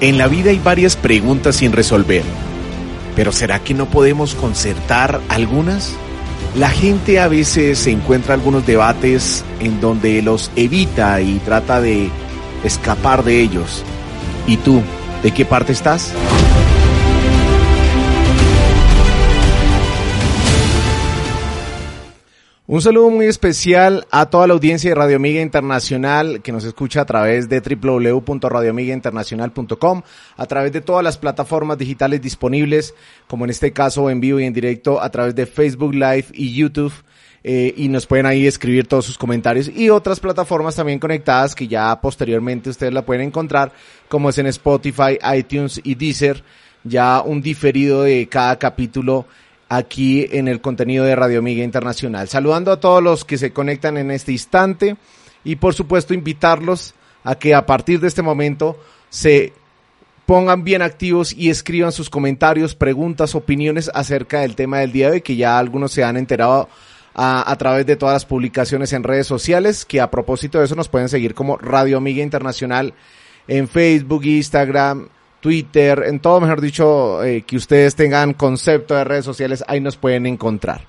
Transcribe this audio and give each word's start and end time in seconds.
En 0.00 0.16
la 0.16 0.28
vida 0.28 0.50
hay 0.50 0.58
varias 0.58 0.96
preguntas 0.96 1.56
sin 1.56 1.72
resolver. 1.72 2.22
Pero 3.16 3.32
¿será 3.32 3.58
que 3.58 3.74
no 3.74 3.84
podemos 3.84 4.34
concertar 4.34 5.20
algunas? 5.28 5.92
La 6.56 6.70
gente 6.70 7.20
a 7.20 7.28
veces 7.28 7.86
encuentra 7.86 8.32
algunos 8.32 8.66
debates 8.66 9.44
en 9.60 9.78
donde 9.80 10.22
los 10.22 10.50
evita 10.56 11.20
y 11.20 11.38
trata 11.40 11.82
de 11.82 12.08
escapar 12.64 13.24
de 13.24 13.40
ellos. 13.40 13.84
¿Y 14.46 14.56
tú, 14.56 14.80
de 15.22 15.32
qué 15.32 15.44
parte 15.44 15.72
estás? 15.72 16.14
Un 22.72 22.80
saludo 22.80 23.10
muy 23.10 23.26
especial 23.26 24.06
a 24.12 24.26
toda 24.26 24.46
la 24.46 24.54
audiencia 24.54 24.90
de 24.90 24.94
Radio 24.94 25.16
Amiga 25.16 25.42
Internacional 25.42 26.40
que 26.40 26.52
nos 26.52 26.62
escucha 26.62 27.00
a 27.00 27.04
través 27.04 27.48
de 27.48 27.60
www.radioamigainternacional.com, 27.60 30.02
a 30.36 30.46
través 30.46 30.70
de 30.70 30.80
todas 30.80 31.02
las 31.02 31.18
plataformas 31.18 31.78
digitales 31.78 32.22
disponibles, 32.22 32.94
como 33.26 33.44
en 33.44 33.50
este 33.50 33.72
caso 33.72 34.08
en 34.08 34.20
vivo 34.20 34.38
y 34.38 34.44
en 34.44 34.52
directo 34.52 35.02
a 35.02 35.10
través 35.10 35.34
de 35.34 35.46
Facebook 35.46 35.94
Live 35.94 36.26
y 36.32 36.54
YouTube. 36.54 36.92
Eh, 37.42 37.74
y 37.76 37.88
nos 37.88 38.06
pueden 38.06 38.26
ahí 38.26 38.46
escribir 38.46 38.86
todos 38.86 39.04
sus 39.04 39.18
comentarios 39.18 39.68
y 39.68 39.90
otras 39.90 40.20
plataformas 40.20 40.76
también 40.76 41.00
conectadas 41.00 41.56
que 41.56 41.66
ya 41.66 42.00
posteriormente 42.00 42.70
ustedes 42.70 42.92
la 42.92 43.04
pueden 43.04 43.26
encontrar, 43.26 43.72
como 44.08 44.28
es 44.28 44.38
en 44.38 44.46
Spotify, 44.46 45.18
iTunes 45.36 45.80
y 45.82 45.96
Deezer, 45.96 46.44
ya 46.84 47.20
un 47.20 47.42
diferido 47.42 48.04
de 48.04 48.28
cada 48.28 48.60
capítulo 48.60 49.26
aquí 49.70 50.26
en 50.32 50.48
el 50.48 50.60
contenido 50.60 51.04
de 51.04 51.16
Radio 51.16 51.38
Amiga 51.38 51.62
Internacional. 51.62 52.28
Saludando 52.28 52.72
a 52.72 52.80
todos 52.80 53.02
los 53.02 53.24
que 53.24 53.38
se 53.38 53.52
conectan 53.52 53.96
en 53.96 54.10
este 54.10 54.32
instante 54.32 54.96
y 55.44 55.56
por 55.56 55.74
supuesto 55.74 56.12
invitarlos 56.12 56.92
a 57.22 57.36
que 57.36 57.54
a 57.54 57.64
partir 57.64 58.00
de 58.00 58.08
este 58.08 58.20
momento 58.20 58.76
se 59.10 59.52
pongan 60.26 60.64
bien 60.64 60.82
activos 60.82 61.32
y 61.32 61.50
escriban 61.50 61.92
sus 61.92 62.10
comentarios, 62.10 62.74
preguntas, 62.74 63.34
opiniones 63.36 63.90
acerca 63.94 64.40
del 64.40 64.56
tema 64.56 64.78
del 64.78 64.92
día 64.92 65.06
de 65.06 65.12
hoy, 65.14 65.20
que 65.22 65.36
ya 65.36 65.56
algunos 65.56 65.92
se 65.92 66.02
han 66.02 66.16
enterado 66.16 66.68
a, 67.14 67.54
través 67.56 67.86
de 67.86 67.96
todas 67.96 68.14
las 68.14 68.26
publicaciones 68.26 68.92
en 68.92 69.04
redes 69.04 69.26
sociales, 69.26 69.84
que 69.84 70.00
a 70.00 70.10
propósito 70.10 70.58
de 70.58 70.64
eso 70.64 70.74
nos 70.74 70.88
pueden 70.88 71.08
seguir 71.08 71.34
como 71.34 71.56
Radio 71.58 71.96
Amiga 71.96 72.22
Internacional 72.22 72.94
en 73.46 73.68
Facebook, 73.68 74.24
Instagram, 74.24 75.08
Twitter, 75.40 76.04
en 76.06 76.20
todo, 76.20 76.40
mejor 76.40 76.60
dicho, 76.60 77.22
eh, 77.24 77.42
que 77.42 77.56
ustedes 77.56 77.94
tengan 77.94 78.34
concepto 78.34 78.94
de 78.94 79.04
redes 79.04 79.24
sociales, 79.24 79.64
ahí 79.66 79.80
nos 79.80 79.96
pueden 79.96 80.26
encontrar. 80.26 80.82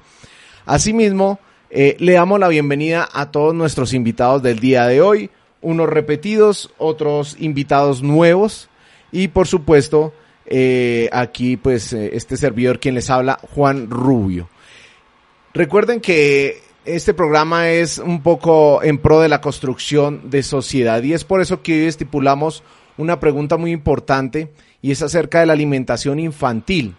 Asimismo, 0.66 1.39
eh, 1.69 1.95
le 1.99 2.13
damos 2.13 2.39
la 2.39 2.49
bienvenida 2.49 3.07
a 3.11 3.31
todos 3.31 3.55
nuestros 3.55 3.94
invitados 3.94 4.44
del 4.44 4.59
día 4.59 4.85
de 4.88 5.02
hoy, 5.02 5.29
unos 5.61 5.89
repetidos, 5.89 6.73
otros 6.77 7.38
invitados 7.39 8.03
nuevos 8.03 8.69
y 9.11 9.29
por 9.29 9.47
supuesto, 9.47 10.13
eh, 10.45 11.09
aquí 11.13 11.55
pues 11.55 11.94
este 11.94 12.35
servidor 12.35 12.79
quien 12.79 12.95
les 12.95 13.09
habla, 13.09 13.39
Juan 13.53 13.89
Rubio. 13.89 14.49
Recuerden 15.53 16.02
que 16.02 16.61
este 16.85 17.13
programa 17.13 17.69
es 17.69 18.00
un 18.00 18.23
poco 18.23 18.81
en 18.84 18.97
pro 18.97 19.19
de 19.19 19.29
la 19.29 19.41
construcción 19.41 20.29
de 20.29 20.44
sociedad 20.44 21.03
y 21.03 21.13
es 21.13 21.23
por 21.23 21.41
eso 21.41 21.61
que 21.61 21.73
hoy 21.73 21.88
estipulamos 21.88 22.63
una 23.01 23.19
pregunta 23.19 23.57
muy 23.57 23.72
importante 23.72 24.51
y 24.81 24.91
es 24.91 25.01
acerca 25.01 25.39
de 25.39 25.45
la 25.45 25.53
alimentación 25.53 26.19
infantil. 26.19 26.95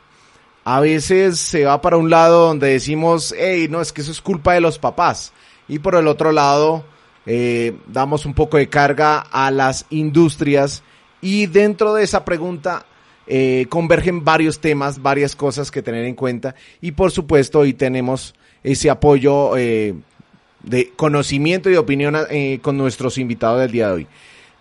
A 0.64 0.80
veces 0.80 1.38
se 1.38 1.64
va 1.64 1.80
para 1.80 1.96
un 1.96 2.10
lado 2.10 2.46
donde 2.46 2.68
decimos, 2.68 3.34
hey, 3.36 3.66
no, 3.70 3.80
es 3.80 3.92
que 3.92 4.02
eso 4.02 4.12
es 4.12 4.20
culpa 4.20 4.54
de 4.54 4.60
los 4.60 4.78
papás. 4.78 5.32
Y 5.68 5.78
por 5.78 5.94
el 5.94 6.06
otro 6.06 6.32
lado, 6.32 6.84
eh, 7.26 7.76
damos 7.86 8.26
un 8.26 8.34
poco 8.34 8.56
de 8.56 8.68
carga 8.68 9.18
a 9.18 9.50
las 9.50 9.86
industrias 9.90 10.82
y 11.20 11.46
dentro 11.46 11.94
de 11.94 12.04
esa 12.04 12.24
pregunta 12.24 12.84
eh, 13.26 13.66
convergen 13.68 14.24
varios 14.24 14.60
temas, 14.60 15.00
varias 15.00 15.36
cosas 15.36 15.70
que 15.70 15.82
tener 15.82 16.04
en 16.04 16.16
cuenta 16.16 16.56
y 16.80 16.90
por 16.92 17.12
supuesto 17.12 17.60
hoy 17.60 17.72
tenemos 17.72 18.34
ese 18.64 18.90
apoyo 18.90 19.56
eh, 19.56 19.94
de 20.62 20.90
conocimiento 20.96 21.70
y 21.70 21.76
opinión 21.76 22.16
eh, 22.30 22.58
con 22.62 22.76
nuestros 22.76 23.18
invitados 23.18 23.60
del 23.60 23.70
día 23.70 23.88
de 23.88 23.92
hoy. 23.92 24.06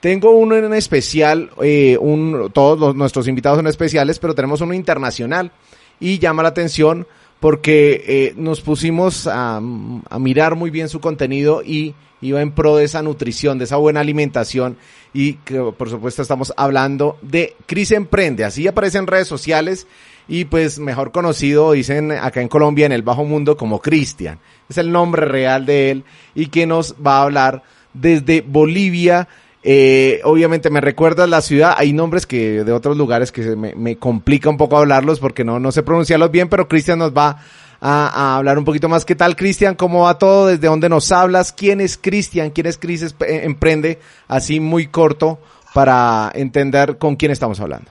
Tengo 0.01 0.31
uno 0.31 0.55
en 0.55 0.73
especial, 0.73 1.51
eh, 1.61 1.95
un, 1.99 2.49
todos 2.51 2.79
los, 2.79 2.95
nuestros 2.95 3.27
invitados 3.27 3.59
son 3.59 3.67
especiales, 3.67 4.17
pero 4.17 4.33
tenemos 4.33 4.59
uno 4.61 4.73
internacional 4.73 5.51
y 5.99 6.17
llama 6.17 6.41
la 6.41 6.49
atención 6.49 7.07
porque 7.39 8.03
eh, 8.07 8.33
nos 8.35 8.61
pusimos 8.61 9.27
a, 9.27 9.57
a, 9.57 10.19
mirar 10.19 10.55
muy 10.55 10.71
bien 10.71 10.89
su 10.89 10.99
contenido 10.99 11.61
y 11.63 11.93
iba 12.21 12.41
en 12.41 12.51
pro 12.51 12.77
de 12.77 12.85
esa 12.85 13.03
nutrición, 13.03 13.59
de 13.59 13.65
esa 13.65 13.77
buena 13.77 13.99
alimentación 13.99 14.77
y 15.13 15.33
que 15.33 15.59
por 15.77 15.89
supuesto 15.89 16.23
estamos 16.23 16.51
hablando 16.57 17.17
de 17.21 17.55
Cris 17.67 17.91
Emprende, 17.91 18.43
así 18.43 18.67
aparece 18.67 18.97
en 18.97 19.07
redes 19.07 19.27
sociales 19.27 19.85
y 20.27 20.45
pues 20.45 20.79
mejor 20.79 21.11
conocido, 21.11 21.73
dicen 21.73 22.11
acá 22.11 22.41
en 22.41 22.47
Colombia, 22.47 22.85
en 22.85 22.91
el 22.91 23.01
bajo 23.01 23.25
mundo, 23.25 23.57
como 23.57 23.81
Cristian. 23.81 24.39
Es 24.69 24.77
el 24.77 24.91
nombre 24.91 25.25
real 25.25 25.65
de 25.65 25.91
él 25.91 26.03
y 26.33 26.47
que 26.47 26.65
nos 26.65 26.95
va 26.95 27.17
a 27.17 27.23
hablar 27.23 27.63
desde 27.93 28.41
Bolivia 28.41 29.27
eh, 29.63 30.21
obviamente 30.23 30.69
me 30.69 30.81
recuerda 30.81 31.27
la 31.27 31.41
ciudad, 31.41 31.75
hay 31.77 31.93
nombres 31.93 32.25
que 32.25 32.63
de 32.63 32.71
otros 32.71 32.97
lugares 32.97 33.31
que 33.31 33.55
me, 33.55 33.75
me 33.75 33.97
complica 33.97 34.49
un 34.49 34.57
poco 34.57 34.77
hablarlos 34.77 35.19
porque 35.19 35.43
no, 35.43 35.59
no 35.59 35.71
sé 35.71 35.83
pronunciarlos 35.83 36.31
bien, 36.31 36.49
pero 36.49 36.67
Cristian 36.67 36.99
nos 36.99 37.15
va 37.15 37.43
a, 37.79 38.07
a, 38.07 38.37
hablar 38.37 38.57
un 38.57 38.65
poquito 38.65 38.89
más. 38.89 39.05
¿Qué 39.05 39.15
tal 39.15 39.35
Cristian? 39.35 39.75
¿Cómo 39.75 40.03
va 40.03 40.17
todo? 40.17 40.47
¿Desde 40.47 40.67
dónde 40.67 40.89
nos 40.89 41.11
hablas? 41.11 41.51
¿Quién 41.51 41.81
es 41.81 41.97
Cristian? 41.97 42.49
¿Quién 42.51 42.67
es 42.67 42.77
Cris 42.77 43.03
eh, 43.03 43.41
Emprende? 43.43 43.99
Así 44.27 44.59
muy 44.59 44.87
corto 44.87 45.39
para 45.73 46.31
entender 46.33 46.97
con 46.97 47.15
quién 47.15 47.31
estamos 47.31 47.59
hablando. 47.59 47.89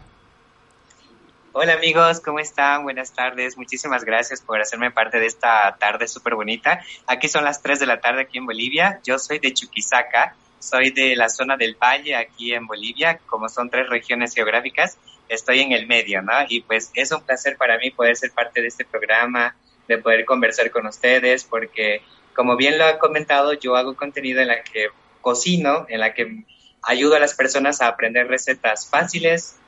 Hola 1.53 1.75
amigos, 1.75 2.21
¿cómo 2.21 2.39
están? 2.39 2.85
Buenas 2.85 3.13
tardes. 3.13 3.57
Muchísimas 3.57 4.05
gracias 4.05 4.41
por 4.41 4.61
hacerme 4.61 4.93
parte 4.93 5.19
de 5.19 5.27
esta 5.27 5.77
tarde 5.79 6.07
súper 6.07 6.37
bonita. 6.37 6.81
Aquí 7.07 7.27
son 7.27 7.45
las 7.45 7.61
3 7.61 7.81
de 7.81 7.87
la 7.87 8.01
tarde 8.01 8.23
aquí 8.23 8.39
en 8.39 8.47
Bolivia. 8.47 9.01
Yo 9.05 9.19
soy 9.19 9.41
de 9.41 9.53
Chuquisaca, 9.53 10.37
soy 10.61 10.91
de 10.91 11.17
la 11.17 11.29
zona 11.29 11.57
del 11.57 11.75
Valle 11.75 12.15
aquí 12.15 12.55
en 12.55 12.67
Bolivia, 12.67 13.19
como 13.27 13.49
son 13.49 13.69
tres 13.69 13.89
regiones 13.89 14.35
geográficas, 14.35 14.99
estoy 15.29 15.61
en 15.61 15.73
el 15.73 15.87
medio, 15.87 16.23
¿no? 16.23 16.33
Y 16.49 16.61
pues 16.61 16.91
es 16.95 17.11
un 17.11 17.23
placer 17.23 17.57
para 17.57 17.79
mí 17.79 17.91
poder 17.91 18.17
ser 18.17 18.31
parte 18.31 18.61
de 18.61 18.69
este 18.69 18.85
programa, 18.85 19.57
de 19.89 19.99
poder 19.99 20.25
conversar 20.25 20.71
con 20.71 20.87
ustedes, 20.87 21.45
porque 21.45 22.03
como 22.35 22.57
bien 22.57 22.79
lo 22.79 22.85
ha 22.85 22.99
comentado, 22.99 23.55
yo 23.55 23.77
hago 23.77 23.97
contenido 23.97 24.41
en 24.41 24.49
la 24.49 24.63
que 24.63 24.89
cocino, 25.21 25.87
en 25.89 26.01
la 26.01 26.15
que 26.15 26.45
ayudo 26.83 27.17
a 27.17 27.19
las 27.19 27.35
personas 27.35 27.81
a 27.81 27.89
aprender 27.89 28.29
recetas 28.29 28.89
fáciles, 28.89 29.59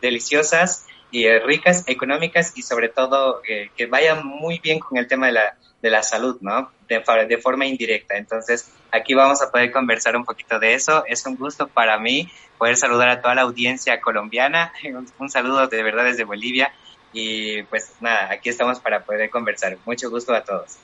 deliciosas 0.00 0.86
y 1.10 1.28
ricas, 1.38 1.84
económicas 1.86 2.52
y 2.56 2.62
sobre 2.62 2.88
todo 2.88 3.42
eh, 3.46 3.70
que 3.76 3.86
vayan 3.86 4.26
muy 4.26 4.58
bien 4.58 4.78
con 4.78 4.98
el 4.98 5.06
tema 5.06 5.26
de 5.26 5.32
la, 5.32 5.56
de 5.82 5.90
la 5.90 6.02
salud, 6.02 6.38
¿no? 6.40 6.70
De, 6.88 7.38
forma 7.38 7.66
indirecta. 7.66 8.16
Entonces, 8.16 8.70
aquí 8.92 9.14
vamos 9.14 9.42
a 9.42 9.50
poder 9.50 9.72
conversar 9.72 10.16
un 10.16 10.24
poquito 10.24 10.58
de 10.58 10.74
eso. 10.74 11.04
Es 11.06 11.26
un 11.26 11.36
gusto 11.36 11.66
para 11.66 11.98
mí 11.98 12.30
poder 12.56 12.76
saludar 12.76 13.08
a 13.08 13.20
toda 13.20 13.34
la 13.34 13.42
audiencia 13.42 14.00
colombiana. 14.00 14.72
Un, 14.84 15.08
un 15.18 15.30
saludo 15.30 15.66
de 15.66 15.82
verdad 15.82 16.04
desde 16.04 16.24
Bolivia. 16.24 16.72
Y 17.12 17.62
pues 17.64 17.92
nada, 18.00 18.30
aquí 18.30 18.48
estamos 18.48 18.80
para 18.80 19.04
poder 19.04 19.28
conversar. 19.28 19.76
Mucho 19.84 20.08
gusto 20.08 20.32
a 20.32 20.42
todos. 20.42 20.78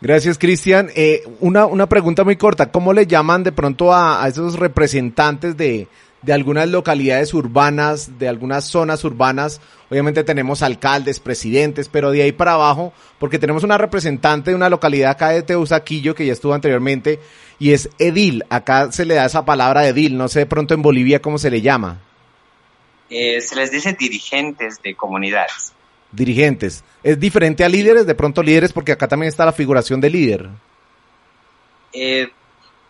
Gracias, 0.00 0.38
Cristian. 0.38 0.90
Eh, 0.94 1.22
una, 1.40 1.66
una 1.66 1.88
pregunta 1.88 2.24
muy 2.24 2.36
corta. 2.36 2.70
¿Cómo 2.70 2.92
le 2.92 3.06
llaman 3.06 3.42
de 3.42 3.52
pronto 3.52 3.92
a, 3.92 4.22
a 4.24 4.28
esos 4.28 4.58
representantes 4.58 5.56
de, 5.56 5.88
de 6.22 6.32
algunas 6.32 6.68
localidades 6.68 7.32
urbanas, 7.32 8.18
de 8.18 8.28
algunas 8.28 8.64
zonas 8.64 9.04
urbanas. 9.04 9.60
Obviamente 9.90 10.24
tenemos 10.24 10.62
alcaldes, 10.62 11.20
presidentes, 11.20 11.88
pero 11.88 12.10
de 12.10 12.22
ahí 12.22 12.32
para 12.32 12.54
abajo, 12.54 12.92
porque 13.18 13.38
tenemos 13.38 13.64
una 13.64 13.78
representante 13.78 14.50
de 14.50 14.56
una 14.56 14.68
localidad 14.68 15.12
acá 15.12 15.30
de 15.30 15.42
Teusaquillo 15.42 16.14
que 16.14 16.26
ya 16.26 16.32
estuvo 16.32 16.54
anteriormente 16.54 17.20
y 17.58 17.72
es 17.72 17.88
edil. 17.98 18.44
Acá 18.50 18.92
se 18.92 19.04
le 19.04 19.14
da 19.14 19.26
esa 19.26 19.44
palabra 19.44 19.86
edil. 19.86 20.16
No 20.16 20.28
sé 20.28 20.40
de 20.40 20.46
pronto 20.46 20.74
en 20.74 20.82
Bolivia 20.82 21.22
cómo 21.22 21.38
se 21.38 21.50
le 21.50 21.60
llama. 21.60 22.00
Eh, 23.10 23.40
se 23.40 23.56
les 23.56 23.70
dice 23.70 23.96
dirigentes 23.98 24.82
de 24.82 24.94
comunidades. 24.94 25.72
Dirigentes. 26.12 26.84
¿Es 27.02 27.18
diferente 27.18 27.64
a 27.64 27.68
líderes? 27.68 28.06
De 28.06 28.14
pronto 28.14 28.42
líderes 28.42 28.72
porque 28.72 28.92
acá 28.92 29.08
también 29.08 29.28
está 29.28 29.44
la 29.44 29.52
figuración 29.52 30.00
de 30.00 30.10
líder. 30.10 30.48
Eh, 31.92 32.28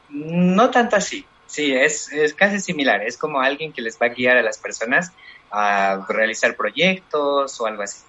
no 0.09 0.71
tanto 0.71 0.97
así 0.97 1.25
Sí, 1.49 1.75
es, 1.75 2.13
es 2.13 2.35
casi 2.35 2.61
similar, 2.61 3.03
es 3.03 3.17
como 3.17 3.41
alguien 3.41 3.73
que 3.73 3.83
les 3.83 3.99
va 4.01 4.07
a 4.07 4.11
guiar 4.11 4.37
a 4.37 4.43
las 4.43 4.59
personas 4.59 5.13
a 5.51 6.07
realizar 6.09 6.55
proyectos 6.57 7.61
o 7.61 7.67
algo 7.67 7.83
así. 7.83 8.05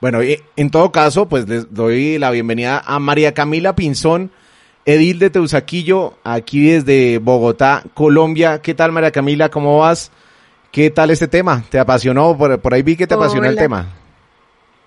Bueno, 0.00 0.20
en 0.22 0.70
todo 0.70 0.92
caso, 0.92 1.28
pues 1.28 1.48
les 1.48 1.74
doy 1.74 2.18
la 2.18 2.30
bienvenida 2.30 2.80
a 2.86 3.00
María 3.00 3.34
Camila 3.34 3.74
Pinzón, 3.74 4.30
Edil 4.86 5.18
de 5.18 5.28
Teusaquillo, 5.28 6.14
aquí 6.22 6.70
desde 6.70 7.18
Bogotá, 7.18 7.82
Colombia. 7.94 8.62
¿Qué 8.62 8.74
tal, 8.74 8.92
María 8.92 9.10
Camila? 9.10 9.48
¿Cómo 9.48 9.78
vas? 9.78 10.12
¿Qué 10.70 10.90
tal 10.90 11.10
este 11.10 11.26
tema? 11.26 11.64
¿Te 11.68 11.80
apasionó? 11.80 12.38
Por, 12.38 12.72
ahí 12.72 12.82
vi 12.82 12.96
que 12.96 13.08
te 13.08 13.14
apasionó 13.14 13.48
el 13.48 13.56
tema. 13.56 13.86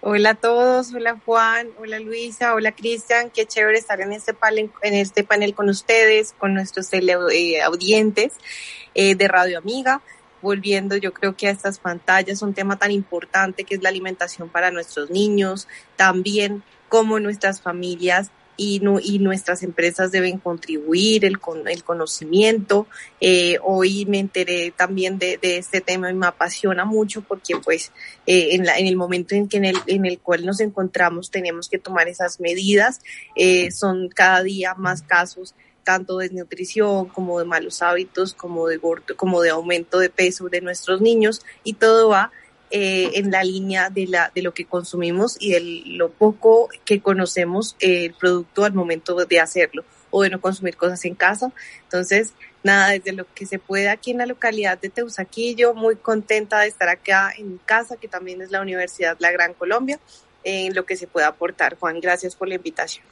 Hola 0.04 0.32
a 0.32 0.34
todos, 0.34 0.96
hola 0.96 1.22
Juan, 1.24 1.70
hola 1.78 2.00
Luisa, 2.00 2.56
hola 2.56 2.72
Cristian, 2.72 3.30
qué 3.30 3.46
chévere 3.46 3.78
estar 3.78 4.02
en 4.02 4.14
este 4.14 4.34
panel, 4.34 4.72
en 4.82 4.96
este 4.96 5.24
panel 5.24 5.54
con 5.54 5.70
ustedes, 5.70 6.34
con 6.40 6.56
nuestros 6.56 6.92
eh, 6.92 7.62
audientes 7.62 8.34
eh, 8.96 9.14
de 9.14 9.28
Radio 9.28 9.60
Amiga. 9.60 10.02
Volviendo 10.42 10.98
yo 10.98 11.14
creo 11.14 11.36
que 11.36 11.46
a 11.46 11.52
estas 11.52 11.78
pantallas, 11.78 12.42
un 12.42 12.56
tema 12.56 12.80
tan 12.80 12.90
importante 12.90 13.64
que 13.64 13.76
es 13.76 13.84
la 13.84 13.90
alimentación 13.90 14.50
para 14.50 14.72
nuestros 14.72 15.12
niños, 15.12 15.68
también 15.98 16.64
cómo 16.90 17.20
nuestras 17.20 17.62
familias 17.62 18.32
y, 18.62 18.80
y 19.02 19.18
nuestras 19.18 19.64
empresas 19.64 20.12
deben 20.12 20.38
contribuir, 20.38 21.26
el, 21.26 21.40
el 21.66 21.84
conocimiento. 21.84 22.86
Eh, 23.20 23.58
hoy 23.64 24.06
me 24.06 24.20
enteré 24.20 24.70
también 24.70 25.18
de, 25.18 25.40
este 25.42 25.82
tema 25.82 26.12
y 26.12 26.14
me 26.14 26.28
apasiona 26.28 26.86
mucho 26.86 27.24
porque 27.24 27.56
pues 27.58 27.92
eh, 28.28 28.50
en, 28.52 28.68
la, 28.68 28.78
en 28.78 28.86
el 28.86 28.96
momento 28.96 29.34
en, 29.34 29.48
que 29.48 29.58
en, 29.58 29.66
el, 29.66 29.78
en 29.88 30.06
el 30.06 30.20
cual 30.20 30.46
nos 30.46 30.60
encontramos 30.60 31.32
tenemos 31.32 31.70
que 31.70 31.80
tomar 31.80 32.08
esas 32.08 32.40
medidas. 32.40 33.02
Eh, 33.36 33.72
son 33.72 34.10
cada 34.10 34.44
día 34.44 34.76
más 34.76 35.02
casos 35.02 35.56
tanto 35.84 36.20
de 36.20 36.30
nutrición 36.30 37.08
como 37.08 37.40
de 37.40 37.46
malos 37.46 37.82
hábitos, 37.82 38.36
como 38.36 38.68
de, 38.68 38.80
como 39.16 39.42
de 39.42 39.50
aumento 39.50 39.98
de 39.98 40.12
peso 40.12 40.50
de 40.50 40.62
nuestros 40.62 41.02
niños 41.02 41.42
y 41.64 41.74
todo 41.74 42.10
va 42.10 42.32
eh, 42.72 43.12
en 43.16 43.32
la 43.32 43.44
línea 43.44 43.90
de, 43.90 44.08
la, 44.08 44.32
de 44.34 44.42
lo 44.42 44.54
que 44.54 44.66
consumimos 44.66 45.38
y 45.40 45.52
de 45.52 45.60
lo 45.98 46.10
poco 46.10 46.70
que 46.86 47.02
conocemos 47.02 47.76
el 47.80 48.14
producto 48.14 48.64
al 48.64 48.74
momento 48.74 49.16
de 49.26 49.40
hacerlo 49.40 49.84
o 50.10 50.24
de 50.24 50.30
no 50.30 50.40
consumir 50.40 50.78
cosas 50.78 51.04
en 51.06 51.16
casa. 51.16 51.52
Entonces, 51.84 52.34
nada, 52.64 52.90
desde 52.90 53.14
lo 53.14 53.26
que 53.34 53.46
se 53.46 53.60
puede 53.60 53.90
aquí 53.90 54.12
en 54.12 54.20
la 54.20 54.26
localidad 54.26 54.80
de 54.80 54.90
Teusaquillo, 54.90 55.74
muy 55.74 55.96
contenta 55.96 56.60
de 56.60 56.68
estar 56.68 56.90
acá 56.90 57.34
en 57.38 57.58
casa, 57.66 57.98
que 57.98 58.08
también 58.08 58.42
es 58.42 58.52
la 58.52 58.62
Universidad 58.62 59.18
La 59.20 59.32
Gran 59.32 59.54
Colombia, 59.54 60.00
en 60.44 60.74
lo 60.74 60.86
que 60.86 60.96
se 60.96 61.08
pueda 61.08 61.28
aportar. 61.28 61.78
Juan, 61.78 62.00
gracias 62.00 62.36
por 62.36 62.48
la 62.48 62.56
invitación. 62.56 63.06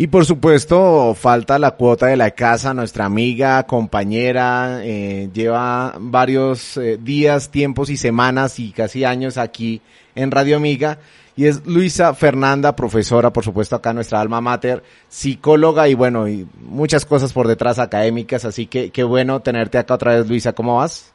Y 0.00 0.06
por 0.06 0.24
supuesto, 0.24 1.12
falta 1.16 1.58
la 1.58 1.72
cuota 1.72 2.06
de 2.06 2.16
la 2.16 2.30
casa, 2.30 2.72
nuestra 2.72 3.04
amiga, 3.04 3.64
compañera, 3.64 4.78
eh, 4.84 5.28
lleva 5.34 5.96
varios 5.98 6.76
eh, 6.76 7.00
días, 7.02 7.50
tiempos 7.50 7.90
y 7.90 7.96
semanas 7.96 8.60
y 8.60 8.70
casi 8.70 9.02
años 9.02 9.36
aquí 9.38 9.82
en 10.14 10.30
Radio 10.30 10.56
Amiga. 10.56 10.98
Y 11.34 11.46
es 11.46 11.66
Luisa 11.66 12.14
Fernanda, 12.14 12.76
profesora, 12.76 13.32
por 13.32 13.42
supuesto, 13.42 13.74
acá 13.74 13.92
nuestra 13.92 14.20
alma 14.20 14.40
mater, 14.40 14.84
psicóloga 15.08 15.88
y 15.88 15.94
bueno, 15.94 16.28
y 16.28 16.46
muchas 16.60 17.04
cosas 17.04 17.32
por 17.32 17.48
detrás 17.48 17.80
académicas. 17.80 18.44
Así 18.44 18.66
que 18.66 18.90
qué 18.90 19.02
bueno 19.02 19.40
tenerte 19.40 19.78
acá 19.78 19.94
otra 19.94 20.14
vez, 20.14 20.28
Luisa. 20.28 20.52
¿Cómo 20.52 20.76
vas? 20.76 21.12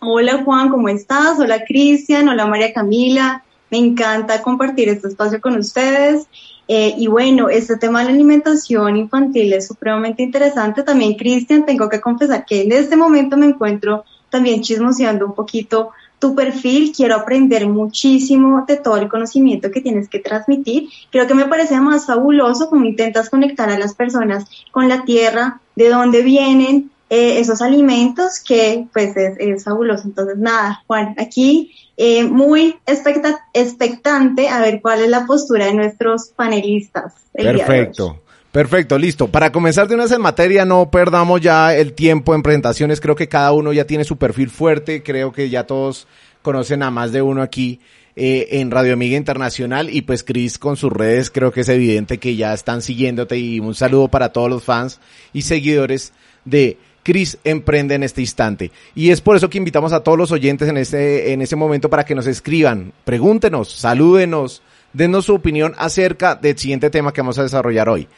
Hola 0.00 0.42
Juan, 0.42 0.70
¿cómo 0.70 0.88
estás? 0.88 1.38
Hola 1.38 1.62
Cristian, 1.64 2.28
hola 2.28 2.46
María 2.46 2.72
Camila. 2.72 3.44
Me 3.70 3.78
encanta 3.78 4.42
compartir 4.42 4.88
este 4.88 5.06
espacio 5.06 5.40
con 5.40 5.56
ustedes 5.56 6.26
eh, 6.68 6.94
y 6.96 7.06
bueno, 7.06 7.48
este 7.48 7.76
tema 7.76 8.00
de 8.00 8.06
la 8.06 8.12
alimentación 8.12 8.96
infantil 8.96 9.52
es 9.52 9.68
supremamente 9.68 10.22
interesante. 10.22 10.82
También, 10.82 11.14
Cristian, 11.14 11.64
tengo 11.64 11.88
que 11.88 12.00
confesar 12.00 12.44
que 12.44 12.62
en 12.62 12.72
este 12.72 12.96
momento 12.96 13.36
me 13.36 13.46
encuentro 13.46 14.04
también 14.30 14.62
chismoseando 14.62 15.26
un 15.26 15.34
poquito 15.34 15.90
tu 16.18 16.34
perfil. 16.34 16.92
Quiero 16.94 17.16
aprender 17.16 17.68
muchísimo 17.68 18.64
de 18.66 18.76
todo 18.76 18.96
el 18.96 19.08
conocimiento 19.08 19.70
que 19.70 19.80
tienes 19.80 20.08
que 20.08 20.18
transmitir. 20.18 20.88
Creo 21.10 21.26
que 21.26 21.34
me 21.34 21.46
parece 21.46 21.80
más 21.80 22.06
fabuloso 22.06 22.68
cómo 22.68 22.84
intentas 22.84 23.30
conectar 23.30 23.70
a 23.70 23.78
las 23.78 23.94
personas 23.94 24.46
con 24.72 24.88
la 24.88 25.04
tierra, 25.04 25.60
de 25.76 25.88
dónde 25.88 26.22
vienen, 26.22 26.90
eh, 27.08 27.38
esos 27.38 27.62
alimentos 27.62 28.40
que 28.40 28.86
pues 28.92 29.16
es, 29.16 29.64
fabuloso. 29.64 30.04
Entonces 30.04 30.38
nada, 30.38 30.82
Juan, 30.86 31.14
aquí 31.18 31.72
eh, 31.96 32.24
muy 32.24 32.76
expectante 32.86 34.48
a 34.48 34.60
ver 34.60 34.80
cuál 34.82 35.02
es 35.02 35.08
la 35.08 35.24
postura 35.24 35.66
de 35.66 35.74
nuestros 35.74 36.28
panelistas. 36.34 37.14
Perfecto. 37.32 38.20
Perfecto, 38.56 38.98
listo. 38.98 39.28
Para 39.28 39.52
comenzar 39.52 39.86
de 39.86 39.94
una 39.94 40.04
vez 40.04 40.12
en 40.12 40.22
materia, 40.22 40.64
no 40.64 40.90
perdamos 40.90 41.42
ya 41.42 41.76
el 41.76 41.92
tiempo 41.92 42.34
en 42.34 42.42
presentaciones. 42.42 43.02
Creo 43.02 43.14
que 43.14 43.28
cada 43.28 43.52
uno 43.52 43.70
ya 43.74 43.84
tiene 43.86 44.02
su 44.02 44.16
perfil 44.16 44.48
fuerte. 44.48 45.02
Creo 45.02 45.30
que 45.30 45.50
ya 45.50 45.64
todos 45.64 46.08
conocen 46.40 46.82
a 46.82 46.90
más 46.90 47.12
de 47.12 47.20
uno 47.20 47.42
aquí 47.42 47.80
eh, 48.16 48.48
en 48.52 48.70
Radio 48.70 48.94
Amiga 48.94 49.18
Internacional. 49.18 49.94
Y 49.94 50.00
pues 50.02 50.24
Cris 50.24 50.58
con 50.58 50.78
sus 50.78 50.90
redes, 50.90 51.30
creo 51.30 51.52
que 51.52 51.60
es 51.60 51.68
evidente 51.68 52.16
que 52.16 52.34
ya 52.34 52.54
están 52.54 52.80
siguiéndote. 52.80 53.36
Y 53.36 53.60
un 53.60 53.74
saludo 53.74 54.08
para 54.08 54.32
todos 54.32 54.48
los 54.48 54.64
fans 54.64 55.00
y 55.34 55.42
seguidores 55.42 56.14
de 56.46 56.78
Cris 57.06 57.38
emprende 57.44 57.94
en 57.94 58.02
este 58.02 58.20
instante. 58.20 58.72
Y 58.96 59.10
es 59.10 59.20
por 59.20 59.36
eso 59.36 59.48
que 59.48 59.58
invitamos 59.58 59.92
a 59.92 60.00
todos 60.00 60.18
los 60.18 60.32
oyentes 60.32 60.68
en 60.68 60.76
este, 60.76 61.32
en 61.32 61.40
ese 61.40 61.54
momento 61.54 61.88
para 61.88 62.04
que 62.04 62.16
nos 62.16 62.26
escriban, 62.26 62.92
pregúntenos, 63.04 63.70
salúdenos, 63.70 64.60
denos 64.92 65.26
su 65.26 65.34
opinión 65.36 65.72
acerca 65.78 66.34
del 66.34 66.58
siguiente 66.58 66.90
tema 66.90 67.12
que 67.12 67.20
vamos 67.20 67.38
a 67.38 67.44
desarrollar 67.44 67.88
hoy. 67.88 68.08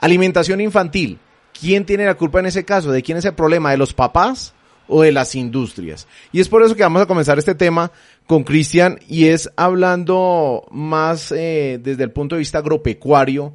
Alimentación 0.00 0.62
infantil. 0.62 1.18
¿Quién 1.60 1.84
tiene 1.84 2.06
la 2.06 2.14
culpa 2.14 2.40
en 2.40 2.46
ese 2.46 2.64
caso? 2.64 2.90
¿De 2.90 3.02
quién 3.02 3.18
es 3.18 3.26
el 3.26 3.34
problema? 3.34 3.70
¿De 3.70 3.76
los 3.76 3.92
papás 3.92 4.54
o 4.86 5.02
de 5.02 5.12
las 5.12 5.34
industrias? 5.34 6.08
Y 6.32 6.40
es 6.40 6.48
por 6.48 6.62
eso 6.62 6.74
que 6.74 6.84
vamos 6.84 7.02
a 7.02 7.06
comenzar 7.06 7.38
este 7.38 7.54
tema 7.54 7.92
con 8.26 8.44
Cristian 8.44 8.98
y 9.06 9.26
es 9.26 9.50
hablando 9.56 10.66
más 10.70 11.32
eh, 11.32 11.78
desde 11.82 12.04
el 12.04 12.12
punto 12.12 12.36
de 12.36 12.38
vista 12.38 12.60
agropecuario 12.60 13.52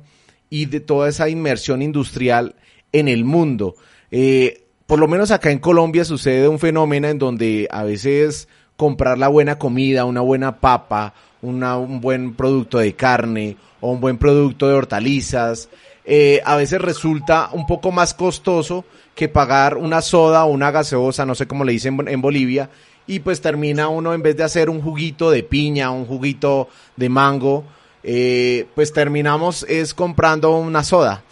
y 0.52 0.68
de 0.68 0.82
toda 0.82 1.10
esa 1.10 1.30
inmersión 1.30 1.82
industrial 1.82 2.54
en 2.92 3.08
el 3.08 3.26
mundo. 3.26 3.76
Eh, 4.12 4.63
por 4.88 5.00
lo 5.00 5.08
menos 5.08 5.32
acá 5.32 5.52
en 5.52 5.60
Colombia 5.60 6.06
sucede 6.06 6.48
un 6.48 6.60
fenómeno 6.60 7.08
en 7.08 7.18
donde 7.18 7.68
a 7.72 7.84
veces 7.84 8.48
comprar 8.76 9.18
la 9.18 9.28
buena 9.28 9.58
comida, 9.58 10.06
una 10.06 10.22
buena 10.22 10.60
papa, 10.60 11.14
un 11.42 12.02
buen 12.02 12.34
producto 12.34 12.80
de 12.80 12.94
carne 12.94 13.58
o 13.82 13.92
un 13.92 14.00
buen 14.00 14.18
producto 14.18 14.68
de 14.68 14.74
hortalizas, 14.74 15.70
eh, 16.06 16.42
a 16.46 16.56
veces 16.56 16.82
resulta 16.82 17.50
un 17.54 17.66
poco 17.66 17.92
más 17.92 18.14
costoso 18.14 18.86
que 19.16 19.30
pagar 19.30 19.78
una 19.78 20.02
soda 20.02 20.44
o 20.46 20.52
una 20.52 20.72
gaseosa, 20.72 21.26
no 21.26 21.36
sé 21.36 21.48
cómo 21.48 21.64
le 21.64 21.74
dicen 21.74 21.98
en 22.08 22.22
Bolivia, 22.22 22.70
y 23.08 23.20
pues 23.20 23.42
termina 23.42 23.88
uno 23.90 24.14
en 24.14 24.22
vez 24.22 24.36
de 24.36 24.44
hacer 24.44 24.70
un 24.70 24.82
juguito 24.82 25.32
de 25.32 25.44
piña, 25.44 25.92
un 25.92 26.06
juguito 26.06 26.70
de 26.96 27.10
mango, 27.10 27.64
eh, 28.04 28.68
pues 28.76 28.92
terminamos 28.92 29.66
es 29.70 29.94
comprando 29.94 30.56
una 30.58 30.84
soda 30.84 31.24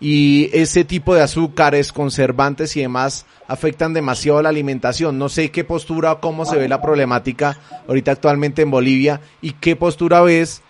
y 0.00 0.50
ese 0.52 0.84
tipo 0.84 1.14
de 1.14 1.22
azúcares, 1.22 1.92
conservantes 1.92 2.76
y 2.76 2.82
demás 2.82 3.26
afectan 3.48 3.94
demasiado 3.94 4.40
la 4.42 4.48
alimentación. 4.48 5.18
No 5.18 5.28
sé 5.28 5.50
qué 5.50 5.64
postura 5.64 6.12
o 6.12 6.20
cómo 6.20 6.44
se 6.44 6.56
ve 6.56 6.68
la 6.68 6.80
problemática 6.80 7.58
ahorita 7.88 8.12
actualmente 8.12 8.62
en 8.62 8.70
Bolivia 8.70 9.20
y 9.40 9.52
qué 9.52 9.74
postura 9.74 10.20
ves 10.20 10.62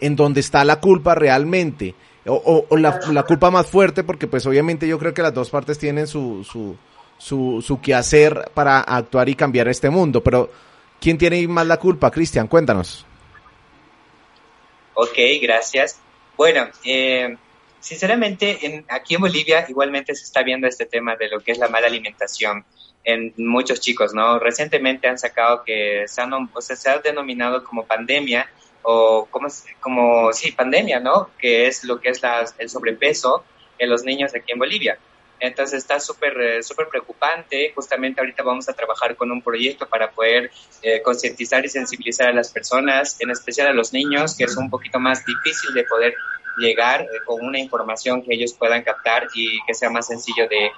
en 0.00 0.16
donde 0.16 0.40
está 0.40 0.64
la 0.64 0.80
culpa 0.80 1.14
realmente 1.14 1.94
o, 2.26 2.66
la, 2.76 3.24
culpa 3.24 3.50
más 3.50 3.66
fuerte 3.66 4.04
porque 4.04 4.26
pues 4.26 4.46
obviamente 4.46 4.86
yo 4.86 4.98
creo 4.98 5.12
que 5.12 5.22
las 5.22 5.34
dos 5.34 5.50
partes 5.50 5.78
tienen 5.78 6.06
su, 6.06 6.44
su, 6.44 6.76
su, 7.18 7.62
su 7.66 7.80
quehacer 7.80 8.50
para 8.54 8.80
actuar 8.80 9.28
y 9.28 9.34
cambiar 9.34 9.68
este 9.68 9.90
mundo, 9.90 10.22
pero 10.22 10.50
¿quién 11.00 11.18
tiene 11.18 11.46
más 11.48 11.66
la 11.66 11.78
culpa? 11.78 12.10
Cristian, 12.10 12.46
cuéntanos. 12.46 13.04
Ok, 14.94 15.18
gracias. 15.40 15.98
Bueno, 16.36 16.68
eh, 16.84 17.36
Sinceramente, 17.82 18.64
en, 18.64 18.84
aquí 18.88 19.16
en 19.16 19.22
Bolivia 19.22 19.66
igualmente 19.68 20.14
se 20.14 20.22
está 20.22 20.44
viendo 20.44 20.68
este 20.68 20.86
tema 20.86 21.16
de 21.16 21.28
lo 21.28 21.40
que 21.40 21.50
es 21.50 21.58
la 21.58 21.68
mala 21.68 21.88
alimentación 21.88 22.64
en 23.02 23.34
muchos 23.36 23.80
chicos, 23.80 24.14
¿no? 24.14 24.38
Recientemente 24.38 25.08
han 25.08 25.18
sacado 25.18 25.64
que 25.64 26.04
se, 26.06 26.22
han, 26.22 26.32
o 26.32 26.60
sea, 26.60 26.76
se 26.76 26.88
ha 26.88 26.98
denominado 26.98 27.64
como 27.64 27.84
pandemia 27.84 28.48
o 28.82 29.26
como, 29.28 29.48
como, 29.80 30.32
sí, 30.32 30.52
pandemia, 30.52 31.00
¿no? 31.00 31.30
Que 31.36 31.66
es 31.66 31.82
lo 31.82 32.00
que 32.00 32.10
es 32.10 32.22
la, 32.22 32.44
el 32.58 32.70
sobrepeso 32.70 33.42
en 33.78 33.90
los 33.90 34.04
niños 34.04 34.32
aquí 34.32 34.52
en 34.52 34.60
Bolivia. 34.60 34.96
Entonces 35.40 35.78
está 35.78 35.98
súper 35.98 36.40
eh, 36.40 36.62
súper 36.62 36.86
preocupante. 36.86 37.72
Justamente 37.74 38.20
ahorita 38.20 38.44
vamos 38.44 38.68
a 38.68 38.74
trabajar 38.74 39.16
con 39.16 39.32
un 39.32 39.42
proyecto 39.42 39.88
para 39.88 40.08
poder 40.12 40.52
eh, 40.82 41.02
concientizar 41.02 41.64
y 41.64 41.68
sensibilizar 41.68 42.28
a 42.28 42.32
las 42.32 42.52
personas, 42.52 43.20
en 43.20 43.30
especial 43.30 43.66
a 43.66 43.72
los 43.72 43.92
niños, 43.92 44.36
que 44.36 44.44
es 44.44 44.56
un 44.56 44.70
poquito 44.70 45.00
más 45.00 45.26
difícil 45.26 45.74
de 45.74 45.82
poder 45.82 46.14
llegar 46.56 47.02
eh, 47.02 47.06
con 47.24 47.44
una 47.44 47.58
información 47.58 48.22
que 48.22 48.34
ellos 48.34 48.52
puedan 48.52 48.82
captar 48.82 49.28
y 49.34 49.58
que 49.66 49.74
sea 49.74 49.90
más 49.90 50.06
sencillo 50.06 50.48
de 50.48 50.70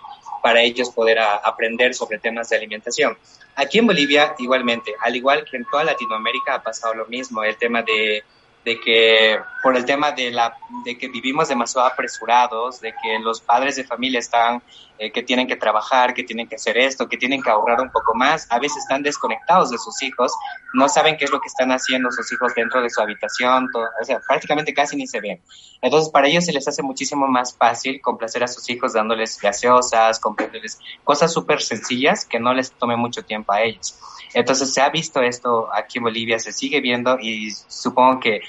para 0.42 0.60
ellos 0.60 0.90
poder 0.90 1.18
aprender 1.18 1.94
sobre 1.94 2.18
temas 2.18 2.50
de 2.50 2.56
alimentación. 2.56 3.16
Aquí 3.56 3.78
en 3.78 3.86
Bolivia 3.86 4.34
igualmente, 4.38 4.92
al 5.00 5.16
igual 5.16 5.42
que 5.50 5.56
en 5.56 5.64
toda 5.64 5.84
Latinoamérica 5.84 6.56
ha 6.56 6.62
pasado 6.62 6.92
lo 6.92 7.06
mismo, 7.06 7.42
el 7.42 7.56
tema 7.56 7.80
de, 7.80 8.22
de 8.62 8.78
que 8.78 9.38
por 9.62 9.74
el 9.74 9.86
tema 9.86 10.12
de 10.12 10.30
la 10.30 10.54
de 10.84 10.98
que 10.98 11.08
vivimos 11.08 11.48
demasiado 11.48 11.86
apresurados, 11.86 12.80
de 12.82 12.92
que 12.92 13.18
los 13.20 13.40
padres 13.40 13.76
de 13.76 13.84
familia 13.84 14.18
están 14.20 14.62
eh, 14.96 15.10
que 15.10 15.22
tienen 15.24 15.48
que 15.48 15.56
trabajar, 15.56 16.14
que 16.14 16.22
tienen 16.22 16.46
que 16.46 16.54
hacer 16.54 16.78
esto, 16.78 17.08
que 17.08 17.16
tienen 17.16 17.42
que 17.42 17.50
ahorrar 17.50 17.80
un 17.80 17.90
poco 17.90 18.14
más. 18.14 18.46
A 18.50 18.60
veces 18.60 18.78
están 18.78 19.02
desconectados 19.02 19.70
de 19.70 19.78
sus 19.78 20.00
hijos, 20.02 20.32
no 20.72 20.88
saben 20.88 21.16
qué 21.16 21.24
es 21.24 21.32
lo 21.32 21.40
que 21.40 21.48
están 21.48 21.72
haciendo 21.72 22.12
sus 22.12 22.30
hijos 22.32 22.54
dentro 22.54 22.80
de 22.80 22.88
su 22.88 23.00
habitación, 23.00 23.68
o 23.74 24.04
sea, 24.04 24.20
prácticamente 24.26 24.72
casi 24.72 24.96
ni 24.96 25.06
se 25.06 25.20
ven. 25.20 25.40
Entonces, 25.82 26.10
para 26.10 26.28
ellos 26.28 26.44
se 26.44 26.52
les 26.52 26.68
hace 26.68 26.82
muchísimo 26.82 27.26
más 27.26 27.56
fácil 27.56 28.00
complacer 28.00 28.44
a 28.44 28.48
sus 28.48 28.70
hijos 28.70 28.92
dándoles 28.92 29.40
gaseosas, 29.40 30.20
comprándoles 30.20 30.78
cosas 31.02 31.32
súper 31.32 31.60
sencillas 31.60 32.24
que 32.24 32.38
no 32.38 32.54
les 32.54 32.70
tome 32.70 32.96
mucho 32.96 33.24
tiempo 33.24 33.52
a 33.52 33.62
ellos. 33.62 33.98
Entonces, 34.32 34.72
se 34.72 34.80
ha 34.80 34.90
visto 34.90 35.20
esto 35.22 35.68
aquí 35.72 35.98
en 35.98 36.04
Bolivia, 36.04 36.38
se 36.38 36.52
sigue 36.52 36.80
viendo 36.80 37.18
y 37.20 37.50
supongo 37.50 38.20
que 38.20 38.40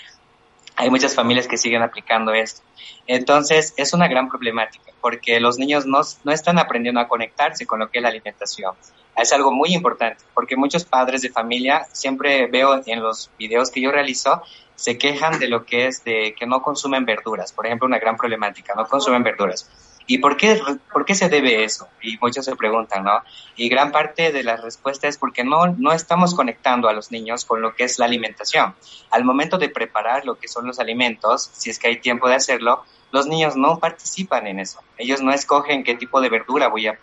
hay 0.76 0.90
muchas 0.90 1.16
familias 1.16 1.48
que 1.48 1.58
siguen 1.58 1.82
aplicando 1.82 2.34
esto. 2.34 2.62
Entonces, 3.08 3.74
es 3.78 3.94
una 3.94 4.08
gran 4.08 4.30
problemática 4.30 4.92
porque 5.02 5.40
los 5.40 5.60
niños 5.60 5.86
no, 5.86 6.02
no 6.24 6.32
están 6.32 6.58
aprendiendo 6.58 7.00
a 7.00 7.08
conectarse 7.08 7.66
con 7.66 7.80
lo 7.80 7.90
que 7.90 8.00
es 8.00 8.04
la 8.04 8.10
alimentación. 8.10 8.74
Es 9.16 9.32
algo 9.32 9.52
muy 9.52 9.74
importante 9.74 10.24
porque 10.34 10.58
muchos 10.58 10.84
padres 10.84 11.22
de 11.22 11.30
familia, 11.30 11.86
siempre 11.92 12.48
veo 12.48 12.82
en 12.86 13.02
los 13.02 13.30
videos 13.38 13.70
que 13.70 13.82
yo 13.82 13.92
realizo, 13.92 14.42
se 14.76 14.98
quejan 14.98 15.40
de 15.40 15.48
lo 15.48 15.64
que 15.64 15.88
es 15.88 16.04
de 16.04 16.36
que 16.38 16.46
no 16.46 16.62
consumen 16.62 17.06
verduras. 17.06 17.54
Por 17.54 17.66
ejemplo, 17.66 17.88
una 17.88 18.00
gran 18.00 18.18
problemática, 18.18 18.74
no 18.76 18.88
consumen 18.88 19.24
verduras. 19.24 19.70
¿Y 20.08 20.20
por 20.20 20.38
qué, 20.38 20.62
por 20.92 21.04
qué 21.06 21.16
se 21.16 21.30
debe 21.30 21.64
eso? 21.64 21.88
Y 22.02 22.18
muchos 22.20 22.46
se 22.46 22.56
preguntan, 22.56 23.04
¿no? 23.04 23.24
Y 23.56 23.70
gran 23.70 23.92
parte 23.92 24.32
de 24.32 24.44
la 24.44 24.56
respuesta 24.56 25.08
es 25.08 25.18
porque 25.18 25.44
no, 25.44 25.68
no 25.68 25.94
estamos 25.94 26.36
conectando 26.36 26.88
a 26.88 26.94
los 26.94 27.12
niños 27.12 27.44
con 27.46 27.62
lo 27.62 27.74
que 27.74 27.86
es 27.86 27.98
la 27.98 28.06
alimentación. 28.06 28.76
Al 29.10 29.24
momento 29.24 29.58
de 29.58 29.70
preparar 29.70 30.26
lo 30.26 30.38
que 30.38 30.48
son 30.48 30.68
los 30.68 30.80
alimentos, 30.80 31.50
si 31.54 31.72
es 31.72 31.80
que 31.80 31.88
hay 31.88 32.00
tiempo 32.00 32.30
de 32.30 32.36
hacerlo, 32.36 32.84
los 33.12 33.26
niños 33.26 33.56
no 33.56 33.80
participan 33.80 34.46
en 34.46 34.60
eso. 34.60 34.80
Ellos 34.98 35.22
no 35.22 35.32
escogen 35.32 35.84
qué 35.84 35.96
tipo 35.96 36.22
de 36.22 36.30
verdura 36.30 36.68
voy 36.68 36.88
a... 36.88 37.00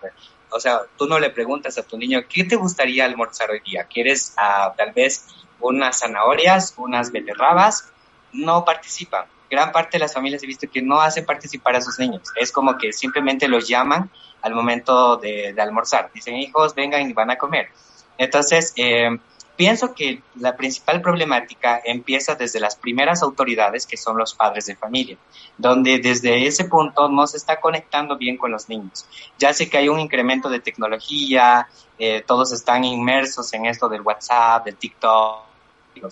O 0.51 0.61
sea, 0.61 0.83
tú 0.97 1.07
no 1.07 1.19
le 1.19 1.31
preguntas 1.31 1.79
a 1.79 1.83
tu 1.83 1.97
niño, 1.97 2.21
¿qué 2.29 2.45
te 2.45 2.57
gustaría 2.57 3.05
almorzar 3.05 3.51
hoy 3.51 3.61
día? 3.61 3.85
¿Quieres 3.85 4.35
ah, 4.37 4.75
tal 4.77 4.93
vez 4.93 5.27
unas 5.61 5.99
zanahorias, 5.99 6.75
unas 6.77 7.11
beterrabas? 7.11 7.91
No 8.33 8.65
participan. 8.65 9.25
Gran 9.53 9.71
parte 9.71 9.99
de 9.99 10.01
las 10.01 10.15
familias 10.15 10.43
he 10.43 10.47
visto 10.47 10.67
que 10.69 10.81
no 10.81 11.01
hacen 11.01 11.27
participar 11.27 11.77
a 11.77 11.81
sus 11.83 11.99
niños. 11.99 12.23
Es 12.41 12.51
como 12.51 12.79
que 12.79 12.93
simplemente 12.93 13.47
los 13.49 13.69
llaman 13.69 14.11
al 14.41 14.55
momento 14.55 15.19
de, 15.19 15.53
de 15.53 15.63
almorzar. 15.63 16.11
Dicen, 16.13 16.37
hijos, 16.37 16.75
vengan 16.75 17.09
y 17.09 17.13
van 17.13 17.31
a 17.31 17.37
comer. 17.37 17.69
Entonces, 18.17 18.73
eh, 18.77 19.11
Pienso 19.55 19.95
que 19.95 20.23
la 20.37 20.57
principal 20.57 21.03
problemática 21.03 21.81
empieza 21.85 22.35
desde 22.35 22.59
las 22.59 22.75
primeras 22.75 23.23
autoridades, 23.23 23.87
que 23.87 23.99
son 23.99 24.17
los 24.17 24.35
padres 24.35 24.65
de 24.67 24.77
familia, 24.77 25.19
donde 25.59 25.99
desde 25.99 26.47
ese 26.47 26.65
punto 26.65 27.09
no 27.11 27.27
se 27.27 27.37
está 27.37 27.61
conectando 27.61 28.17
bien 28.17 28.39
con 28.39 28.51
los 28.51 28.71
niños. 28.71 29.07
Ya 29.39 29.53
sé 29.53 29.69
que 29.69 29.77
hay 29.77 29.89
un 29.91 30.01
incremento 30.01 30.49
de 30.49 30.61
tecnología, 30.61 31.69
eh, 31.99 32.25
todos 32.27 32.53
están 32.53 32.85
inmersos 32.85 33.53
en 33.53 33.67
esto 33.67 33.91
del 33.91 34.01
WhatsApp, 34.01 34.65
del 34.65 34.77
TikTok, 34.77 35.45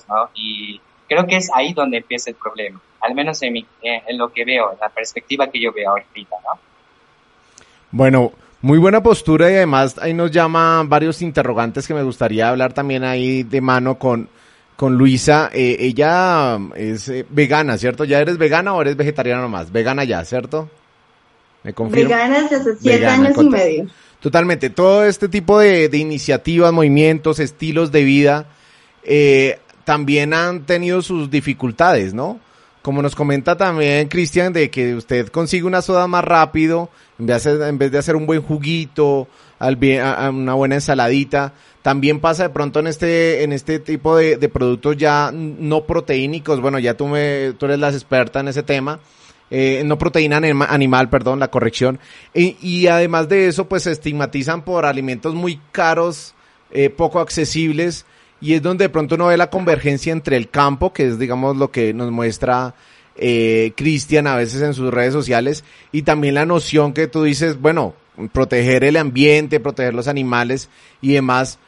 ¿no? 0.06 0.30
Y 0.34 0.78
creo 1.08 1.26
que 1.26 1.36
es 1.36 1.50
ahí 1.54 1.72
donde 1.72 1.96
empieza 1.96 2.28
el 2.28 2.36
problema, 2.36 2.78
al 3.00 3.14
menos 3.14 3.42
en, 3.42 3.56
en 3.82 4.18
lo 4.18 4.32
que 4.32 4.44
veo, 4.44 4.72
en 4.72 4.78
la 4.80 4.88
perspectiva 4.88 5.50
que 5.50 5.60
yo 5.60 5.72
veo 5.72 5.90
ahorita, 5.90 6.36
¿no? 6.44 6.60
Bueno, 7.92 8.32
muy 8.62 8.78
buena 8.78 9.02
postura 9.02 9.50
y 9.50 9.54
además 9.54 9.96
ahí 9.98 10.14
nos 10.14 10.30
llama 10.30 10.82
varios 10.84 11.22
interrogantes 11.22 11.86
que 11.86 11.94
me 11.94 12.02
gustaría 12.02 12.48
hablar 12.48 12.72
también 12.72 13.04
ahí 13.04 13.42
de 13.42 13.60
mano 13.60 13.98
con, 13.98 14.28
con 14.76 14.94
Luisa. 14.96 15.50
Eh, 15.52 15.76
ella 15.80 16.58
es 16.76 17.08
eh, 17.08 17.26
vegana, 17.30 17.78
¿cierto? 17.78 18.04
¿Ya 18.04 18.20
eres 18.20 18.38
vegana 18.38 18.74
o 18.74 18.82
eres 18.82 18.96
vegetariana 18.96 19.40
nomás? 19.40 19.72
Vegana 19.72 20.04
ya, 20.04 20.24
¿cierto? 20.24 20.68
¿Me 21.62 21.72
Vegana 21.72 22.42
desde 22.42 22.56
hace 22.56 22.76
siete 22.76 23.06
años 23.06 23.36
y 23.38 23.48
medio. 23.48 23.86
Totalmente. 24.20 24.70
Todo 24.70 25.04
este 25.04 25.28
tipo 25.28 25.58
de, 25.58 25.88
de 25.88 25.98
iniciativas, 25.98 26.72
movimientos, 26.72 27.38
estilos 27.38 27.90
de 27.92 28.04
vida 28.04 28.46
eh, 29.02 29.58
también 29.84 30.34
han 30.34 30.64
tenido 30.66 31.02
sus 31.02 31.30
dificultades, 31.30 32.14
¿no? 32.14 32.38
Como 32.82 33.02
nos 33.02 33.14
comenta 33.14 33.56
también 33.56 34.08
Cristian, 34.08 34.52
de 34.52 34.70
que 34.70 34.94
usted 34.94 35.28
consigue 35.28 35.64
una 35.64 35.82
soda 35.82 36.06
más 36.06 36.24
rápido, 36.24 36.88
en 37.18 37.26
vez 37.26 37.44
de 37.44 37.50
hacer, 37.50 37.68
en 37.68 37.78
vez 37.78 37.92
de 37.92 37.98
hacer 37.98 38.16
un 38.16 38.26
buen 38.26 38.40
juguito, 38.40 39.28
al 39.58 39.78
una 40.32 40.54
buena 40.54 40.76
ensaladita, 40.76 41.52
también 41.82 42.20
pasa 42.20 42.44
de 42.44 42.50
pronto 42.50 42.80
en 42.80 42.86
este, 42.86 43.42
en 43.42 43.52
este 43.52 43.78
tipo 43.78 44.16
de, 44.16 44.38
de, 44.38 44.48
productos 44.48 44.96
ya 44.96 45.30
no 45.32 45.84
proteínicos, 45.84 46.60
bueno, 46.60 46.78
ya 46.78 46.94
tú, 46.94 47.06
me, 47.06 47.52
tú 47.58 47.66
eres 47.66 47.78
la 47.78 47.90
experta 47.90 48.40
en 48.40 48.48
ese 48.48 48.62
tema, 48.62 49.00
eh, 49.50 49.82
no 49.84 49.98
proteína 49.98 50.38
animal, 50.38 51.10
perdón, 51.10 51.40
la 51.40 51.50
corrección, 51.50 51.98
y, 52.32 52.56
y, 52.60 52.86
además 52.86 53.28
de 53.28 53.48
eso, 53.48 53.68
pues 53.68 53.82
se 53.82 53.92
estigmatizan 53.92 54.62
por 54.62 54.86
alimentos 54.86 55.34
muy 55.34 55.60
caros, 55.72 56.34
eh, 56.70 56.88
poco 56.88 57.20
accesibles, 57.20 58.06
y 58.40 58.54
es 58.54 58.62
donde 58.62 58.84
de 58.84 58.88
pronto 58.88 59.14
uno 59.14 59.26
ve 59.26 59.36
la 59.36 59.50
convergencia 59.50 60.12
entre 60.12 60.36
el 60.36 60.50
campo, 60.50 60.92
que 60.92 61.06
es 61.06 61.18
digamos 61.18 61.56
lo 61.56 61.70
que 61.70 61.92
nos 61.92 62.10
muestra 62.10 62.74
eh, 63.16 63.72
Cristian 63.76 64.26
a 64.26 64.36
veces 64.36 64.62
en 64.62 64.74
sus 64.74 64.92
redes 64.92 65.12
sociales, 65.12 65.64
y 65.92 66.02
también 66.02 66.34
la 66.34 66.46
noción 66.46 66.92
que 66.92 67.06
tú 67.06 67.22
dices, 67.22 67.60
bueno, 67.60 67.94
proteger 68.32 68.84
el 68.84 68.96
ambiente, 68.96 69.60
proteger 69.60 69.94
los 69.94 70.08
animales 70.08 70.68
y 71.00 71.12
demás, 71.12 71.58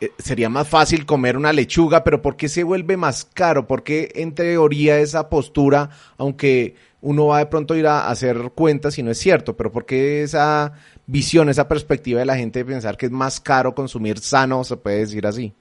eh, 0.00 0.12
sería 0.18 0.48
más 0.48 0.68
fácil 0.68 1.06
comer 1.06 1.36
una 1.36 1.52
lechuga, 1.52 2.04
pero 2.04 2.22
¿por 2.22 2.36
qué 2.36 2.48
se 2.48 2.64
vuelve 2.64 2.96
más 2.96 3.24
caro? 3.24 3.66
¿Por 3.66 3.82
qué 3.82 4.10
en 4.14 4.34
teoría 4.34 4.98
esa 4.98 5.28
postura, 5.28 5.90
aunque 6.16 6.74
uno 7.02 7.26
va 7.26 7.38
de 7.38 7.46
pronto 7.46 7.74
a 7.74 7.78
ir 7.78 7.86
a 7.86 8.08
hacer 8.08 8.52
cuentas 8.54 8.98
y 8.98 9.02
no 9.02 9.10
es 9.10 9.18
cierto, 9.18 9.56
pero 9.56 9.72
¿por 9.72 9.86
qué 9.86 10.22
esa 10.22 10.72
visión, 11.06 11.48
esa 11.48 11.68
perspectiva 11.68 12.20
de 12.20 12.26
la 12.26 12.36
gente 12.36 12.60
de 12.60 12.64
pensar 12.64 12.96
que 12.96 13.06
es 13.06 13.12
más 13.12 13.40
caro 13.40 13.74
consumir 13.74 14.18
sano, 14.18 14.64
se 14.64 14.76
puede 14.76 14.98
decir 14.98 15.26
así? 15.26 15.54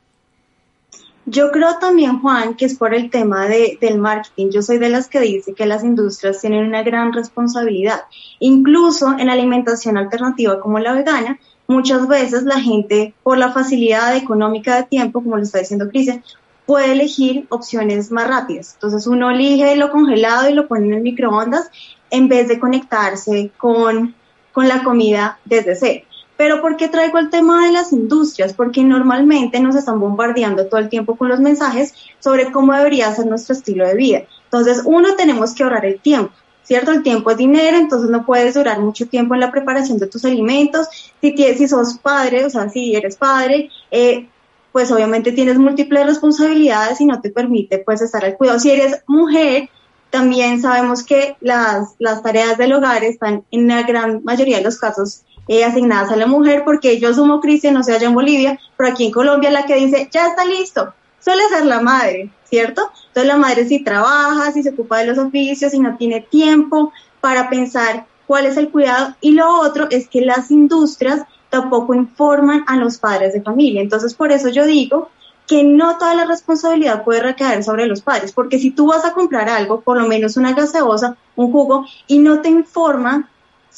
Yo 1.32 1.52
creo 1.52 1.78
también, 1.80 2.22
Juan, 2.22 2.56
que 2.56 2.66
es 2.66 2.76
por 2.76 2.96
el 2.96 3.12
tema 3.12 3.48
de, 3.48 3.78
del 3.80 4.00
marketing. 4.00 4.50
Yo 4.50 4.64
soy 4.64 4.80
de 4.80 4.90
las 4.90 5.08
que 5.08 5.20
dice 5.20 5.54
que 5.54 5.68
las 5.68 5.84
industrias 5.84 6.42
tienen 6.42 6.66
una 6.66 6.82
gran 6.82 7.14
responsabilidad. 7.14 8.02
Incluso 8.40 9.16
en 9.16 9.28
la 9.28 9.34
alimentación 9.34 9.98
alternativa 9.98 10.60
como 10.60 10.80
la 10.80 10.94
vegana, 10.94 11.40
muchas 11.68 12.08
veces 12.08 12.44
la 12.46 12.60
gente, 12.60 13.14
por 13.22 13.38
la 13.38 13.52
facilidad 13.52 14.16
económica 14.16 14.76
de 14.76 14.84
tiempo, 14.86 15.22
como 15.22 15.38
lo 15.38 15.44
está 15.44 15.60
diciendo 15.60 15.88
Cristian, 15.90 16.24
puede 16.66 16.94
elegir 16.94 17.46
opciones 17.50 18.12
más 18.12 18.28
rápidas. 18.28 18.74
Entonces 18.74 19.06
uno 19.06 19.30
elige 19.30 19.76
lo 19.76 19.92
congelado 19.92 20.50
y 20.50 20.54
lo 20.54 20.68
pone 20.68 20.88
en 20.88 20.94
el 20.96 21.02
microondas 21.02 21.70
en 22.10 22.28
vez 22.28 22.48
de 22.48 22.60
conectarse 22.60 23.52
con, 23.56 24.16
con 24.52 24.68
la 24.68 24.84
comida 24.84 25.38
desde 25.46 25.76
cero. 25.76 26.06
Pero 26.40 26.62
¿por 26.62 26.78
qué 26.78 26.88
traigo 26.88 27.18
el 27.18 27.30
tema 27.30 27.66
de 27.66 27.74
las 27.74 27.92
industrias? 27.92 28.54
Porque 28.54 28.82
normalmente 28.82 29.60
nos 29.60 29.76
están 29.76 30.00
bombardeando 30.00 30.68
todo 30.68 30.80
el 30.80 30.88
tiempo 30.88 31.18
con 31.18 31.28
los 31.28 31.42
mensajes 31.42 31.94
sobre 32.22 32.50
cómo 32.50 32.74
debería 32.74 33.14
ser 33.14 33.26
nuestro 33.26 33.54
estilo 33.54 33.86
de 33.86 33.94
vida. 33.96 34.22
Entonces, 34.46 34.84
uno, 34.86 35.18
tenemos 35.18 35.54
que 35.54 35.64
ahorrar 35.64 35.86
el 35.86 36.00
tiempo. 36.00 36.32
¿Cierto? 36.64 36.94
El 36.94 37.04
tiempo 37.04 37.32
es 37.32 37.36
dinero, 37.36 37.76
entonces 37.76 38.10
no 38.10 38.26
puedes 38.26 38.54
durar 38.54 38.80
mucho 38.80 39.06
tiempo 39.10 39.34
en 39.34 39.42
la 39.42 39.52
preparación 39.52 39.98
de 39.98 40.08
tus 40.08 40.24
alimentos. 40.24 40.88
Si, 41.20 41.36
tienes, 41.36 41.58
si 41.58 41.68
sos 41.68 41.98
padre, 41.98 42.46
o 42.46 42.50
sea, 42.50 42.70
si 42.70 42.96
eres 42.96 43.18
padre, 43.18 43.70
eh, 43.92 44.30
pues 44.72 44.90
obviamente 44.94 45.34
tienes 45.34 45.58
múltiples 45.58 46.06
responsabilidades 46.06 47.02
y 47.02 47.06
no 47.06 47.20
te 47.20 47.32
permite 47.32 47.80
pues 47.80 48.02
estar 48.02 48.24
al 48.24 48.38
cuidado. 48.38 48.60
Si 48.60 48.72
eres 48.72 49.04
mujer, 49.08 49.68
también 50.10 50.62
sabemos 50.62 51.04
que 51.04 51.36
las, 51.42 51.96
las 52.00 52.24
tareas 52.24 52.58
del 52.58 52.72
hogar 52.72 53.04
están 53.04 53.44
en 53.52 53.68
la 53.68 53.84
gran 53.84 54.24
mayoría 54.24 54.58
de 54.58 54.64
los 54.64 54.80
casos 54.80 55.24
eh, 55.50 55.66
asignadas 55.66 56.12
a 56.12 56.16
la 56.16 56.28
mujer, 56.28 56.62
porque 56.64 57.00
yo 57.00 57.12
sumo 57.12 57.42
Cristian, 57.42 57.74
no 57.74 57.84
sé 57.84 57.94
allá 57.94 58.08
en 58.08 58.14
Bolivia, 58.14 58.60
pero 58.78 58.92
aquí 58.92 59.08
en 59.08 59.12
Colombia 59.12 59.50
la 59.50 59.66
que 59.66 59.76
dice, 59.76 60.08
ya 60.12 60.28
está 60.28 60.46
listo, 60.46 60.94
suele 61.20 61.42
ser 61.50 61.66
la 61.66 61.82
madre, 61.82 62.30
¿cierto? 62.44 62.92
Entonces 63.08 63.26
la 63.26 63.36
madre 63.36 63.68
si 63.68 63.84
trabaja, 63.84 64.52
si 64.52 64.62
se 64.62 64.70
ocupa 64.70 65.00
de 65.00 65.08
los 65.08 65.18
oficios, 65.18 65.72
si 65.72 65.80
no 65.80 65.98
tiene 65.98 66.22
tiempo 66.22 66.94
para 67.20 67.50
pensar 67.50 68.06
cuál 68.28 68.46
es 68.46 68.58
el 68.58 68.70
cuidado. 68.70 69.16
Y 69.22 69.32
lo 69.32 69.60
otro 69.60 69.88
es 69.90 70.08
que 70.08 70.22
las 70.22 70.52
industrias 70.52 71.24
tampoco 71.50 71.96
informan 71.96 72.64
a 72.68 72.78
los 72.78 73.00
padres 73.00 73.34
de 73.34 73.42
familia. 73.42 73.82
Entonces 73.82 74.14
por 74.14 74.32
eso 74.32 74.50
yo 74.50 74.68
digo 74.68 75.10
que 75.48 75.64
no 75.64 75.98
toda 75.98 76.14
la 76.14 76.26
responsabilidad 76.26 77.04
puede 77.04 77.24
recaer 77.24 77.64
sobre 77.64 77.88
los 77.88 78.04
padres, 78.04 78.34
porque 78.34 78.60
si 78.60 78.70
tú 78.70 78.86
vas 78.86 79.04
a 79.04 79.14
comprar 79.14 79.50
algo, 79.50 79.82
por 79.82 80.00
lo 80.00 80.08
menos 80.08 80.38
una 80.38 80.54
gaseosa, 80.54 81.18
un 81.36 81.52
jugo, 81.52 81.88
y 82.06 82.20
no 82.20 82.42
te 82.42 82.50
informan 82.50 83.28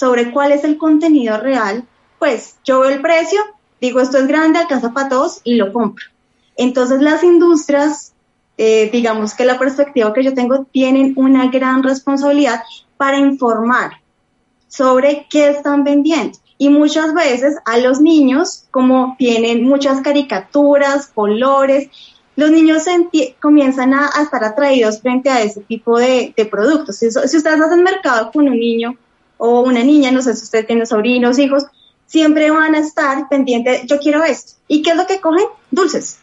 sobre 0.02 0.32
cuál 0.32 0.52
es 0.52 0.64
el 0.64 0.80
contenido 0.80 1.38
real, 1.38 1.86
pues 2.18 2.56
yo 2.64 2.80
veo 2.80 2.90
el 2.90 3.04
precio, 3.04 3.40
digo 3.80 4.00
esto 4.00 4.18
es 4.18 4.26
grande, 4.26 4.58
alcanza 4.58 4.94
para 4.94 5.10
todos 5.10 5.42
y 5.44 5.58
lo 5.58 5.72
compro. 5.72 6.06
Entonces 6.58 7.04
las 7.04 7.24
industrias, 7.24 8.12
eh, 8.58 8.90
digamos 8.92 9.36
que 9.36 9.46
la 9.46 9.60
perspectiva 9.60 10.12
que 10.12 10.24
yo 10.24 10.34
tengo, 10.34 10.66
tienen 10.72 11.14
una 11.18 11.52
gran 11.52 11.84
responsabilidad 11.84 12.64
para 12.98 13.20
informar 13.20 13.92
sobre 14.68 15.28
qué 15.30 15.50
están 15.50 15.84
vendiendo. 15.84 16.40
Y 16.58 16.70
muchas 16.70 17.14
veces 17.14 17.58
a 17.66 17.78
los 17.78 18.02
niños, 18.02 18.64
como 18.72 19.16
tienen 19.20 19.64
muchas 19.64 20.02
caricaturas, 20.02 21.12
colores, 21.14 21.92
los 22.36 22.50
niños 22.50 22.86
comienzan 23.40 23.94
a, 23.94 24.10
estar 24.20 24.44
atraídos 24.44 25.00
frente 25.00 25.30
a 25.30 25.44
ese 25.44 25.62
tipo 25.62 26.00
de, 26.00 26.34
productos. 26.50 26.98
si 26.98 27.06
ustedes 27.06 27.62
hacen 27.62 27.84
mercado 27.84 28.32
con 28.32 28.50
un 28.50 28.60
niño 28.60 28.98
o 29.44 29.62
una 29.62 29.84
niña, 29.84 30.12
no 30.12 30.22
sé 30.22 30.36
si 30.36 30.44
usted 30.44 30.68
tiene 30.68 30.86
sobrinos, 30.86 31.40
hijos, 31.40 31.66
siempre 32.06 32.52
van 32.52 32.76
a 32.76 32.78
estar 32.78 33.28
pendientes, 33.28 33.88
yo 33.88 33.98
quiero 33.98 34.24
esto. 34.24 34.54
¿Y 34.68 34.84
qué 34.84 34.92
es 34.92 34.96
lo 34.96 35.08
que 35.08 35.20
cogen? 35.20 35.48
Dulces. 35.72 36.20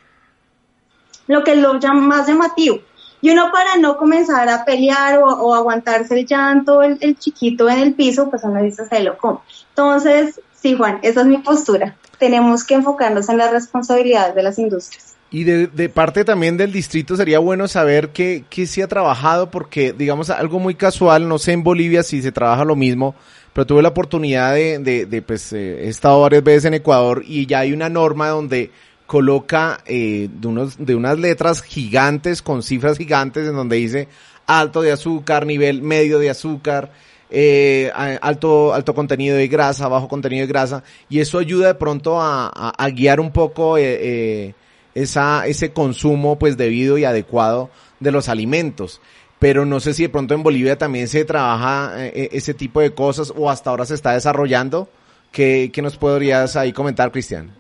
Lo 1.27 1.43
que 1.43 1.53
es 1.53 1.59
lo 1.59 1.75
más 1.95 2.29
llamativo. 2.29 2.79
Y 3.21 3.31
uno 3.31 3.51
para 3.51 3.75
no 3.77 3.97
comenzar 3.97 4.49
a 4.49 4.65
pelear 4.65 5.19
o, 5.19 5.53
aguantarse 5.53 6.17
el 6.17 6.27
llanto, 6.27 6.81
el, 6.81 6.97
el, 7.01 7.19
chiquito 7.19 7.69
en 7.69 7.81
el 7.81 7.95
piso, 7.95 8.31
pues 8.31 8.45
uno 8.45 8.63
dice, 8.63 8.87
se 8.87 9.01
lo 9.01 9.19
come. 9.19 9.41
Entonces, 9.71 10.41
sí, 10.55 10.77
Juan, 10.77 11.01
esa 11.03 11.23
es 11.23 11.27
mi 11.27 11.39
postura. 11.39 11.97
Tenemos 12.21 12.63
que 12.63 12.75
enfocarnos 12.75 13.29
en 13.29 13.39
las 13.39 13.51
responsabilidades 13.51 14.37
de 14.37 14.45
las 14.45 14.61
industrias. 14.61 15.17
Y 15.31 15.45
de, 15.45 15.67
de, 15.67 15.89
parte 15.91 16.25
también 16.25 16.57
del 16.57 16.73
distrito 16.73 17.17
sería 17.17 17.39
bueno 17.39 17.69
saber 17.69 18.11
qué, 18.11 18.45
qué 18.49 18.67
se 18.67 18.83
ha 18.83 18.89
trabajado, 18.89 19.51
porque 19.51 19.93
digamos 19.93 20.31
algo 20.31 20.59
muy 20.59 20.75
casual, 20.75 21.29
no 21.29 21.39
sé 21.39 21.53
en 21.53 21.63
Bolivia 21.63 22.03
si 22.03 22.23
se 22.23 22.33
trabaja 22.33 22.65
lo 22.65 22.77
mismo, 22.77 23.15
pero 23.53 23.67
tuve 23.67 23.83
la 23.83 23.89
oportunidad 23.89 24.55
de, 24.55 24.79
de, 24.79 25.05
de 25.05 25.23
pues, 25.23 25.53
eh, 25.53 25.85
he 25.85 25.89
estado 25.89 26.23
varias 26.23 26.43
veces 26.43 26.65
en 26.65 26.75
Ecuador 26.75 27.23
y 27.27 27.45
ya 27.45 27.61
hay 27.61 27.75
una 27.75 27.91
norma 27.91 28.29
donde 28.29 28.71
coloca 29.07 29.81
eh, 29.85 30.29
de, 30.33 30.49
unos, 30.49 30.77
de 30.79 30.95
unas 30.95 31.19
letras 31.19 31.63
gigantes 31.63 32.41
con 32.41 32.63
cifras 32.63 32.97
gigantes 32.97 33.47
en 33.47 33.55
donde 33.55 33.77
dice 33.77 34.09
alto 34.49 34.81
de 34.81 34.93
azúcar, 34.93 35.45
nivel 35.45 35.83
medio 35.83 36.19
de 36.19 36.31
azúcar, 36.31 36.91
eh, 37.31 37.93
alto, 37.95 38.73
alto 38.73 38.95
contenido 38.95 39.37
de 39.37 39.47
grasa, 39.47 39.87
bajo 39.89 40.09
contenido 40.09 40.47
de 40.47 40.49
grasa, 40.49 40.83
y 41.09 41.21
eso 41.21 41.39
ayuda 41.39 41.69
de 41.69 41.75
pronto 41.75 42.21
a, 42.21 42.49
a, 42.49 42.89
guiar 42.91 43.21
un 43.21 43.31
poco 43.31 43.77
eh, 43.77 43.99
eh, 44.01 44.55
esa, 45.03 45.47
ese 45.47 45.73
consumo 45.73 46.39
pues 46.39 46.57
debido 46.57 46.99
y 46.99 47.05
adecuado 47.05 47.71
de 48.01 48.13
los 48.13 48.29
alimentos. 48.29 49.01
Pero 49.39 49.65
no 49.65 49.81
sé 49.81 49.95
si 49.95 50.03
de 50.03 50.09
pronto 50.09 50.35
en 50.35 50.43
Bolivia 50.43 50.79
también 50.79 51.09
se 51.09 51.25
trabaja 51.25 52.07
eh, 52.07 52.31
ese 52.33 52.55
tipo 52.55 52.81
de 52.81 52.93
cosas 52.93 53.33
o 53.37 53.51
hasta 53.51 53.71
ahora 53.71 53.87
se 53.87 53.95
está 53.95 54.13
desarrollando. 54.13 54.89
¿Qué, 55.31 55.71
qué 55.73 55.83
nos 55.83 55.97
podrías 55.97 56.57
ahí 56.57 56.73
comentar, 56.73 57.13
Cristian? 57.13 57.53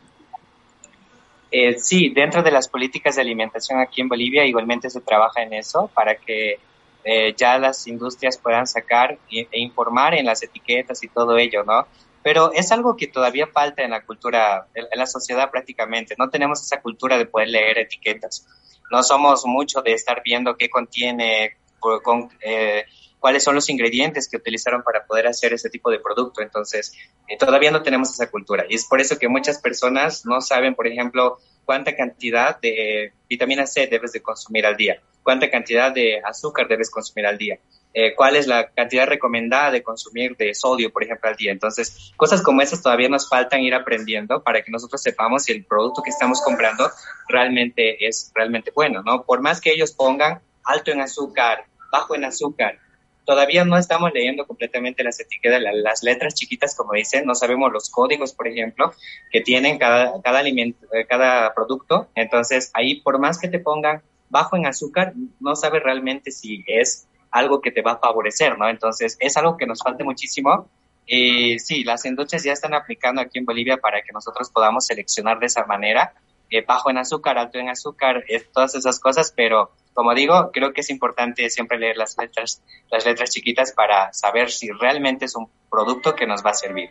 Eh, 1.51 1.79
sí, 1.79 2.11
dentro 2.11 2.43
de 2.43 2.51
las 2.51 2.69
políticas 2.69 3.17
de 3.17 3.23
alimentación 3.23 3.81
aquí 3.81 4.01
en 4.01 4.09
Bolivia 4.09 4.45
igualmente 4.45 4.91
se 4.91 5.01
trabaja 5.01 5.43
en 5.43 5.55
eso 5.55 5.91
para 5.95 6.17
que 6.17 6.59
eh, 7.05 7.35
ya 7.37 7.59
las 7.59 7.87
industrias 7.87 8.37
puedan 8.37 8.67
sacar 8.67 9.17
e, 9.31 9.47
informar 9.53 10.15
en 10.15 10.27
las 10.27 10.43
etiquetas 10.43 11.03
y 11.03 11.09
todo 11.09 11.39
ello, 11.39 11.65
¿no? 11.65 11.87
Pero 12.23 12.53
es 12.53 12.73
algo 12.73 12.97
que 12.97 13.07
todavía 13.07 13.47
falta 13.47 13.83
en 13.83 13.91
la 13.91 14.05
cultura, 14.05 14.67
en, 14.75 14.87
la 14.93 15.07
sociedad 15.07 15.51
prácticamente. 15.51 16.15
No 16.19 16.31
tenemos 16.31 16.63
esa 16.63 16.81
cultura 16.81 17.17
de 17.17 17.27
poder 17.27 17.49
leer 17.49 17.79
etiquetas. 17.79 18.47
No 18.91 19.03
somos 19.03 19.47
mucho 19.47 19.83
de 19.83 19.93
estar 19.93 20.23
viendo 20.25 20.57
qué 20.57 20.69
contiene, 20.69 21.57
con, 21.79 22.31
eh, 22.41 22.85
cuáles 23.19 23.45
son 23.45 23.55
los 23.55 23.69
ingredientes 23.69 24.29
que 24.29 24.37
utilizaron 24.37 24.83
para 24.83 25.05
poder 25.07 25.27
hacer 25.27 25.53
ese 25.53 25.71
tipo 25.71 25.91
de 25.91 26.01
producto. 26.01 26.43
Entonces, 26.43 26.93
eh, 27.29 27.37
todavía 27.37 27.71
no 27.71 27.83
tenemos 27.83 28.11
esa 28.11 28.31
cultura. 28.31 28.65
Y 28.69 28.75
es 28.75 28.87
por 28.87 29.01
eso 29.01 29.19
que 29.19 29.29
muchas 29.29 29.61
personas 29.61 30.25
no 30.27 30.41
saben, 30.41 30.75
por 30.75 30.87
ejemplo, 30.87 31.39
cuánta 31.65 31.95
cantidad 31.95 32.59
de 32.61 33.13
vitamina 33.29 33.67
C 33.67 33.87
debes 33.87 34.13
de 34.13 34.23
consumir 34.23 34.65
al 34.65 34.77
día, 34.77 35.03
cuánta 35.23 35.51
cantidad 35.51 35.93
de 35.93 36.19
azúcar 36.25 36.67
debes 36.67 36.91
consumir 36.91 37.27
al 37.27 37.37
día, 37.37 37.59
eh, 37.95 38.15
cuál 38.15 38.37
es 38.37 38.47
la 38.47 38.69
cantidad 38.71 39.07
recomendada 39.07 39.71
de 39.71 39.83
consumir 39.83 40.37
de 40.37 40.55
sodio, 40.55 40.93
por 40.93 41.03
ejemplo, 41.03 41.29
al 41.29 41.37
día. 41.37 41.53
Entonces, 41.53 42.13
cosas 42.17 42.43
como 42.43 42.61
esas 42.61 42.83
todavía 42.83 43.09
nos 43.09 43.29
faltan 43.29 43.61
ir 43.61 43.75
aprendiendo 43.75 44.43
para 44.43 44.63
que 44.63 44.71
nosotros 44.71 45.03
sepamos 45.03 45.45
si 45.45 45.53
el 45.53 45.65
producto 45.65 46.03
que 46.03 46.11
estamos 46.11 46.43
comprando 46.43 46.91
realmente 47.29 48.07
es 48.07 48.31
realmente 48.35 48.71
bueno, 48.75 49.03
¿no? 49.03 49.25
Por 49.25 49.41
más 49.41 49.61
que 49.61 49.73
ellos 49.73 49.93
pongan 49.93 50.41
alto 50.65 50.91
en 50.91 51.01
azúcar, 51.01 51.65
bajo 51.91 52.15
en 52.15 52.25
azúcar, 52.25 52.79
todavía 53.25 53.65
no 53.65 53.77
estamos 53.77 54.13
leyendo 54.15 54.47
completamente 54.47 55.03
las 55.03 55.19
etiquetas, 55.19 55.61
las 55.61 56.03
letras 56.03 56.35
chiquitas, 56.35 56.77
como 56.77 56.93
dicen, 56.93 57.27
no 57.27 57.35
sabemos 57.35 57.73
los 57.73 57.91
códigos, 57.91 58.33
por 58.33 58.49
ejemplo, 58.49 58.93
que 59.31 59.41
tienen 59.41 59.79
cada, 59.79 60.21
cada 60.23 60.47
eh, 60.47 60.75
cada 61.09 61.53
producto. 61.55 62.09
Entonces, 62.15 62.71
ahí, 62.75 63.01
por 63.01 63.19
más 63.19 63.39
que 63.39 63.49
te 63.49 63.59
pongan 63.59 64.03
bajo 64.29 64.57
en 64.57 64.67
azúcar, 64.67 65.15
no 65.41 65.57
sabes 65.57 65.83
realmente 65.83 66.31
si 66.31 66.65
es 66.67 67.08
algo 67.31 67.61
que 67.61 67.71
te 67.71 67.83
va 67.83 67.93
a 67.93 67.99
favorecer, 67.99 68.59
¿no? 68.59 68.69
Entonces, 68.69 69.17
es 69.21 69.37
algo 69.37 69.57
que 69.57 69.67
nos 69.67 69.83
falta 69.83 70.05
muchísimo. 70.05 70.69
Y 71.07 71.59
sí, 71.59 71.85
las 71.85 72.05
industrias 72.05 72.45
ya 72.45 72.53
están 72.53 72.75
aplicando 72.75 73.21
aquí 73.21 73.39
en 73.39 73.45
Bolivia 73.45 73.79
para 73.79 74.03
que 74.03 74.13
nosotros 74.13 74.51
podamos 74.51 74.87
seleccionar 74.87 75.39
de 75.39 75.47
esa 75.47 75.65
manera, 75.65 76.13
eh, 76.51 76.65
bajo 76.67 76.91
en 76.91 76.99
azúcar, 76.99 77.39
alto 77.39 77.59
en 77.59 77.71
azúcar, 77.71 78.25
todas 78.53 78.75
esas 78.75 79.01
cosas, 79.01 79.33
pero 79.35 79.71
como 79.95 80.15
digo, 80.15 80.51
creo 80.53 80.73
que 80.73 80.83
es 80.83 80.91
importante 80.91 81.51
siempre 81.51 81.79
leer 81.79 81.97
las 81.97 82.17
letras, 82.17 82.63
las 82.91 83.05
letras 83.05 83.31
chiquitas 83.31 83.73
para 83.73 84.13
saber 84.13 84.51
si 84.51 84.71
realmente 84.71 85.25
es 85.25 85.35
un 85.35 85.51
producto 85.69 86.15
que 86.15 86.27
nos 86.27 86.45
va 86.45 86.51
a 86.51 86.55
servir. 86.55 86.91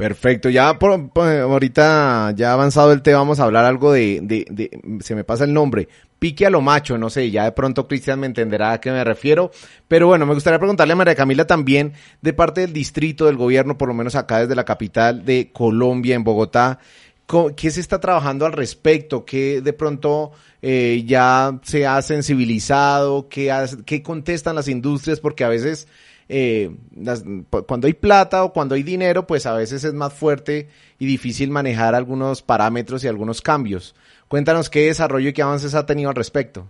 Perfecto, 0.00 0.48
ya 0.48 0.78
por, 0.78 1.10
ahorita 1.14 2.32
ya 2.34 2.54
avanzado 2.54 2.90
el 2.94 3.02
tema 3.02 3.18
vamos 3.18 3.38
a 3.38 3.44
hablar 3.44 3.66
algo 3.66 3.92
de, 3.92 4.20
de, 4.22 4.46
de, 4.48 5.02
se 5.02 5.14
me 5.14 5.24
pasa 5.24 5.44
el 5.44 5.52
nombre, 5.52 5.88
pique 6.18 6.46
a 6.46 6.50
lo 6.50 6.62
macho, 6.62 6.96
no 6.96 7.10
sé, 7.10 7.30
ya 7.30 7.44
de 7.44 7.52
pronto 7.52 7.86
Cristian 7.86 8.18
me 8.18 8.26
entenderá 8.26 8.72
a 8.72 8.80
qué 8.80 8.90
me 8.90 9.04
refiero, 9.04 9.50
pero 9.88 10.06
bueno, 10.06 10.24
me 10.24 10.32
gustaría 10.32 10.58
preguntarle 10.58 10.94
a 10.94 10.96
María 10.96 11.14
Camila 11.14 11.46
también 11.46 11.92
de 12.22 12.32
parte 12.32 12.62
del 12.62 12.72
distrito 12.72 13.26
del 13.26 13.36
gobierno, 13.36 13.76
por 13.76 13.88
lo 13.88 13.94
menos 13.94 14.14
acá 14.14 14.38
desde 14.38 14.54
la 14.54 14.64
capital 14.64 15.26
de 15.26 15.50
Colombia, 15.52 16.14
en 16.14 16.24
Bogotá, 16.24 16.78
¿qué 17.54 17.70
se 17.70 17.80
está 17.80 18.00
trabajando 18.00 18.46
al 18.46 18.54
respecto? 18.54 19.26
¿Qué 19.26 19.60
de 19.60 19.72
pronto 19.74 20.32
eh, 20.62 21.04
ya 21.06 21.60
se 21.62 21.86
ha 21.86 22.00
sensibilizado? 22.00 23.28
¿Qué, 23.28 23.54
¿Qué 23.84 24.02
contestan 24.02 24.56
las 24.56 24.68
industrias? 24.68 25.20
Porque 25.20 25.44
a 25.44 25.50
veces 25.50 25.88
eh, 26.32 26.70
cuando 27.66 27.88
hay 27.88 27.92
plata 27.92 28.44
o 28.44 28.52
cuando 28.52 28.76
hay 28.76 28.84
dinero, 28.84 29.26
pues 29.26 29.46
a 29.46 29.52
veces 29.52 29.82
es 29.82 29.92
más 29.92 30.12
fuerte 30.12 30.68
y 31.00 31.06
difícil 31.06 31.50
manejar 31.50 31.96
algunos 31.96 32.40
parámetros 32.40 33.02
y 33.02 33.08
algunos 33.08 33.42
cambios. 33.42 33.96
Cuéntanos 34.28 34.70
qué 34.70 34.86
desarrollo 34.86 35.30
y 35.30 35.32
qué 35.32 35.42
avances 35.42 35.74
ha 35.74 35.86
tenido 35.86 36.08
al 36.08 36.14
respecto. 36.14 36.68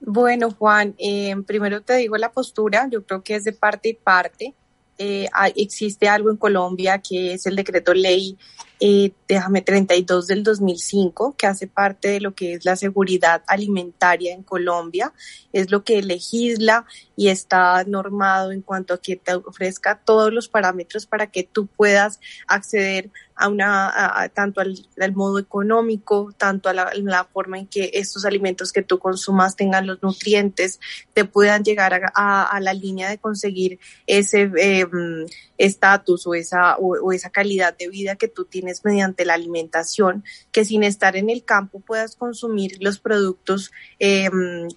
Bueno, 0.00 0.50
Juan, 0.50 0.96
eh, 0.98 1.36
primero 1.46 1.80
te 1.80 1.94
digo 1.94 2.16
la 2.16 2.32
postura, 2.32 2.88
yo 2.90 3.04
creo 3.04 3.22
que 3.22 3.36
es 3.36 3.44
de 3.44 3.52
parte 3.52 3.90
y 3.90 3.94
parte. 3.94 4.52
Eh, 4.98 5.28
existe 5.54 6.08
algo 6.08 6.30
en 6.30 6.36
Colombia 6.36 6.98
que 6.98 7.34
es 7.34 7.46
el 7.46 7.54
decreto 7.54 7.94
ley 7.94 8.36
eh, 8.78 9.12
déjame 9.26 9.62
32 9.62 10.26
del 10.26 10.42
2005, 10.42 11.34
que 11.36 11.46
hace 11.46 11.66
parte 11.66 12.08
de 12.08 12.20
lo 12.20 12.34
que 12.34 12.54
es 12.54 12.64
la 12.64 12.76
seguridad 12.76 13.42
alimentaria 13.46 14.34
en 14.34 14.42
Colombia, 14.42 15.12
es 15.52 15.70
lo 15.70 15.82
que 15.82 16.02
legisla 16.02 16.84
y 17.16 17.28
está 17.28 17.82
normado 17.84 18.52
en 18.52 18.60
cuanto 18.60 18.94
a 18.94 19.00
que 19.00 19.16
te 19.16 19.34
ofrezca 19.34 20.00
todos 20.04 20.32
los 20.32 20.48
parámetros 20.48 21.06
para 21.06 21.28
que 21.28 21.42
tú 21.42 21.66
puedas 21.66 22.20
acceder 22.46 23.10
a 23.34 23.48
una, 23.48 24.30
tanto 24.34 24.60
al, 24.60 25.14
modo 25.14 25.38
económico, 25.38 26.32
tanto 26.36 26.70
a 26.70 26.72
la, 26.72 27.24
forma 27.32 27.58
en 27.58 27.66
que 27.66 27.90
estos 27.92 28.24
alimentos 28.24 28.72
que 28.72 28.82
tú 28.82 28.98
consumas 28.98 29.56
tengan 29.56 29.86
los 29.86 30.02
nutrientes, 30.02 30.80
te 31.12 31.26
puedan 31.26 31.62
llegar 31.62 32.00
a, 32.14 32.60
la 32.60 32.72
línea 32.72 33.10
de 33.10 33.18
conseguir 33.18 33.78
ese 34.06 34.50
em, 34.56 35.26
estatus 35.58 36.26
o 36.26 36.34
esa, 36.34 36.76
o 36.78 37.12
esa 37.12 37.28
calidad 37.28 37.76
de 37.76 37.88
vida 37.88 38.16
que 38.16 38.28
tú 38.28 38.46
tienes 38.46 38.65
mediante 38.84 39.24
la 39.24 39.34
alimentación, 39.34 40.24
que 40.52 40.64
sin 40.64 40.82
estar 40.82 41.16
en 41.16 41.30
el 41.30 41.44
campo 41.44 41.80
puedas 41.80 42.16
consumir 42.16 42.76
los 42.80 42.98
productos 42.98 43.72
eh, 43.98 44.28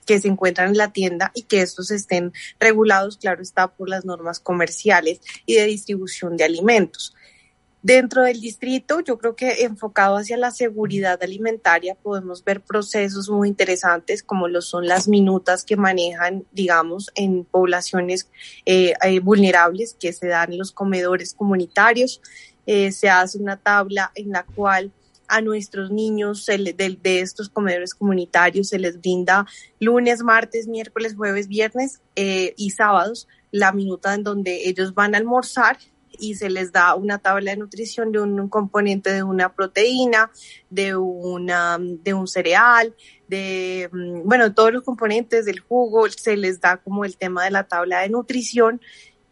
que 0.05 0.19
se 0.19 0.27
encuentran 0.27 0.69
en 0.69 0.77
la 0.77 0.91
tienda 0.91 1.31
y 1.33 1.43
que 1.43 1.61
estos 1.61 1.91
estén 1.91 2.33
regulados, 2.59 3.17
claro 3.17 3.41
está, 3.41 3.67
por 3.67 3.89
las 3.89 4.05
normas 4.05 4.39
comerciales 4.39 5.21
y 5.45 5.55
de 5.55 5.65
distribución 5.65 6.37
de 6.37 6.43
alimentos. 6.45 7.15
Dentro 7.81 8.23
del 8.23 8.41
distrito, 8.41 8.99
yo 8.99 9.17
creo 9.17 9.37
que 9.37 9.63
enfocado 9.63 10.17
hacia 10.17 10.35
la 10.35 10.51
seguridad 10.51 11.23
alimentaria, 11.23 11.95
podemos 11.95 12.43
ver 12.43 12.59
procesos 12.59 13.29
muy 13.29 13.47
interesantes 13.47 14.21
como 14.21 14.49
lo 14.49 14.61
son 14.61 14.85
las 14.85 15.07
minutas 15.07 15.63
que 15.63 15.77
manejan, 15.77 16.43
digamos, 16.51 17.09
en 17.15 17.45
poblaciones 17.45 18.29
eh, 18.65 18.95
eh, 19.01 19.19
vulnerables 19.21 19.95
que 19.97 20.11
se 20.11 20.27
dan 20.27 20.51
en 20.51 20.57
los 20.57 20.73
comedores 20.73 21.33
comunitarios. 21.33 22.21
Eh, 22.71 22.91
se 22.91 23.09
hace 23.09 23.39
una 23.39 23.57
tabla 23.57 24.11
en 24.13 24.29
la 24.29 24.43
cual 24.43 24.91
a 25.27 25.41
nuestros 25.41 25.89
niños 25.89 26.45
de, 26.45 26.99
estos 27.03 27.49
comedores 27.49 27.95
comunitarios 27.95 28.69
se 28.69 28.77
les 28.77 28.99
brinda 28.99 29.47
lunes, 29.79 30.21
martes, 30.21 30.67
miércoles, 30.67 31.15
jueves, 31.15 31.47
viernes 31.47 31.99
eh, 32.15 32.53
y 32.57 32.69
sábados 32.69 33.27
la 33.49 33.71
minuta 33.71 34.13
en 34.13 34.21
donde 34.21 34.69
ellos 34.69 34.93
van 34.93 35.15
a 35.15 35.17
almorzar 35.17 35.79
y 36.19 36.35
se 36.35 36.51
les 36.51 36.71
da 36.71 36.93
una 36.93 37.17
tabla 37.17 37.49
de 37.49 37.57
nutrición 37.57 38.11
de 38.11 38.19
un, 38.19 38.47
componente 38.49 39.11
de 39.11 39.23
una 39.23 39.51
proteína, 39.51 40.29
de, 40.69 40.95
una, 40.95 41.79
de 41.79 42.13
un 42.13 42.27
cereal, 42.27 42.93
de, 43.27 43.89
mm, 43.91 44.27
bueno, 44.27 44.53
todos 44.53 44.71
los 44.71 44.83
componentes 44.83 45.45
del 45.45 45.59
jugo, 45.59 46.07
se 46.11 46.37
les 46.37 46.61
da 46.61 46.77
como 46.77 47.03
el 47.03 47.17
tema 47.17 47.45
de 47.45 47.49
la 47.49 47.63
tabla 47.63 48.01
de 48.01 48.09
nutrición, 48.09 48.79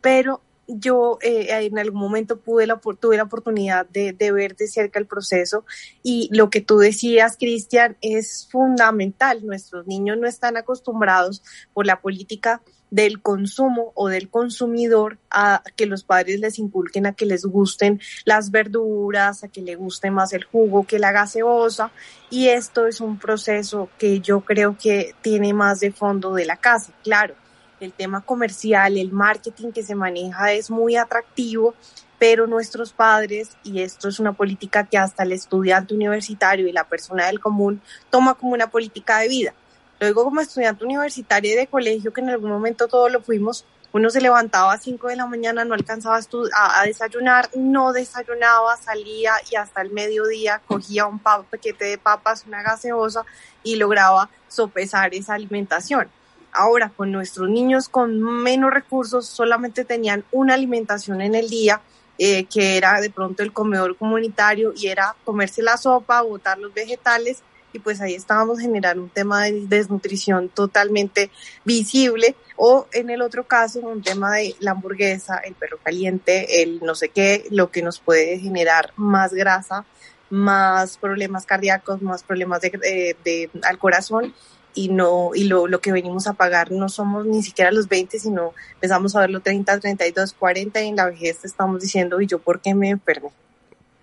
pero 0.01 0.41
yo 0.67 1.17
eh, 1.21 1.47
en 1.49 1.79
algún 1.79 1.99
momento 1.99 2.39
pude 2.39 2.67
la, 2.67 2.79
tuve 2.99 3.17
la 3.17 3.23
oportunidad 3.23 3.87
de, 3.87 4.13
de, 4.13 4.31
ver 4.31 4.55
de 4.55 4.67
cerca 4.67 4.99
el 4.99 5.07
proceso 5.07 5.65
y 6.03 6.29
lo 6.31 6.49
que 6.49 6.61
tú 6.61 6.77
decías, 6.77 7.37
Cristian, 7.37 7.97
es 8.01 8.47
fundamental. 8.51 9.45
Nuestros 9.45 9.87
niños 9.87 10.17
no 10.17 10.27
están 10.27 10.57
acostumbrados 10.57 11.43
por 11.73 11.85
la 11.85 12.01
política 12.01 12.61
del 12.89 13.21
consumo 13.21 13.91
o 13.95 14.07
del 14.07 14.29
consumidor 14.29 15.17
a 15.29 15.61
que 15.75 15.85
los 15.85 16.03
padres 16.03 16.39
les 16.39 16.57
inculquen 16.59 17.05
a 17.05 17.13
que 17.13 17.25
les 17.25 17.45
gusten 17.45 17.99
las 18.25 18.51
verduras, 18.51 19.43
a 19.43 19.49
que 19.49 19.61
le 19.61 19.75
guste 19.75 20.09
más 20.11 20.33
el 20.33 20.45
jugo 20.45 20.85
que 20.85 20.99
la 20.99 21.11
gaseosa. 21.11 21.91
Y 22.29 22.47
esto 22.47 22.87
es 22.87 23.01
un 23.01 23.19
proceso 23.19 23.89
que 23.97 24.19
yo 24.21 24.41
creo 24.41 24.77
que 24.77 25.15
tiene 25.21 25.53
más 25.53 25.79
de 25.79 25.91
fondo 25.91 26.33
de 26.33 26.45
la 26.45 26.57
casa. 26.57 26.93
Claro, 27.03 27.35
el 27.79 27.93
tema 27.93 28.21
comercial, 28.21 28.97
el 28.97 29.11
marketing 29.11 29.71
que 29.71 29.83
se 29.83 29.95
maneja 29.95 30.53
es 30.53 30.69
muy 30.69 30.95
atractivo, 30.95 31.75
pero 32.19 32.47
nuestros 32.47 32.93
padres, 32.93 33.49
y 33.63 33.81
esto 33.81 34.09
es 34.09 34.19
una 34.19 34.33
política 34.33 34.85
que 34.85 34.97
hasta 34.97 35.23
el 35.23 35.31
estudiante 35.31 35.93
universitario 35.93 36.67
y 36.67 36.71
la 36.71 36.83
persona 36.83 37.27
del 37.27 37.39
común 37.39 37.81
toma 38.09 38.33
como 38.33 38.53
una 38.53 38.69
política 38.69 39.19
de 39.19 39.27
vida 39.27 39.53
Luego 39.99 40.25
como 40.25 40.41
estudiante 40.41 40.85
universitaria 40.85 41.57
de 41.57 41.67
colegio, 41.67 42.13
que 42.13 42.21
en 42.21 42.29
algún 42.29 42.51
momento 42.51 42.87
todos 42.87 43.11
lo 43.11 43.21
fuimos, 43.21 43.65
uno 43.93 44.11
se 44.11 44.21
levantaba 44.21 44.73
a 44.73 44.77
5 44.77 45.07
de 45.07 45.15
la 45.15 45.25
mañana, 45.25 45.65
no 45.65 45.73
alcanzaba 45.73 46.19
a, 46.53 46.83
desayunar, 46.85 47.49
no 47.55 47.93
desayunaba, 47.93 48.77
salía 48.77 49.33
y 49.49 49.55
hasta 49.55 49.81
el 49.81 49.91
mediodía 49.91 50.61
cogía 50.67 51.07
un 51.07 51.17
paquete 51.19 51.85
de 51.85 51.97
papas, 51.97 52.45
una 52.45 52.61
gaseosa 52.61 53.25
y 53.63 53.77
lograba 53.77 54.29
sopesar 54.47 55.15
esa 55.15 55.33
alimentación. 55.33 56.09
Ahora, 56.57 56.89
con 56.89 57.11
nuestros 57.11 57.49
niños 57.49 57.87
con 57.87 58.19
menos 58.19 58.73
recursos, 58.73 59.27
solamente 59.27 59.85
tenían 59.85 60.25
una 60.31 60.55
alimentación 60.55 61.21
en 61.21 61.35
el 61.35 61.49
día, 61.49 61.81
eh, 62.17 62.45
que 62.45 62.77
era 62.77 62.99
de 62.99 63.11
pronto 63.11 63.43
el 63.43 63.53
comedor 63.53 63.95
comunitario 63.95 64.73
y 64.75 64.87
era 64.87 65.15
comerse 65.23 65.61
la 65.61 65.77
sopa, 65.77 66.23
botar 66.23 66.57
los 66.57 66.73
vegetales 66.73 67.43
y 67.73 67.79
pues 67.79 68.01
ahí 68.01 68.15
estábamos 68.15 68.59
generando 68.59 69.03
un 69.03 69.09
tema 69.09 69.43
de 69.43 69.67
desnutrición 69.67 70.49
totalmente 70.49 71.29
visible 71.63 72.35
o 72.55 72.87
en 72.91 73.11
el 73.11 73.21
otro 73.21 73.45
caso 73.45 73.81
un 73.81 74.01
tema 74.01 74.37
de 74.37 74.55
la 74.59 74.71
hamburguesa, 74.71 75.37
el 75.37 75.53
perro 75.53 75.77
caliente, 75.83 76.63
el 76.63 76.79
no 76.81 76.95
sé 76.95 77.09
qué, 77.09 77.45
lo 77.51 77.69
que 77.69 77.83
nos 77.83 77.99
puede 77.99 78.39
generar 78.39 78.93
más 78.95 79.31
grasa, 79.31 79.85
más 80.31 80.97
problemas 80.97 81.45
cardíacos, 81.45 82.01
más 82.01 82.23
problemas 82.23 82.61
de, 82.61 83.15
de, 83.23 83.51
al 83.61 83.77
corazón 83.77 84.33
y 84.77 84.89
no 84.89 85.31
y 85.33 85.45
lo, 85.45 85.67
lo, 85.67 85.81
que 85.81 85.91
venimos 85.91 86.27
a 86.27 86.33
pagar 86.33 86.71
no 86.71 86.87
somos 86.87 87.25
ni 87.25 87.41
siquiera 87.41 87.71
los 87.71 87.89
20, 87.89 88.19
sino 88.19 88.53
empezamos 88.75 89.15
a 89.15 89.21
ver 89.21 89.31
los 89.31 89.41
30, 89.41 89.79
32, 89.79 90.33
40 90.33 90.81
y 90.81 90.87
en 90.89 90.95
la 90.95 91.05
vejez 91.07 91.43
estamos 91.43 91.81
diciendo, 91.81 92.21
¿y 92.21 92.27
yo 92.27 92.37
por 92.37 92.61
qué 92.61 92.75
me 92.75 92.89
enfermé? 92.89 93.29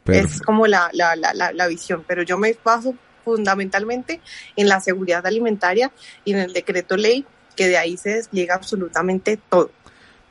Es 0.07 0.43
como 0.43 0.67
la, 0.67 0.91
la, 0.93 1.15
la, 1.15 1.33
la, 1.33 1.67
visión, 1.69 2.05
pero 2.07 2.23
yo 2.25 2.37
me 2.37 2.53
paso 2.55 2.95
fundamentalmente 3.25 4.21
en 4.57 4.69
la 4.69 4.81
seguridad 4.81 5.25
alimentaria 5.27 5.93
y 6.25 6.33
en 6.33 6.41
el 6.41 6.53
decreto 6.53 6.97
ley, 6.97 7.25
que 7.57 7.69
de 7.69 7.79
ahí 7.79 7.97
se 7.97 8.11
despliega 8.11 8.57
absolutamente 8.57 9.39
todo. 9.49 9.71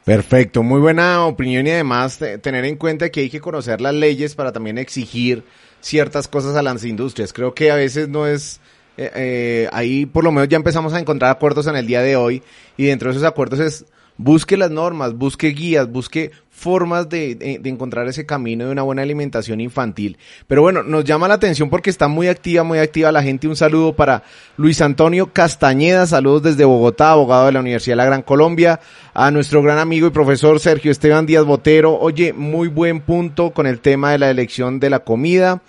Perfecto, 0.03 0.62
muy 0.62 0.82
buena 0.82 1.25
opinión 1.25 1.65
y 1.65 1.71
además 1.71 2.19
tener 2.41 2.65
en 2.65 2.75
cuenta 2.75 3.10
que 3.10 3.21
hay 3.21 3.29
que 3.29 3.39
conocer 3.39 3.79
las 3.79 3.95
leyes 3.95 4.36
para 4.36 4.51
también 4.51 4.77
exigir 4.77 5.43
ciertas 5.79 6.27
cosas 6.27 6.56
a 6.56 6.62
las 6.62 6.84
industrias. 6.84 7.34
Creo 7.34 7.56
que 7.56 7.71
a 7.71 7.75
veces 7.75 8.10
no 8.10 8.27
es 8.27 8.60
eh, 8.97 9.12
eh, 9.15 9.69
ahí 9.71 10.06
por 10.06 10.23
lo 10.23 10.32
menos 10.32 10.49
ya 10.49 10.58
empezamos 10.58 10.93
a 10.93 10.99
encontrar 10.99 11.32
acuerdos 11.32 11.67
en 11.67 11.75
el 11.75 11.88
día 11.88 12.01
de 12.01 12.15
hoy 12.15 12.43
y 12.77 12.86
dentro 12.86 13.10
de 13.10 13.17
esos 13.17 13.27
acuerdos 13.27 13.60
es 13.60 13.86
busque 14.17 14.58
las 14.58 14.71
normas, 14.71 15.15
busque 15.15 15.47
guías, 15.47 15.91
busque 15.91 16.32
formas 16.49 17.10
de, 17.10 17.36
de, 17.36 17.69
encontrar 17.69 18.08
ese 18.08 18.25
camino 18.25 18.65
de 18.65 18.71
una 18.71 18.84
buena 18.84 19.01
alimentación 19.01 19.60
infantil. 19.60 20.17
Pero 20.47 20.62
bueno, 20.62 20.84
nos 20.84 21.03
llama 21.03 21.27
la 21.27 21.34
atención 21.34 21.69
porque 21.69 21.89
está 21.89 22.08
muy 22.08 22.27
activa, 22.27 22.63
muy 22.63 22.77
activa 22.77 23.12
la 23.12 23.23
gente. 23.23 23.47
Un 23.47 23.56
saludo 23.56 23.95
para 23.95 24.23
Luis 24.56 24.79
Antonio 24.82 25.34
Castañeda, 25.34 26.06
saludos 26.06 26.43
desde 26.43 26.63
Bogotá, 26.63 27.12
abogado 27.12 27.47
de 27.47 27.53
la 27.53 27.60
Universidad 27.60 27.93
de 27.93 27.97
la 27.97 28.06
Gran 28.06 28.21
Colombia, 28.21 28.79
a 29.13 29.32
nuestro 29.32 29.62
gran 29.62 29.79
amigo 29.79 30.08
y 30.08 30.12
profesor 30.12 30.60
Sergio 30.60 30.91
Esteban 30.91 31.25
Díaz 31.25 31.43
Botero. 31.43 31.97
Oye, 31.99 32.34
muy 32.34 32.67
buen 32.67 33.01
punto 33.01 33.51
con 33.51 33.65
el 33.65 33.79
tema 33.79 34.12
de 34.12 34.19
la 34.19 34.29
elección 34.29 34.79
de 34.79 34.91
la 34.91 34.99
comida. 34.99 35.62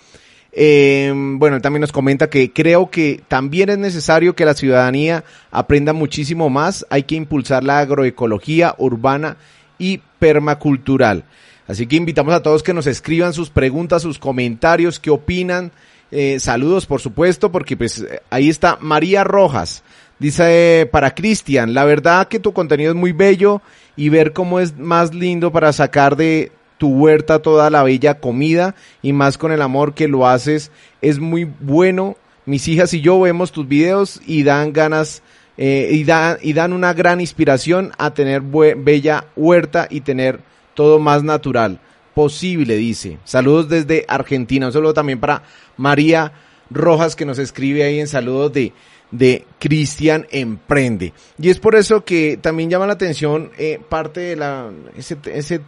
Eh, 0.57 1.11
bueno, 1.13 1.59
también 1.59 1.81
nos 1.81 1.91
comenta 1.91 2.29
que 2.29 2.53
creo 2.53 2.89
que 2.89 3.21
también 3.27 3.69
es 3.69 3.77
necesario 3.77 4.35
que 4.35 4.45
la 4.45 4.53
ciudadanía 4.53 5.25
aprenda 5.51 5.91
muchísimo 5.91 6.49
más. 6.49 6.85
Hay 6.89 7.03
que 7.03 7.15
impulsar 7.15 7.63
la 7.63 7.79
agroecología 7.79 8.73
urbana 8.77 9.35
y 9.77 10.01
permacultural. 10.17 11.25
Así 11.67 11.87
que 11.87 11.97
invitamos 11.97 12.33
a 12.33 12.41
todos 12.41 12.63
que 12.63 12.73
nos 12.73 12.87
escriban 12.87 13.33
sus 13.33 13.49
preguntas, 13.49 14.01
sus 14.01 14.17
comentarios, 14.17 14.99
qué 14.99 15.09
opinan. 15.09 15.71
Eh, 16.11 16.39
saludos, 16.39 16.85
por 16.85 17.01
supuesto, 17.01 17.51
porque 17.51 17.75
pues 17.75 18.05
ahí 18.29 18.47
está 18.47 18.77
María 18.79 19.25
Rojas. 19.25 19.83
Dice 20.19 20.87
para 20.89 21.13
Cristian, 21.13 21.73
la 21.73 21.83
verdad 21.83 22.29
que 22.29 22.39
tu 22.39 22.53
contenido 22.53 22.91
es 22.91 22.95
muy 22.95 23.11
bello 23.11 23.61
y 23.97 24.07
ver 24.07 24.31
cómo 24.31 24.61
es 24.61 24.77
más 24.77 25.13
lindo 25.13 25.51
para 25.51 25.73
sacar 25.73 26.15
de 26.15 26.53
tu 26.77 26.89
huerta 26.89 27.41
toda 27.41 27.69
la 27.69 27.83
bella 27.83 28.19
comida 28.19 28.75
y 29.01 29.13
más 29.13 29.37
con 29.37 29.51
el 29.51 29.61
amor 29.61 29.93
que 29.93 30.07
lo 30.07 30.27
haces. 30.27 30.71
Es 31.01 31.19
muy 31.19 31.45
bueno. 31.45 32.17
Mis 32.45 32.67
hijas 32.67 32.93
y 32.93 33.01
yo 33.01 33.19
vemos 33.19 33.51
tus 33.51 33.67
videos 33.67 34.21
y 34.25 34.43
dan 34.43 34.71
ganas 34.71 35.23
eh, 35.57 35.89
y, 35.91 36.03
dan, 36.03 36.37
y 36.41 36.53
dan 36.53 36.73
una 36.73 36.93
gran 36.93 37.21
inspiración 37.21 37.91
a 37.97 38.13
tener 38.13 38.41
bella 38.41 39.25
huerta 39.35 39.87
y 39.89 40.01
tener 40.01 40.41
todo 40.73 40.99
más 40.99 41.23
natural 41.23 41.79
posible, 42.13 42.75
dice. 42.75 43.17
Saludos 43.23 43.67
desde 43.69 44.05
Argentina. 44.07 44.67
Un 44.67 44.73
saludo 44.73 44.93
también 44.93 45.19
para 45.19 45.43
María 45.77 46.31
Rojas 46.69 47.15
que 47.15 47.25
nos 47.25 47.39
escribe 47.39 47.83
ahí 47.83 47.99
en 47.99 48.07
saludos 48.07 48.53
de 48.53 48.73
de 49.11 49.45
Cristian 49.59 50.27
Emprende. 50.31 51.13
Y 51.39 51.49
es 51.49 51.59
por 51.59 51.75
eso 51.75 52.03
que 52.03 52.37
también 52.37 52.69
llama 52.69 52.87
la 52.87 52.93
atención 52.93 53.51
eh, 53.57 53.79
parte 53.87 54.19
de 54.19 54.35
la, 54.35 54.71
ese, 54.97 55.17
ese 55.25 55.61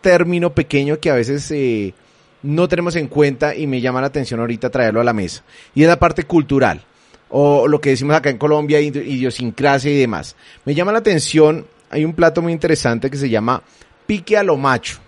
término 0.00 0.52
pequeño 0.54 0.98
que 0.98 1.10
a 1.10 1.14
veces 1.14 1.50
eh, 1.50 1.94
no 2.42 2.68
tenemos 2.68 2.96
en 2.96 3.08
cuenta 3.08 3.54
y 3.54 3.66
me 3.66 3.80
llama 3.80 4.00
la 4.00 4.08
atención 4.08 4.40
ahorita 4.40 4.70
traerlo 4.70 5.00
a 5.00 5.04
la 5.04 5.12
mesa. 5.12 5.42
Y 5.74 5.82
es 5.82 5.88
la 5.88 5.98
parte 5.98 6.24
cultural, 6.24 6.82
o 7.28 7.68
lo 7.68 7.80
que 7.80 7.90
decimos 7.90 8.16
acá 8.16 8.30
en 8.30 8.38
Colombia, 8.38 8.80
idiosincrasia 8.80 9.90
y 9.90 9.98
demás. 9.98 10.36
Me 10.64 10.74
llama 10.74 10.92
la 10.92 10.98
atención, 10.98 11.66
hay 11.90 12.04
un 12.04 12.14
plato 12.14 12.42
muy 12.42 12.52
interesante 12.52 13.10
que 13.10 13.16
se 13.16 13.28
llama 13.28 13.62
pique 14.06 14.36
a 14.36 14.42
lo 14.42 14.56
macho. 14.56 14.98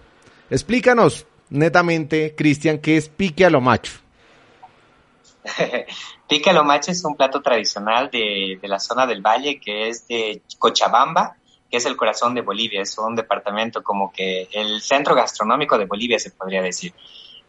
Explícanos 0.51 1.27
netamente, 1.51 2.35
Cristian, 2.37 2.79
qué 2.79 2.97
es 2.97 3.09
pique 3.09 3.45
a 3.45 3.51
lo 3.51 3.61
macho. 3.61 3.93
pique 6.29 6.51
a 6.51 6.53
lo 6.53 6.65
macho 6.65 6.93
es 6.93 7.05
un 7.05 7.17
plato 7.17 7.41
tradicional 7.41 8.11
de, 8.11 8.59
de 8.61 8.69
la 8.69 8.79
zona 8.79 9.07
del 9.07 9.21
valle 9.21 9.59
que 9.59 9.89
es 9.89 10.07
de 10.07 10.41
Cochabamba 10.59 11.37
que 11.73 11.79
es 11.79 11.87
el 11.87 11.97
corazón 11.97 12.35
de 12.35 12.43
Bolivia, 12.43 12.83
es 12.83 12.99
un 12.99 13.17
departamento 13.17 13.83
como 13.83 14.13
que 14.13 14.47
el 14.53 14.83
centro 14.83 15.15
gastronómico 15.15 15.79
de 15.79 15.87
Bolivia 15.87 16.19
se 16.19 16.31
podría 16.31 16.61
decir. 16.61 16.93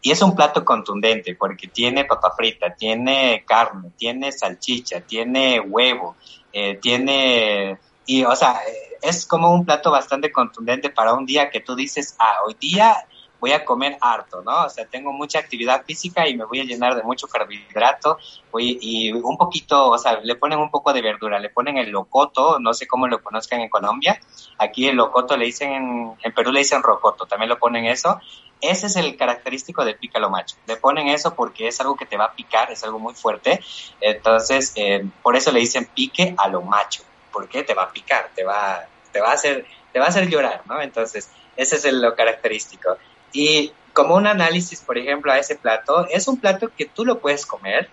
Y 0.00 0.12
es 0.12 0.22
un 0.22 0.34
plato 0.34 0.64
contundente 0.64 1.34
porque 1.34 1.68
tiene 1.68 2.06
papa 2.06 2.32
frita, 2.34 2.74
tiene 2.74 3.44
carne, 3.46 3.90
tiene 3.98 4.32
salchicha, 4.32 5.02
tiene 5.02 5.60
huevo, 5.60 6.16
eh, 6.54 6.78
tiene... 6.80 7.78
Y, 8.06 8.24
o 8.24 8.34
sea, 8.34 8.62
es 9.02 9.26
como 9.26 9.52
un 9.52 9.66
plato 9.66 9.90
bastante 9.90 10.32
contundente 10.32 10.88
para 10.88 11.12
un 11.12 11.26
día 11.26 11.50
que 11.50 11.60
tú 11.60 11.76
dices, 11.76 12.16
ah, 12.18 12.36
hoy 12.46 12.56
día 12.58 13.06
voy 13.44 13.52
a 13.52 13.62
comer 13.62 13.98
harto, 14.00 14.40
¿no? 14.40 14.64
O 14.64 14.70
sea, 14.70 14.86
tengo 14.86 15.12
mucha 15.12 15.38
actividad 15.38 15.84
física 15.84 16.26
y 16.26 16.34
me 16.34 16.46
voy 16.46 16.60
a 16.60 16.64
llenar 16.64 16.96
de 16.96 17.02
mucho 17.02 17.26
carbohidrato 17.26 18.16
voy, 18.50 18.78
y 18.80 19.12
un 19.12 19.36
poquito, 19.36 19.90
o 19.90 19.98
sea, 19.98 20.18
le 20.22 20.34
ponen 20.36 20.58
un 20.58 20.70
poco 20.70 20.94
de 20.94 21.02
verdura, 21.02 21.38
le 21.38 21.50
ponen 21.50 21.76
el 21.76 21.90
locoto, 21.90 22.58
no 22.58 22.72
sé 22.72 22.86
cómo 22.86 23.06
lo 23.06 23.22
conozcan 23.22 23.60
en 23.60 23.68
Colombia, 23.68 24.18
aquí 24.56 24.88
el 24.88 24.96
locoto 24.96 25.36
le 25.36 25.44
dicen, 25.44 26.16
en, 26.22 26.32
Perú 26.32 26.52
le 26.52 26.60
dicen 26.60 26.82
rocoto, 26.82 27.26
también 27.26 27.50
lo 27.50 27.58
ponen 27.58 27.84
eso. 27.84 28.18
Ese 28.62 28.86
es 28.86 28.96
el 28.96 29.14
característico 29.18 29.84
de 29.84 29.92
pícalo 29.92 30.30
macho. 30.30 30.56
Le 30.66 30.76
ponen 30.76 31.08
eso 31.08 31.34
porque 31.34 31.68
es 31.68 31.78
algo 31.80 31.96
que 31.96 32.06
te 32.06 32.16
va 32.16 32.24
a 32.24 32.32
picar, 32.32 32.72
es 32.72 32.82
algo 32.82 32.98
muy 32.98 33.12
fuerte. 33.12 33.60
Entonces, 34.00 34.72
eh, 34.76 35.04
por 35.22 35.36
eso 35.36 35.52
le 35.52 35.60
dicen 35.60 35.86
pique 35.94 36.34
a 36.38 36.48
lo 36.48 36.62
macho, 36.62 37.02
porque 37.30 37.62
te 37.62 37.74
va 37.74 37.82
a 37.82 37.92
picar, 37.92 38.30
te 38.34 38.42
va, 38.42 38.86
te 39.12 39.20
va 39.20 39.32
a 39.32 39.34
hacer, 39.34 39.66
te 39.92 39.98
va 39.98 40.06
a 40.06 40.08
hacer 40.08 40.30
llorar, 40.30 40.62
¿no? 40.64 40.80
Entonces, 40.80 41.28
ese 41.56 41.76
es 41.76 41.92
lo 41.92 42.14
característico. 42.14 42.96
Y 43.34 43.72
como 43.92 44.14
un 44.14 44.26
análisis, 44.26 44.80
por 44.80 44.96
ejemplo, 44.96 45.30
a 45.30 45.38
ese 45.38 45.56
plato, 45.56 46.06
es 46.08 46.26
un 46.28 46.40
plato 46.40 46.70
que 46.74 46.86
tú 46.86 47.04
lo 47.04 47.18
puedes 47.18 47.44
comer, 47.44 47.90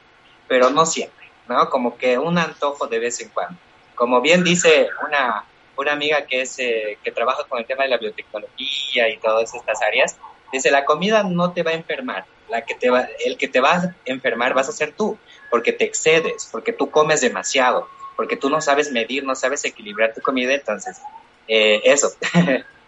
pero 0.47 0.69
no 0.69 0.86
siempre, 0.86 1.27
¿no? 1.49 1.69
Como 1.69 1.97
que 1.97 2.17
un 2.17 2.38
antojo 2.38 2.88
de 2.88 2.99
vez 2.99 3.19
en 3.21 3.30
cuando. 3.30 3.60
Como 3.95 4.21
bien 4.21 4.43
dice 4.43 4.89
una, 5.06 5.45
una 5.77 5.91
amiga 5.91 6.25
que, 6.25 6.41
es, 6.41 6.58
eh, 6.60 6.97
que 7.04 7.12
trabaja 7.12 7.43
con 7.45 7.60
el 7.60 7.65
tema 7.65 7.84
de 7.84 7.89
la 7.89 7.97
biotecnología 7.97 9.10
y 9.10 9.17
todas 9.17 9.54
estas 9.54 9.82
áreas, 9.82 10.17
dice, 10.54 10.71
la 10.71 10.86
comida 10.86 11.23
no 11.23 11.54
te 11.54 11.63
va 11.63 11.71
a 11.71 11.75
enfermar, 11.75 12.25
la 12.49 12.65
que 12.65 12.75
te 12.75 12.89
va, 12.89 13.08
el 13.25 13.38
que 13.38 13.47
te 13.47 13.60
va 13.60 13.75
a 13.75 13.95
enfermar 14.06 14.54
vas 14.54 14.69
a 14.69 14.73
ser 14.73 14.93
tú, 14.93 15.17
porque 15.49 15.71
te 15.73 15.86
excedes, 15.86 16.47
porque 16.51 16.73
tú 16.73 16.91
comes 16.91 17.21
demasiado, 17.21 17.88
porque 18.15 18.38
tú 18.38 18.49
no 18.49 18.62
sabes 18.62 18.91
medir, 18.91 19.23
no 19.23 19.36
sabes 19.36 19.65
equilibrar 19.65 20.13
tu 20.13 20.21
comida, 20.21 20.54
entonces, 20.54 21.01
eh, 21.47 21.82
eso. 21.86 22.12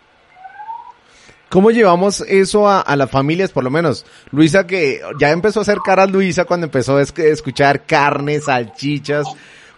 ¿Cómo 1.53 1.69
llevamos 1.69 2.21
eso 2.21 2.67
a, 2.67 2.95
las 2.95 3.11
familias, 3.11 3.51
por 3.51 3.63
lo 3.63 3.69
menos? 3.69 4.07
Luisa, 4.31 4.65
que 4.65 5.01
ya 5.19 5.29
empezó 5.29 5.59
a 5.59 5.61
hacer 5.61 5.77
caras 5.85 6.09
Luisa 6.09 6.45
cuando 6.45 6.65
empezó 6.65 6.97
a 6.97 7.03
escuchar 7.03 7.85
carne, 7.85 8.39
salchichas. 8.39 9.27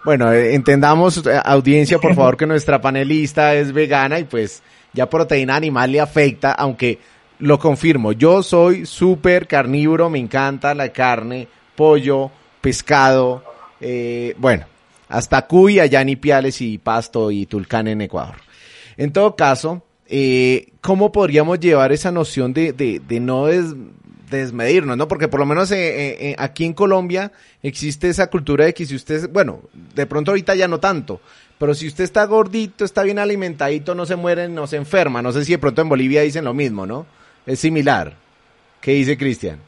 Bueno, 0.02 0.32
eh, 0.32 0.54
entendamos, 0.54 1.18
eh, 1.26 1.38
audiencia, 1.44 1.98
por 1.98 2.14
favor, 2.14 2.38
que 2.38 2.46
nuestra 2.46 2.80
panelista 2.80 3.54
es 3.54 3.74
vegana 3.74 4.18
y 4.18 4.24
pues 4.24 4.62
ya 4.94 5.10
proteína 5.10 5.54
animal 5.54 5.92
le 5.92 6.00
afecta, 6.00 6.52
aunque 6.52 6.98
lo 7.40 7.58
confirmo, 7.58 8.12
yo 8.12 8.42
soy 8.42 8.86
súper 8.86 9.46
carnívoro, 9.46 10.08
me 10.08 10.18
encanta 10.18 10.74
la 10.74 10.88
carne, 10.88 11.46
pollo, 11.74 12.30
pescado, 12.62 13.44
eh, 13.82 14.34
bueno, 14.38 14.64
hasta 15.10 15.46
cuy 15.46 15.78
allá 15.78 16.00
en 16.00 16.08
Ipiales 16.08 16.58
y 16.62 16.78
Pasto 16.78 17.30
y 17.30 17.44
Tulcán 17.44 17.86
en 17.86 18.00
Ecuador. 18.00 18.36
En 18.96 19.12
todo 19.12 19.36
caso, 19.36 19.82
eh, 20.08 20.72
¿cómo 20.80 21.12
podríamos 21.12 21.60
llevar 21.60 21.92
esa 21.92 22.10
noción 22.12 22.52
de, 22.52 22.72
de, 22.72 23.00
de 23.00 23.20
no 23.20 23.46
des, 23.46 23.74
desmedirnos, 24.30 24.96
¿no? 24.96 25.08
Porque 25.08 25.28
por 25.28 25.40
lo 25.40 25.46
menos 25.46 25.70
eh, 25.70 26.30
eh, 26.30 26.36
aquí 26.38 26.64
en 26.64 26.72
Colombia 26.72 27.32
existe 27.62 28.08
esa 28.08 28.28
cultura 28.28 28.64
de 28.64 28.74
que 28.74 28.86
si 28.86 28.94
usted, 28.94 29.28
bueno, 29.30 29.62
de 29.94 30.06
pronto 30.06 30.30
ahorita 30.30 30.54
ya 30.54 30.68
no 30.68 30.80
tanto, 30.80 31.20
pero 31.58 31.74
si 31.74 31.86
usted 31.86 32.04
está 32.04 32.24
gordito, 32.24 32.84
está 32.84 33.02
bien 33.02 33.18
alimentadito, 33.18 33.94
no 33.94 34.04
se 34.04 34.16
muere, 34.16 34.48
no 34.48 34.66
se 34.66 34.76
enferma. 34.76 35.22
No 35.22 35.32
sé 35.32 35.44
si 35.44 35.52
de 35.52 35.58
pronto 35.58 35.82
en 35.82 35.88
Bolivia 35.88 36.22
dicen 36.22 36.44
lo 36.44 36.52
mismo, 36.54 36.86
¿no? 36.86 37.06
Es 37.46 37.60
similar. 37.60 38.14
¿Qué 38.80 38.92
dice 38.92 39.16
Cristian? 39.16 39.58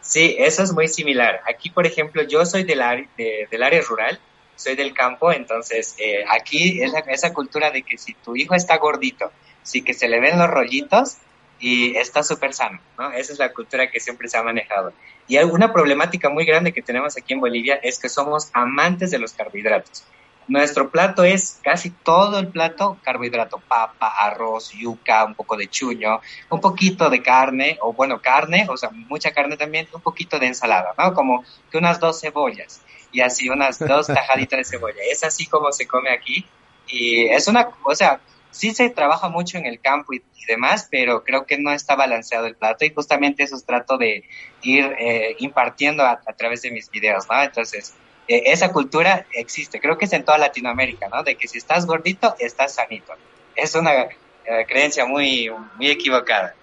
Sí, 0.00 0.34
eso 0.38 0.64
es 0.64 0.72
muy 0.72 0.88
similar. 0.88 1.40
Aquí, 1.48 1.70
por 1.70 1.86
ejemplo, 1.86 2.22
yo 2.22 2.44
soy 2.44 2.64
del 2.64 2.82
área, 2.82 3.06
de, 3.16 3.46
del 3.50 3.62
área 3.62 3.80
rural, 3.82 4.18
soy 4.60 4.76
del 4.76 4.92
campo, 4.92 5.32
entonces 5.32 5.94
eh, 5.98 6.24
aquí 6.28 6.82
es 6.82 6.92
esa 7.08 7.32
cultura 7.32 7.70
de 7.70 7.82
que 7.82 7.96
si 7.98 8.14
tu 8.14 8.36
hijo 8.36 8.54
está 8.54 8.76
gordito, 8.76 9.32
si 9.62 9.82
que 9.82 9.94
se 9.94 10.08
le 10.08 10.20
ven 10.20 10.38
los 10.38 10.48
rollitos 10.48 11.16
y 11.58 11.96
está 11.96 12.22
súper 12.22 12.54
sano, 12.54 12.80
¿no? 12.98 13.12
Esa 13.12 13.32
es 13.32 13.38
la 13.38 13.52
cultura 13.52 13.90
que 13.90 14.00
siempre 14.00 14.28
se 14.28 14.38
ha 14.38 14.42
manejado. 14.42 14.92
Y 15.28 15.38
una 15.38 15.72
problemática 15.72 16.28
muy 16.28 16.44
grande 16.44 16.72
que 16.72 16.82
tenemos 16.82 17.16
aquí 17.16 17.34
en 17.34 17.40
Bolivia 17.40 17.80
es 17.82 17.98
que 17.98 18.08
somos 18.08 18.50
amantes 18.52 19.10
de 19.10 19.18
los 19.18 19.32
carbohidratos. 19.32 20.04
Nuestro 20.48 20.90
plato 20.90 21.22
es 21.22 21.60
casi 21.62 21.90
todo 21.90 22.38
el 22.40 22.48
plato 22.48 22.98
carbohidrato, 23.02 23.62
papa, 23.68 24.08
arroz, 24.18 24.72
yuca, 24.72 25.24
un 25.24 25.34
poco 25.34 25.56
de 25.56 25.68
chuño, 25.68 26.20
un 26.48 26.60
poquito 26.60 27.08
de 27.08 27.22
carne, 27.22 27.78
o 27.82 27.92
bueno, 27.92 28.20
carne, 28.20 28.66
o 28.68 28.76
sea, 28.76 28.90
mucha 28.90 29.30
carne 29.30 29.56
también, 29.56 29.86
un 29.92 30.00
poquito 30.00 30.38
de 30.38 30.46
ensalada, 30.46 30.92
¿no? 30.98 31.14
Como 31.14 31.44
unas 31.72 32.00
dos 32.00 32.20
cebollas 32.20 32.82
y 33.12 33.20
así 33.20 33.48
unas 33.48 33.78
dos 33.78 34.06
tajaditas 34.06 34.58
de 34.58 34.64
cebolla. 34.64 35.00
Es 35.10 35.24
así 35.24 35.46
como 35.46 35.72
se 35.72 35.86
come 35.86 36.10
aquí 36.10 36.46
y 36.86 37.26
es 37.26 37.48
una, 37.48 37.70
o 37.84 37.94
sea, 37.94 38.20
sí 38.50 38.72
se 38.72 38.90
trabaja 38.90 39.28
mucho 39.28 39.58
en 39.58 39.66
el 39.66 39.80
campo 39.80 40.12
y, 40.12 40.22
y 40.36 40.44
demás, 40.46 40.88
pero 40.90 41.24
creo 41.24 41.46
que 41.46 41.58
no 41.58 41.72
está 41.72 41.94
balanceado 41.94 42.46
el 42.46 42.56
plato 42.56 42.84
y 42.84 42.92
justamente 42.92 43.42
eso 43.42 43.58
trato 43.64 43.96
de 43.96 44.24
ir 44.62 44.94
eh, 44.98 45.36
impartiendo 45.38 46.04
a, 46.04 46.20
a 46.26 46.32
través 46.32 46.62
de 46.62 46.70
mis 46.70 46.90
videos, 46.90 47.26
¿no? 47.28 47.42
Entonces, 47.42 47.94
eh, 48.28 48.42
esa 48.46 48.72
cultura 48.72 49.26
existe, 49.32 49.80
creo 49.80 49.98
que 49.98 50.04
es 50.04 50.12
en 50.12 50.24
toda 50.24 50.38
Latinoamérica, 50.38 51.08
¿no? 51.08 51.22
De 51.22 51.36
que 51.36 51.48
si 51.48 51.58
estás 51.58 51.86
gordito, 51.86 52.36
estás 52.38 52.74
sanito. 52.74 53.12
Es 53.56 53.74
una 53.74 53.92
eh, 54.02 54.66
creencia 54.68 55.04
muy, 55.04 55.50
muy 55.76 55.90
equivocada. 55.90 56.54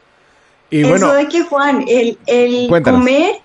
Y 0.70 0.84
bueno, 0.84 1.08
Eso 1.08 1.14
de 1.14 1.28
que, 1.28 1.44
Juan, 1.44 1.86
el, 1.88 2.18
el 2.26 2.68
comer 2.84 3.42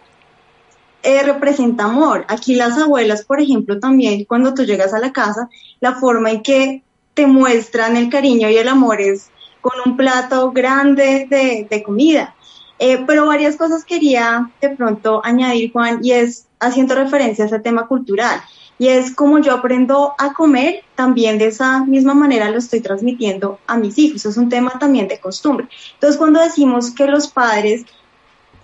eh, 1.03 1.23
representa 1.23 1.85
amor. 1.85 2.25
Aquí 2.29 2.55
las 2.55 2.79
abuelas, 2.79 3.25
por 3.25 3.41
ejemplo, 3.41 3.79
también 3.79 4.25
cuando 4.25 4.55
tú 4.55 4.65
llegas 4.65 4.95
a 4.95 4.99
la 4.99 5.13
casa, 5.13 5.49
la 5.81 5.95
forma 5.95 6.31
en 6.31 6.43
que 6.43 6.83
te 7.15 7.27
muestran 7.27 7.97
el 7.97 8.09
cariño 8.09 8.49
y 8.49 8.57
el 8.57 8.69
amor 8.69 9.01
es 9.01 9.31
con 9.61 9.73
un 9.85 9.97
plato 9.97 10.51
grande 10.53 11.27
de, 11.29 11.67
de 11.69 11.83
comida. 11.83 12.35
Eh, 12.79 13.05
pero 13.07 13.27
varias 13.27 13.57
cosas 13.57 13.85
quería 13.85 14.51
de 14.61 14.71
pronto 14.71 15.21
añadir, 15.25 15.73
Juan, 15.73 16.01
y 16.03 16.13
es 16.13 16.47
haciendo 16.59 16.95
referencia 16.95 17.45
a 17.45 17.47
ese 17.47 17.61
tema 17.61 17.87
cultural. 17.87 18.41
Y 18.79 18.89
es 18.89 19.15
como 19.15 19.39
yo 19.39 19.53
aprendo 19.53 20.15
a 20.19 20.33
comer, 20.33 20.83
también 20.97 21.39
de 21.39 21.47
esa 21.47 21.85
misma 21.85 22.15
manera 22.15 22.51
lo 22.51 22.59
estoy 22.59 22.81
transmitiendo 22.81 23.61
a 23.69 23.77
mis 23.77 23.97
hijos. 23.99 24.27
Es 24.27 24.37
un 24.37 24.49
tema 24.49 24.73
también 24.81 25.07
de 25.07 25.21
costumbre. 25.21 25.69
Entonces, 25.95 26.19
cuando 26.19 26.41
decimos 26.41 26.91
que 26.91 27.07
los 27.07 27.29
padres 27.29 27.85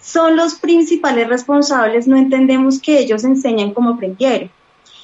son 0.00 0.36
los 0.36 0.54
principales 0.54 1.28
responsables, 1.28 2.06
no 2.06 2.16
entendemos 2.16 2.80
que 2.80 2.98
ellos 2.98 3.24
enseñan 3.24 3.72
como 3.72 3.90
aprendieron. 3.90 4.50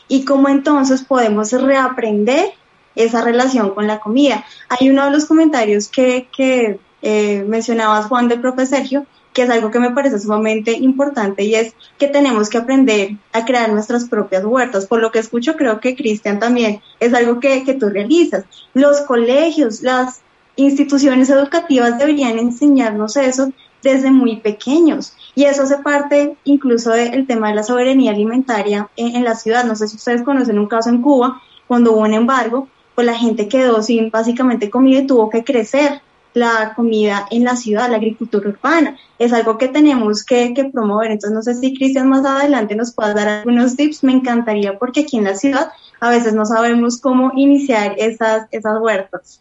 Y 0.08 0.24
cómo 0.24 0.48
entonces 0.48 1.02
podemos 1.02 1.52
reaprender 1.52 2.52
esa 2.94 3.22
relación 3.22 3.74
con 3.74 3.86
la 3.86 4.00
comida. 4.00 4.44
Hay 4.68 4.90
uno 4.90 5.04
de 5.04 5.10
los 5.10 5.26
comentarios 5.26 5.88
que, 5.88 6.28
que 6.34 6.78
eh, 7.02 7.44
mencionabas, 7.46 8.06
Juan, 8.06 8.28
del 8.28 8.40
profe 8.40 8.66
Sergio, 8.66 9.06
que 9.32 9.42
es 9.42 9.50
algo 9.50 9.70
que 9.70 9.80
me 9.80 9.90
parece 9.90 10.18
sumamente 10.20 10.72
importante 10.72 11.42
y 11.42 11.56
es 11.56 11.74
que 11.98 12.06
tenemos 12.06 12.48
que 12.48 12.58
aprender 12.58 13.16
a 13.32 13.44
crear 13.44 13.70
nuestras 13.72 14.04
propias 14.04 14.44
huertas. 14.44 14.86
Por 14.86 15.00
lo 15.00 15.10
que 15.10 15.18
escucho, 15.18 15.56
creo 15.56 15.80
que 15.80 15.96
Cristian 15.96 16.38
también 16.38 16.80
es 17.00 17.12
algo 17.12 17.40
que, 17.40 17.64
que 17.64 17.74
tú 17.74 17.88
realizas. 17.88 18.44
Los 18.74 19.00
colegios, 19.00 19.82
las 19.82 20.20
instituciones 20.56 21.30
educativas 21.30 21.98
deberían 21.98 22.38
enseñarnos 22.38 23.16
eso 23.16 23.52
desde 23.84 24.10
muy 24.10 24.36
pequeños. 24.36 25.12
Y 25.36 25.44
eso 25.44 25.62
hace 25.62 25.78
parte 25.78 26.36
incluso 26.44 26.90
del 26.90 27.26
tema 27.28 27.48
de 27.48 27.54
la 27.54 27.62
soberanía 27.62 28.10
alimentaria 28.10 28.88
en, 28.96 29.22
la 29.22 29.36
ciudad. 29.36 29.64
No 29.64 29.76
sé 29.76 29.86
si 29.86 29.96
ustedes 29.96 30.22
conocen 30.22 30.58
un 30.58 30.66
caso 30.66 30.90
en 30.90 31.02
Cuba, 31.02 31.40
cuando 31.68 31.92
hubo 31.92 32.00
un 32.00 32.14
embargo, 32.14 32.66
pues 32.94 33.06
la 33.06 33.14
gente 33.14 33.48
quedó 33.48 33.82
sin 33.82 34.10
básicamente 34.10 34.70
comida 34.70 35.00
y 35.00 35.06
tuvo 35.06 35.30
que 35.30 35.44
crecer 35.44 36.00
la 36.32 36.72
comida 36.74 37.26
en 37.30 37.44
la 37.44 37.54
ciudad, 37.54 37.90
la 37.90 37.98
agricultura 37.98 38.48
urbana. 38.48 38.96
Es 39.18 39.32
algo 39.32 39.58
que 39.58 39.68
tenemos 39.68 40.24
que, 40.24 40.70
promover. 40.72 41.12
Entonces, 41.12 41.34
no 41.34 41.42
sé 41.42 41.54
si 41.54 41.76
Cristian 41.76 42.08
más 42.08 42.24
adelante 42.24 42.74
nos 42.74 42.92
pueda 42.92 43.14
dar 43.14 43.28
algunos 43.28 43.76
tips. 43.76 44.02
Me 44.02 44.12
encantaría 44.12 44.78
porque 44.78 45.00
aquí 45.00 45.18
en 45.18 45.24
la 45.24 45.36
ciudad 45.36 45.70
a 46.00 46.10
veces 46.10 46.34
no 46.34 46.44
sabemos 46.46 47.00
cómo 47.00 47.32
iniciar 47.36 47.94
esas 47.98 48.48
huertas. 48.80 49.40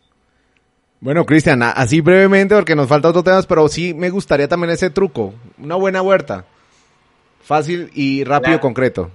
Bueno, 1.04 1.26
Cristian, 1.26 1.62
así 1.62 2.00
brevemente, 2.00 2.56
porque 2.56 2.76
nos 2.76 2.88
falta 2.88 3.10
otros 3.10 3.26
temas, 3.26 3.46
pero 3.46 3.68
sí 3.68 3.94
me 3.94 4.10
gustaría 4.10 4.48
también 4.48 4.72
ese 4.72 4.90
truco. 4.90 5.34
Una 5.58 5.76
buena 5.76 6.02
huerta. 6.02 6.46
Fácil 7.42 7.92
y 7.94 8.24
rápido, 8.24 8.54
claro. 8.54 8.62
concreto. 8.62 9.12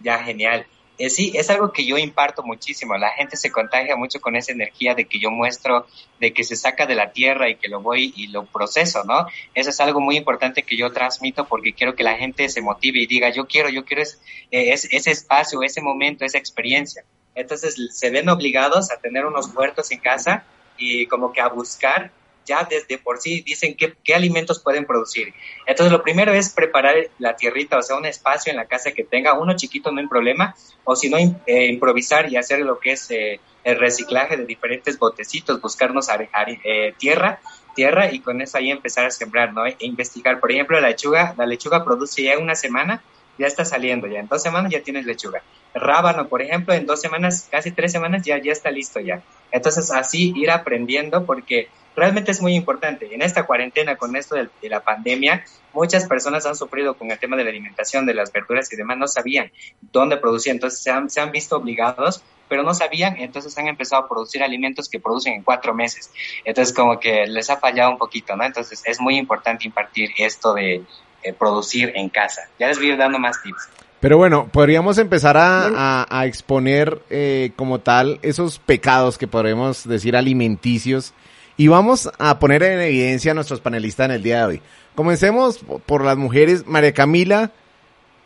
Ya, 0.00 0.18
genial 0.18 0.66
eh, 0.96 1.10
sí, 1.10 1.32
es 1.34 1.50
algo 1.50 1.72
que 1.72 1.84
yo 1.84 1.98
imparto 1.98 2.42
muchísimo. 2.42 2.96
La 2.96 3.10
gente 3.10 3.36
se 3.36 3.50
contagia 3.50 3.96
mucho 3.96 4.20
con 4.20 4.36
esa 4.36 4.52
energía 4.52 4.94
de 4.94 5.06
que 5.06 5.18
yo 5.18 5.30
muestro, 5.30 5.86
de 6.20 6.32
que 6.32 6.44
se 6.44 6.54
saca 6.54 6.86
de 6.86 6.94
la 6.94 7.10
tierra 7.12 7.48
y 7.48 7.56
que 7.56 7.68
lo 7.68 7.80
voy 7.80 8.12
y 8.16 8.28
lo 8.28 8.44
proceso, 8.44 9.02
¿no? 9.04 9.26
Eso 9.54 9.70
es 9.70 9.80
algo 9.80 10.00
muy 10.00 10.16
importante 10.16 10.62
que 10.62 10.76
yo 10.76 10.92
transmito 10.92 11.46
porque 11.46 11.72
quiero 11.72 11.96
que 11.96 12.04
la 12.04 12.16
gente 12.16 12.48
se 12.48 12.60
motive 12.60 13.00
y 13.00 13.06
diga, 13.06 13.30
yo 13.30 13.46
quiero, 13.46 13.70
yo 13.70 13.84
quiero 13.84 14.02
eh, 14.02 14.72
es, 14.72 14.88
ese 14.92 15.10
espacio, 15.10 15.62
ese 15.62 15.80
momento, 15.80 16.24
esa 16.24 16.38
experiencia. 16.38 17.04
Entonces 17.34 17.74
se 17.90 18.10
ven 18.10 18.28
obligados 18.28 18.92
a 18.92 19.00
tener 19.00 19.26
unos 19.26 19.52
huertos 19.52 19.90
en 19.90 19.98
casa 19.98 20.44
y 20.76 21.06
como 21.06 21.32
que 21.32 21.40
a 21.40 21.48
buscar 21.48 22.10
ya 22.44 22.64
desde 22.64 22.98
por 22.98 23.18
sí 23.18 23.42
dicen 23.42 23.76
qué, 23.76 24.14
alimentos 24.14 24.60
pueden 24.60 24.84
producir. 24.84 25.32
Entonces, 25.66 25.92
lo 25.92 26.02
primero 26.02 26.32
es 26.32 26.50
preparar 26.50 26.94
la 27.18 27.36
tierrita, 27.36 27.78
o 27.78 27.82
sea, 27.82 27.96
un 27.96 28.06
espacio 28.06 28.50
en 28.50 28.56
la 28.56 28.66
casa 28.66 28.92
que 28.92 29.04
tenga, 29.04 29.38
uno 29.38 29.56
chiquito 29.56 29.90
no 29.90 30.00
hay 30.00 30.06
problema, 30.06 30.54
o 30.84 30.94
si 30.94 31.08
no, 31.08 31.16
eh, 31.18 31.66
improvisar 31.66 32.30
y 32.30 32.36
hacer 32.36 32.60
lo 32.60 32.78
que 32.78 32.92
es 32.92 33.10
eh, 33.10 33.40
el 33.64 33.78
reciclaje 33.78 34.36
de 34.36 34.44
diferentes 34.44 34.98
botecitos, 34.98 35.60
buscarnos 35.60 36.08
are, 36.08 36.28
eh, 36.64 36.94
tierra, 36.98 37.40
tierra 37.74 38.12
y 38.12 38.20
con 38.20 38.40
eso 38.40 38.58
ahí 38.58 38.70
empezar 38.70 39.06
a 39.06 39.10
sembrar, 39.10 39.52
¿no? 39.52 39.66
E 39.66 39.76
investigar, 39.80 40.38
por 40.38 40.52
ejemplo, 40.52 40.80
la 40.80 40.88
lechuga, 40.88 41.34
la 41.36 41.46
lechuga 41.46 41.84
produce 41.84 42.22
ya 42.22 42.38
una 42.38 42.54
semana, 42.54 43.02
ya 43.38 43.46
está 43.46 43.64
saliendo, 43.64 44.06
ya 44.06 44.20
en 44.20 44.28
dos 44.28 44.42
semanas 44.42 44.70
ya 44.70 44.82
tienes 44.82 45.06
lechuga. 45.06 45.42
Rábano, 45.74 46.28
por 46.28 46.40
ejemplo, 46.40 46.72
en 46.72 46.86
dos 46.86 47.00
semanas, 47.00 47.48
casi 47.50 47.72
tres 47.72 47.90
semanas 47.90 48.22
ya, 48.24 48.38
ya 48.38 48.52
está 48.52 48.70
listo 48.70 49.00
ya. 49.00 49.22
Entonces, 49.50 49.90
así 49.90 50.32
ir 50.36 50.50
aprendiendo 50.50 51.26
porque 51.26 51.68
realmente 51.96 52.30
es 52.30 52.40
muy 52.40 52.54
importante. 52.54 53.12
En 53.12 53.22
esta 53.22 53.44
cuarentena, 53.44 53.96
con 53.96 54.14
esto 54.16 54.36
de, 54.36 54.48
de, 54.62 54.68
la 54.68 54.80
pandemia, 54.80 55.44
muchas 55.72 56.06
personas 56.06 56.46
han 56.46 56.56
sufrido 56.56 56.94
con 56.94 57.10
el 57.10 57.18
tema 57.18 57.36
de 57.36 57.44
la 57.44 57.50
alimentación, 57.50 58.06
de 58.06 58.14
las 58.14 58.32
verduras 58.32 58.72
y 58.72 58.76
demás, 58.76 58.98
no 58.98 59.08
sabían 59.08 59.50
dónde 59.80 60.16
producían, 60.16 60.56
entonces 60.56 60.80
se 60.80 60.90
han, 60.90 61.10
se 61.10 61.20
han 61.20 61.32
visto 61.32 61.56
obligados, 61.56 62.22
pero 62.48 62.62
no 62.62 62.74
sabían, 62.74 63.16
entonces 63.18 63.56
han 63.58 63.68
empezado 63.68 64.04
a 64.04 64.08
producir 64.08 64.42
alimentos 64.42 64.88
que 64.88 65.00
producen 65.00 65.34
en 65.34 65.42
cuatro 65.42 65.74
meses. 65.74 66.10
Entonces 66.44 66.74
como 66.74 67.00
que 67.00 67.26
les 67.26 67.50
ha 67.50 67.56
fallado 67.56 67.90
un 67.90 67.98
poquito, 67.98 68.36
¿no? 68.36 68.44
Entonces 68.44 68.82
es 68.84 69.00
muy 69.00 69.16
importante 69.16 69.66
impartir 69.66 70.10
esto 70.18 70.54
de 70.54 70.82
eh, 71.22 71.32
producir 71.32 71.92
en 71.94 72.08
casa. 72.08 72.48
Ya 72.58 72.68
les 72.68 72.78
voy 72.78 72.90
a 72.90 72.92
ir 72.92 72.98
dando 72.98 73.18
más 73.18 73.42
tips. 73.42 73.68
Pero 74.04 74.18
bueno, 74.18 74.50
podríamos 74.52 74.98
empezar 74.98 75.38
a, 75.38 75.66
a, 75.66 76.06
a 76.10 76.26
exponer 76.26 77.00
eh, 77.08 77.52
como 77.56 77.80
tal 77.80 78.18
esos 78.20 78.58
pecados 78.58 79.16
que 79.16 79.26
podemos 79.26 79.88
decir 79.88 80.14
alimenticios 80.14 81.14
y 81.56 81.68
vamos 81.68 82.10
a 82.18 82.38
poner 82.38 82.64
en 82.64 82.82
evidencia 82.82 83.32
a 83.32 83.34
nuestros 83.34 83.62
panelistas 83.62 84.04
en 84.04 84.10
el 84.10 84.22
día 84.22 84.40
de 84.40 84.44
hoy. 84.44 84.62
Comencemos 84.94 85.64
por 85.86 86.04
las 86.04 86.18
mujeres. 86.18 86.66
María 86.66 86.92
Camila, 86.92 87.52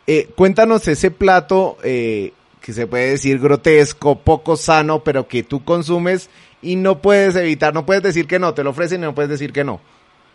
eh, 0.05 0.27
cuéntanos 0.35 0.85
ese 0.89 1.11
plato 1.11 1.77
eh, 1.81 2.33
que 2.59 2.73
se 2.73 2.85
puede 2.85 3.11
decir 3.11 3.39
grotesco, 3.39 4.19
poco 4.19 4.57
sano, 4.57 5.05
pero 5.05 5.29
que 5.29 5.43
tú 5.43 5.63
consumes 5.63 6.29
y 6.61 6.75
no 6.75 7.01
puedes 7.01 7.37
evitar, 7.37 7.73
no 7.73 7.85
puedes 7.85 8.03
decir 8.03 8.27
que 8.27 8.37
no, 8.37 8.53
te 8.53 8.65
lo 8.65 8.71
ofrecen 8.71 8.99
y 8.99 9.05
no 9.05 9.15
puedes 9.15 9.29
decir 9.31 9.53
que 9.53 9.63
no. 9.63 9.79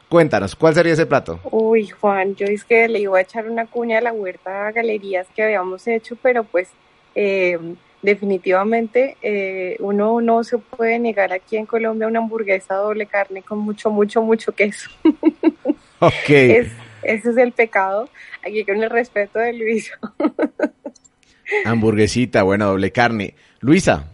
Cuéntanos, 0.08 0.54
¿cuál 0.54 0.74
sería 0.74 0.92
ese 0.92 1.06
plato? 1.06 1.40
Uy, 1.50 1.88
Juan, 1.88 2.36
yo 2.36 2.46
es 2.46 2.64
que 2.64 2.88
le 2.88 3.00
iba 3.00 3.18
a 3.18 3.22
echar 3.22 3.48
una 3.48 3.66
cuña 3.66 3.98
a 3.98 4.00
la 4.00 4.12
huerta 4.12 4.66
a 4.66 4.72
galerías 4.72 5.26
que 5.34 5.42
habíamos 5.42 5.86
hecho, 5.88 6.16
pero 6.22 6.44
pues 6.44 6.68
eh, 7.14 7.58
definitivamente 8.02 9.16
eh, 9.22 9.76
uno 9.80 10.20
no 10.20 10.44
se 10.44 10.58
puede 10.58 10.98
negar 10.98 11.32
aquí 11.32 11.56
en 11.56 11.66
Colombia 11.66 12.06
una 12.06 12.18
hamburguesa 12.18 12.74
doble 12.74 13.06
carne 13.06 13.42
con 13.42 13.58
mucho, 13.58 13.90
mucho, 13.90 14.22
mucho 14.22 14.52
queso. 14.52 14.90
Ok. 16.00 16.28
ese 16.28 16.70
es 17.02 17.36
el 17.38 17.52
pecado. 17.52 18.10
Aquí 18.46 18.62
con 18.64 18.82
el 18.82 18.90
respeto 18.90 19.38
de 19.38 19.54
Luisa. 19.54 19.98
Hamburguesita, 21.64 22.42
bueno, 22.42 22.66
doble 22.66 22.90
carne. 22.90 23.34
Luisa, 23.60 24.10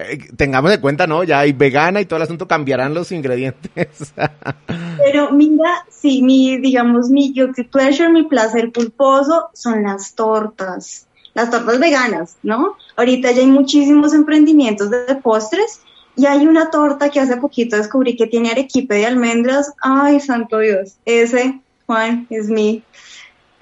eh, 0.00 0.18
tengamos 0.36 0.72
en 0.72 0.80
cuenta, 0.80 1.06
¿no? 1.06 1.24
Ya 1.24 1.40
hay 1.40 1.52
vegana 1.52 2.00
y 2.00 2.06
todo 2.06 2.16
el 2.16 2.22
asunto 2.22 2.48
cambiarán 2.48 2.94
los 2.94 3.12
ingredientes. 3.12 4.12
Pero 4.98 5.30
mira, 5.32 5.84
sí, 5.90 6.22
mi, 6.22 6.58
digamos, 6.58 7.10
mi 7.10 7.32
guilty 7.32 7.64
pleasure, 7.64 8.08
mi 8.08 8.24
placer 8.24 8.70
pulposo 8.72 9.50
son 9.52 9.82
las 9.82 10.14
tortas, 10.14 11.06
las 11.34 11.50
tortas 11.50 11.78
veganas, 11.78 12.36
¿no? 12.42 12.76
Ahorita 12.96 13.32
ya 13.32 13.40
hay 13.40 13.46
muchísimos 13.46 14.14
emprendimientos 14.14 14.90
de 14.90 15.14
postres 15.16 15.80
y 16.16 16.26
hay 16.26 16.46
una 16.46 16.70
torta 16.70 17.10
que 17.10 17.20
hace 17.20 17.36
poquito 17.36 17.76
descubrí 17.76 18.16
que 18.16 18.26
tiene 18.26 18.50
arequipe 18.50 18.94
de 18.94 19.06
almendras. 19.06 19.72
Ay, 19.82 20.20
santo 20.20 20.58
Dios, 20.58 20.96
ese, 21.04 21.60
Juan, 21.86 22.26
es 22.30 22.48
mi, 22.48 22.82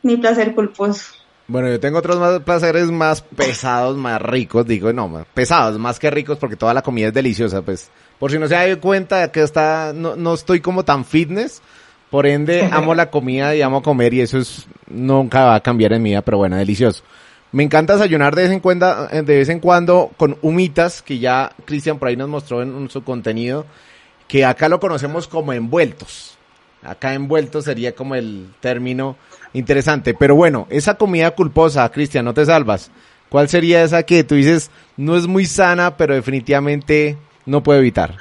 mi 0.03 0.17
placer 0.17 0.55
pulposo. 0.55 1.18
Bueno, 1.51 1.71
yo 1.71 1.81
tengo 1.81 1.99
otros 1.99 2.19
más 2.19 2.41
placeres 2.41 2.91
más 2.91 3.23
pesados, 3.23 3.97
más 3.97 4.21
ricos, 4.21 4.67
digo, 4.67 4.93
no, 4.93 5.09
más 5.09 5.25
pesados, 5.33 5.79
más 5.79 5.99
que 5.99 6.11
ricos 6.11 6.37
porque 6.37 6.57
toda 6.57 6.75
la 6.75 6.83
comida 6.83 7.09
es 7.09 7.15
deliciosa, 7.15 7.63
pues. 7.63 7.91
Por 8.19 8.31
si 8.31 8.39
no 8.39 8.47
se 8.49 8.55
dado 8.55 8.79
cuenta 8.81 9.33
que 9.33 9.43
está, 9.43 9.95
no, 9.95 10.15
no 10.15 10.35
estoy 10.35 10.61
como 10.61 10.85
tan 10.85 11.07
fitness, 11.07 11.63
por 12.11 12.27
ende 12.27 12.69
amo 12.71 12.95
la 12.95 13.11
comida 13.11 13.57
y 13.57 13.63
amo 13.63 13.83
comer 13.83 14.13
y 14.13 14.21
eso 14.21 14.37
es, 14.37 14.67
nunca 14.89 15.47
va 15.47 15.55
a 15.55 15.63
cambiar 15.63 15.95
en 15.95 16.03
mi 16.03 16.11
vida, 16.11 16.21
pero 16.21 16.37
bueno, 16.37 16.55
delicioso. 16.55 17.03
Me 17.51 17.63
encanta 17.63 17.95
desayunar 17.95 18.37
de 18.37 18.43
vez 18.43 18.53
en 18.53 18.61
cuando, 18.61 19.07
de 19.07 19.23
vez 19.23 19.49
en 19.49 19.61
cuando 19.61 20.11
con 20.19 20.37
humitas, 20.43 21.01
que 21.01 21.19
ya 21.19 21.51
Cristian 21.65 21.99
por 21.99 22.09
ahí 22.09 22.17
nos 22.17 22.29
mostró 22.29 22.61
en 22.61 22.91
su 22.91 23.03
contenido, 23.05 23.65
que 24.27 24.45
acá 24.45 24.69
lo 24.69 24.81
conocemos 24.81 25.27
como 25.27 25.55
envueltos. 25.55 26.37
Acá 26.83 27.15
envueltos 27.15 27.65
sería 27.65 27.95
como 27.95 28.15
el 28.17 28.51
término 28.61 29.17
interesante. 29.53 30.15
Pero 30.15 30.35
bueno, 30.35 30.67
esa 30.71 30.97
comida 30.97 31.31
culposa, 31.33 31.89
Cristian, 31.91 32.25
no 32.25 32.35
te 32.35 32.45
salvas. 32.45 32.91
¿Cuál 33.29 33.49
sería 33.49 33.83
esa 33.83 34.05
que 34.05 34.25
tú 34.25 34.35
dices 34.35 34.71
no 34.97 35.17
es 35.17 35.27
muy 35.27 35.47
sana, 35.47 35.97
pero 35.97 36.15
definitivamente 36.15 37.19
no 37.45 37.63
puedo 37.63 37.79
evitar? 37.79 38.17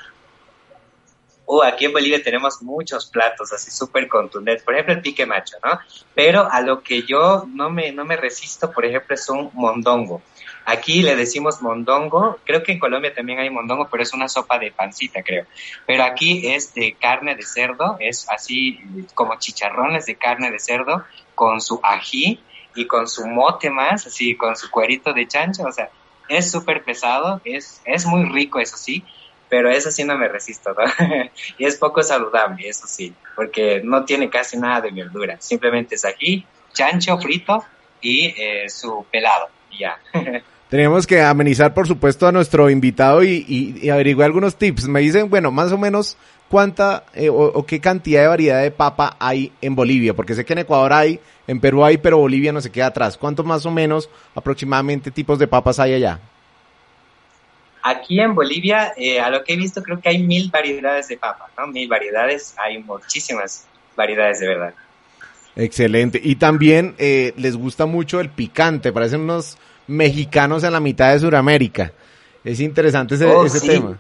Uh, 1.46 1.64
aquí 1.64 1.86
en 1.86 1.94
Bolivia 1.94 2.22
tenemos 2.22 2.62
muchos 2.62 3.06
platos 3.06 3.54
así 3.54 3.72
súper 3.72 4.10
contundentes. 4.10 4.64
Por 4.64 4.74
ejemplo, 4.74 4.96
el 4.96 5.02
pique 5.02 5.26
macho, 5.26 5.56
¿no? 5.64 5.80
Pero 6.14 6.52
a 6.52 6.60
lo 6.60 6.84
que 6.84 7.04
yo 7.04 7.46
no 7.48 7.70
me, 7.70 7.94
no 7.94 8.04
me 8.04 8.18
resisto, 8.18 8.70
por 8.70 8.84
ejemplo, 8.84 9.16
es 9.16 9.30
un 9.30 9.50
mondongo. 9.54 10.22
Aquí 10.70 11.02
le 11.02 11.16
decimos 11.16 11.62
mondongo, 11.62 12.40
creo 12.44 12.62
que 12.62 12.74
en 12.74 12.80
Colombia 12.80 13.14
también 13.14 13.40
hay 13.40 13.50
mondongo, 13.50 13.88
pero 13.90 14.04
es 14.04 14.14
una 14.14 14.28
sopa 14.28 14.60
de 14.60 14.70
pancita, 14.70 15.24
creo. 15.24 15.46
Pero 15.86 16.04
aquí 16.04 16.46
es 16.52 16.74
de 16.74 16.92
carne 16.92 17.36
de 17.36 17.44
cerdo, 17.44 17.96
es 18.02 18.28
así 18.30 18.78
como 19.14 19.40
chicharrones 19.40 20.08
de 20.08 20.16
carne 20.16 20.52
de 20.52 20.60
cerdo 20.60 21.06
con 21.36 21.62
su 21.62 21.80
ají 21.82 22.44
y 22.76 22.86
con 22.86 23.08
su 23.08 23.26
mote 23.28 23.70
más, 23.70 24.08
así 24.08 24.36
con 24.36 24.58
su 24.58 24.70
cuerito 24.70 25.14
de 25.14 25.26
chancho, 25.26 25.64
o 25.64 25.72
sea, 25.72 25.90
es 26.28 26.52
súper 26.52 26.84
pesado, 26.84 27.40
es, 27.46 27.82
es 27.86 28.06
muy 28.06 28.26
rico, 28.26 28.60
eso 28.60 28.76
sí, 28.76 29.06
pero 29.48 29.70
eso 29.72 29.90
sí 29.90 30.04
no 30.04 30.18
me 30.18 30.28
resisto, 30.28 30.74
¿no? 30.74 30.84
y 31.58 31.66
es 31.66 31.78
poco 31.78 32.04
saludable, 32.04 32.68
eso 32.68 32.88
sí, 32.88 33.14
porque 33.38 33.80
no 33.86 34.04
tiene 34.04 34.30
casi 34.30 34.58
nada 34.58 34.82
de 34.82 34.92
verdura, 34.92 35.38
simplemente 35.40 35.96
es 35.96 36.04
ají, 36.04 36.46
chancho 36.74 37.18
frito 37.20 37.64
y 38.02 38.34
eh, 38.38 38.68
su 38.68 39.06
pelado, 39.10 39.48
y 39.72 39.80
ya. 39.80 39.98
Tenemos 40.70 41.08
que 41.08 41.22
amenizar, 41.22 41.74
por 41.74 41.88
supuesto, 41.88 42.28
a 42.28 42.32
nuestro 42.32 42.70
invitado 42.70 43.24
y, 43.24 43.46
y, 43.48 43.86
y 43.86 43.90
averiguar 43.90 44.26
algunos 44.26 44.58
tips. 44.58 44.88
Me 44.88 45.00
dicen, 45.00 45.30
bueno, 45.30 45.50
más 45.50 45.72
o 45.72 45.78
menos 45.78 46.18
cuánta 46.50 47.06
eh, 47.14 47.30
o, 47.30 47.36
o, 47.36 47.66
qué 47.66 47.80
cantidad 47.80 48.22
de 48.22 48.28
variedad 48.28 48.62
de 48.62 48.72
papa 48.72 49.16
hay 49.20 49.52
en 49.62 49.76
Bolivia, 49.76 50.14
porque 50.14 50.34
sé 50.34 50.44
que 50.44 50.54
en 50.54 50.60
Ecuador 50.60 50.92
hay, 50.92 51.20
en 51.48 51.62
Perú 51.62 51.86
hay, 51.86 51.98
pero 51.98 52.18
Bolivia 52.18 52.52
no 52.52 52.60
se 52.60 52.72
queda 52.72 52.88
atrás. 52.88 53.18
¿Cuántos 53.18 53.46
más 53.46 53.66
o 53.66 53.72
menos 53.72 54.10
aproximadamente 54.36 55.10
tipos 55.10 55.40
de 55.40 55.48
papas 55.48 55.80
hay 55.80 55.94
allá? 55.94 56.20
Aquí 57.84 58.20
en 58.20 58.36
Bolivia, 58.36 58.92
eh, 58.98 59.22
a 59.22 59.30
lo 59.30 59.46
que 59.46 59.54
he 59.54 59.56
visto, 59.56 59.82
creo 59.82 60.02
que 60.02 60.10
hay 60.10 60.22
mil 60.22 60.50
variedades 60.52 61.08
de 61.08 61.16
papa, 61.16 61.50
¿no? 61.58 61.68
Mil 61.68 61.88
variedades, 61.88 62.54
hay 62.58 62.84
muchísimas 62.84 63.66
variedades 63.96 64.42
de 64.42 64.48
verdad. 64.48 64.74
Excelente. 65.56 66.20
Y 66.22 66.36
también 66.36 66.96
eh, 66.98 67.34
les 67.38 67.56
gusta 67.56 67.86
mucho 67.86 68.20
el 68.20 68.30
picante, 68.30 68.92
parecen 68.92 69.22
unos 69.22 69.58
mexicanos 69.88 70.64
en 70.64 70.74
la 70.74 70.80
mitad 70.80 71.14
de 71.14 71.20
Sudamérica. 71.20 71.92
Es 72.44 72.60
interesante 72.60 73.16
ese, 73.16 73.26
oh, 73.26 73.46
ese 73.46 73.60
sí. 73.60 73.68
tema. 73.68 74.00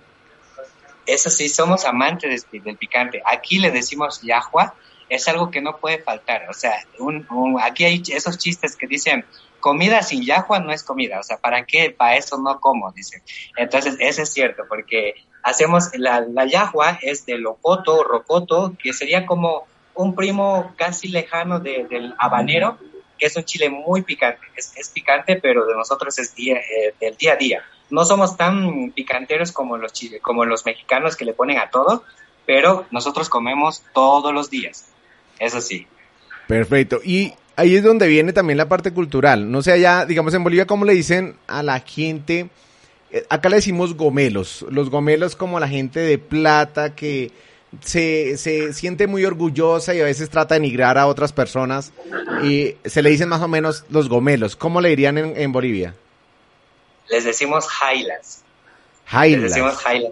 Eso 1.05 1.29
sí, 1.29 1.47
somos 1.49 1.85
amantes 1.85 2.45
del 2.51 2.77
picante. 2.77 3.21
Aquí 3.25 3.59
le 3.59 3.71
decimos 3.71 4.21
yahua, 4.21 4.75
es 5.09 5.27
algo 5.27 5.49
que 5.49 5.61
no 5.61 5.77
puede 5.77 5.99
faltar. 5.99 6.47
O 6.49 6.53
sea, 6.53 6.73
un, 6.99 7.25
un, 7.29 7.59
aquí 7.61 7.85
hay 7.85 8.03
esos 8.07 8.37
chistes 8.37 8.75
que 8.75 8.87
dicen, 8.87 9.25
comida 9.59 10.01
sin 10.03 10.23
yahua 10.23 10.59
no 10.59 10.71
es 10.71 10.83
comida. 10.83 11.19
O 11.19 11.23
sea, 11.23 11.37
¿para 11.37 11.65
qué? 11.65 11.91
Para 11.91 12.17
eso 12.17 12.37
no 12.37 12.59
como, 12.59 12.91
dicen. 12.91 13.21
Entonces, 13.55 13.95
eso 13.99 14.21
es 14.21 14.33
cierto, 14.33 14.63
porque 14.67 15.15
hacemos, 15.43 15.89
la, 15.93 16.21
la 16.21 16.45
yahua 16.45 16.99
es 17.01 17.25
de 17.25 17.37
locoto, 17.37 18.03
rocoto, 18.03 18.75
que 18.81 18.93
sería 18.93 19.25
como 19.25 19.65
un 19.95 20.13
primo 20.15 20.73
casi 20.77 21.07
lejano 21.07 21.59
de, 21.59 21.85
del 21.89 22.13
habanero, 22.19 22.77
es 23.25 23.35
un 23.35 23.43
chile 23.43 23.69
muy 23.69 24.01
picante. 24.01 24.41
Es, 24.55 24.73
es 24.75 24.89
picante, 24.89 25.37
pero 25.41 25.65
de 25.65 25.75
nosotros 25.75 26.17
es 26.19 26.35
día, 26.35 26.57
eh, 26.57 26.93
del 26.99 27.15
día 27.17 27.33
a 27.33 27.35
día. 27.35 27.63
No 27.89 28.05
somos 28.05 28.35
tan 28.37 28.91
picanteros 28.91 29.51
como 29.51 29.77
los 29.77 29.93
chile, 29.93 30.19
como 30.19 30.45
los 30.45 30.65
mexicanos 30.65 31.15
que 31.15 31.25
le 31.25 31.33
ponen 31.33 31.57
a 31.57 31.69
todo, 31.69 32.03
pero 32.45 32.85
nosotros 32.91 33.29
comemos 33.29 33.83
todos 33.93 34.33
los 34.33 34.49
días. 34.49 34.87
Eso 35.39 35.61
sí. 35.61 35.87
Perfecto. 36.47 36.99
Y 37.03 37.33
ahí 37.55 37.75
es 37.75 37.83
donde 37.83 38.07
viene 38.07 38.33
también 38.33 38.57
la 38.57 38.69
parte 38.69 38.91
cultural. 38.91 39.49
No 39.51 39.61
sé 39.61 39.71
allá, 39.73 40.05
digamos 40.05 40.33
en 40.33 40.43
Bolivia, 40.43 40.67
¿cómo 40.67 40.85
le 40.85 40.93
dicen 40.93 41.35
a 41.47 41.63
la 41.63 41.79
gente? 41.79 42.49
Acá 43.29 43.49
le 43.49 43.57
decimos 43.57 43.95
gomelos. 43.95 44.65
Los 44.69 44.89
gomelos 44.89 45.35
como 45.35 45.59
la 45.59 45.67
gente 45.67 45.99
de 45.99 46.17
plata 46.17 46.95
que 46.95 47.31
se, 47.81 48.37
se 48.37 48.73
siente 48.73 49.07
muy 49.07 49.25
orgullosa 49.25 49.93
y 49.93 50.01
a 50.01 50.05
veces 50.05 50.29
trata 50.29 50.55
de 50.55 50.61
denigrar 50.61 50.97
a 50.97 51.07
otras 51.07 51.33
personas. 51.33 51.91
Y 52.43 52.75
se 52.85 53.01
le 53.01 53.09
dicen 53.09 53.29
más 53.29 53.41
o 53.41 53.47
menos 53.47 53.85
los 53.89 54.09
gomelos. 54.09 54.55
¿Cómo 54.55 54.81
le 54.81 54.89
dirían 54.89 55.17
en, 55.17 55.33
en 55.35 55.51
Bolivia? 55.51 55.93
Les 57.09 57.23
decimos 57.23 57.67
jailas. 57.67 58.43
Jailas. 59.05 59.41
Les 59.41 59.53
decimos 59.53 59.75
jailas. 59.77 60.11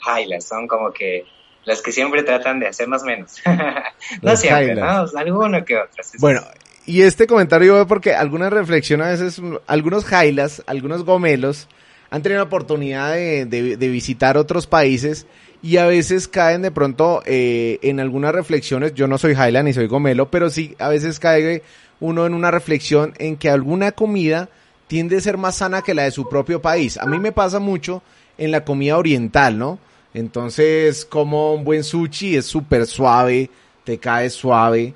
Jailas. 0.00 0.44
Son 0.44 0.66
como 0.68 0.92
que 0.92 1.24
los 1.64 1.82
que 1.82 1.92
siempre 1.92 2.22
tratan 2.22 2.60
de 2.60 2.68
hacernos 2.68 3.02
menos. 3.02 3.36
no 3.46 4.30
Los 4.30 4.40
siempre. 4.40 4.74
¿no? 4.74 5.06
Alguno 5.16 5.64
que 5.64 5.76
otro. 5.76 6.02
sí, 6.02 6.18
Bueno, 6.20 6.42
y 6.86 7.02
este 7.02 7.26
comentario 7.26 7.66
yo 7.68 7.74
veo 7.74 7.86
porque 7.86 8.14
alguna 8.14 8.48
reflexión 8.48 9.02
a 9.02 9.08
veces, 9.08 9.42
algunos 9.66 10.04
jailas, 10.04 10.62
algunos 10.66 11.04
gomelos 11.04 11.68
han 12.10 12.22
tenido 12.22 12.38
la 12.38 12.44
oportunidad 12.44 13.12
de, 13.12 13.46
de, 13.46 13.76
de 13.76 13.88
visitar 13.88 14.36
otros 14.36 14.68
países 14.68 15.26
y 15.62 15.78
a 15.78 15.86
veces 15.86 16.28
caen 16.28 16.62
de 16.62 16.70
pronto 16.70 17.22
eh, 17.26 17.78
en 17.82 18.00
algunas 18.00 18.34
reflexiones, 18.34 18.94
yo 18.94 19.06
no 19.06 19.18
soy 19.18 19.34
jaila 19.34 19.62
ni 19.62 19.72
soy 19.72 19.86
gomelo, 19.86 20.30
pero 20.30 20.50
sí 20.50 20.74
a 20.78 20.88
veces 20.88 21.18
cae 21.18 21.62
uno 22.00 22.26
en 22.26 22.34
una 22.34 22.50
reflexión 22.50 23.14
en 23.18 23.36
que 23.36 23.50
alguna 23.50 23.92
comida 23.92 24.48
tiende 24.86 25.16
a 25.16 25.20
ser 25.20 25.38
más 25.38 25.56
sana 25.56 25.82
que 25.82 25.94
la 25.94 26.04
de 26.04 26.10
su 26.10 26.28
propio 26.28 26.60
país. 26.60 26.96
A 26.98 27.06
mí 27.06 27.18
me 27.18 27.32
pasa 27.32 27.58
mucho 27.58 28.02
en 28.38 28.50
la 28.50 28.64
comida 28.64 28.98
oriental, 28.98 29.58
¿no? 29.58 29.78
Entonces, 30.14 31.04
como 31.04 31.54
un 31.54 31.64
buen 31.64 31.84
sushi 31.84 32.36
es 32.36 32.46
súper 32.46 32.86
suave, 32.86 33.50
te 33.84 33.98
cae 33.98 34.30
suave, 34.30 34.94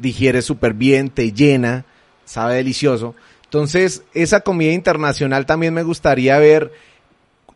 digiere 0.00 0.42
súper 0.42 0.74
bien, 0.74 1.10
te 1.10 1.32
llena, 1.32 1.84
sabe 2.24 2.56
delicioso. 2.56 3.14
Entonces, 3.44 4.02
esa 4.14 4.40
comida 4.40 4.72
internacional 4.72 5.46
también 5.46 5.74
me 5.74 5.82
gustaría 5.82 6.38
ver 6.38 6.72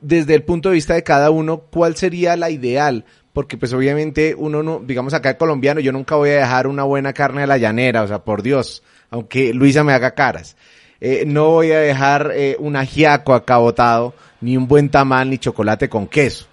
desde 0.07 0.35
el 0.37 0.45
punto 0.45 0.69
de 0.69 0.77
vista 0.77 0.95
de 0.95 1.03
cada 1.03 1.31
uno 1.31 1.59
cuál 1.59 1.97
sería 1.97 2.37
la 2.37 2.51
ideal, 2.51 3.05
porque 3.33 3.57
pues 3.57 3.73
obviamente 3.73 4.37
uno 4.39 4.63
no, 4.63 4.79
digamos 4.79 5.15
acá 5.15 5.31
el 5.31 5.37
colombiano, 5.37 5.81
yo 5.81 5.91
nunca 5.91 6.15
voy 6.15 6.31
a 6.31 6.37
dejar 6.37 6.69
una 6.69 6.85
buena 6.85 7.13
carne 7.13 7.41
de 7.41 7.49
la 7.49 7.59
llanera, 7.59 8.03
o 8.03 8.09
sea, 8.09 8.21
por 8.21 8.43
Dios, 8.43 8.85
aunque 9.11 9.53
Luisa 9.53 9.83
me 9.83 9.93
haga 9.93 10.13
caras. 10.13 10.57
Eh, 11.01 11.25
no 11.27 11.51
voy 11.51 11.73
a 11.73 11.81
dejar 11.81 12.31
eh, 12.35 12.57
un 12.61 12.77
ajiaco 12.77 13.35
acá 13.35 13.59
botado, 13.59 14.15
ni 14.41 14.57
un 14.57 14.69
buen 14.69 14.89
tamal, 14.91 15.29
ni 15.29 15.39
chocolate 15.39 15.89
con 15.89 16.07
queso. 16.07 16.47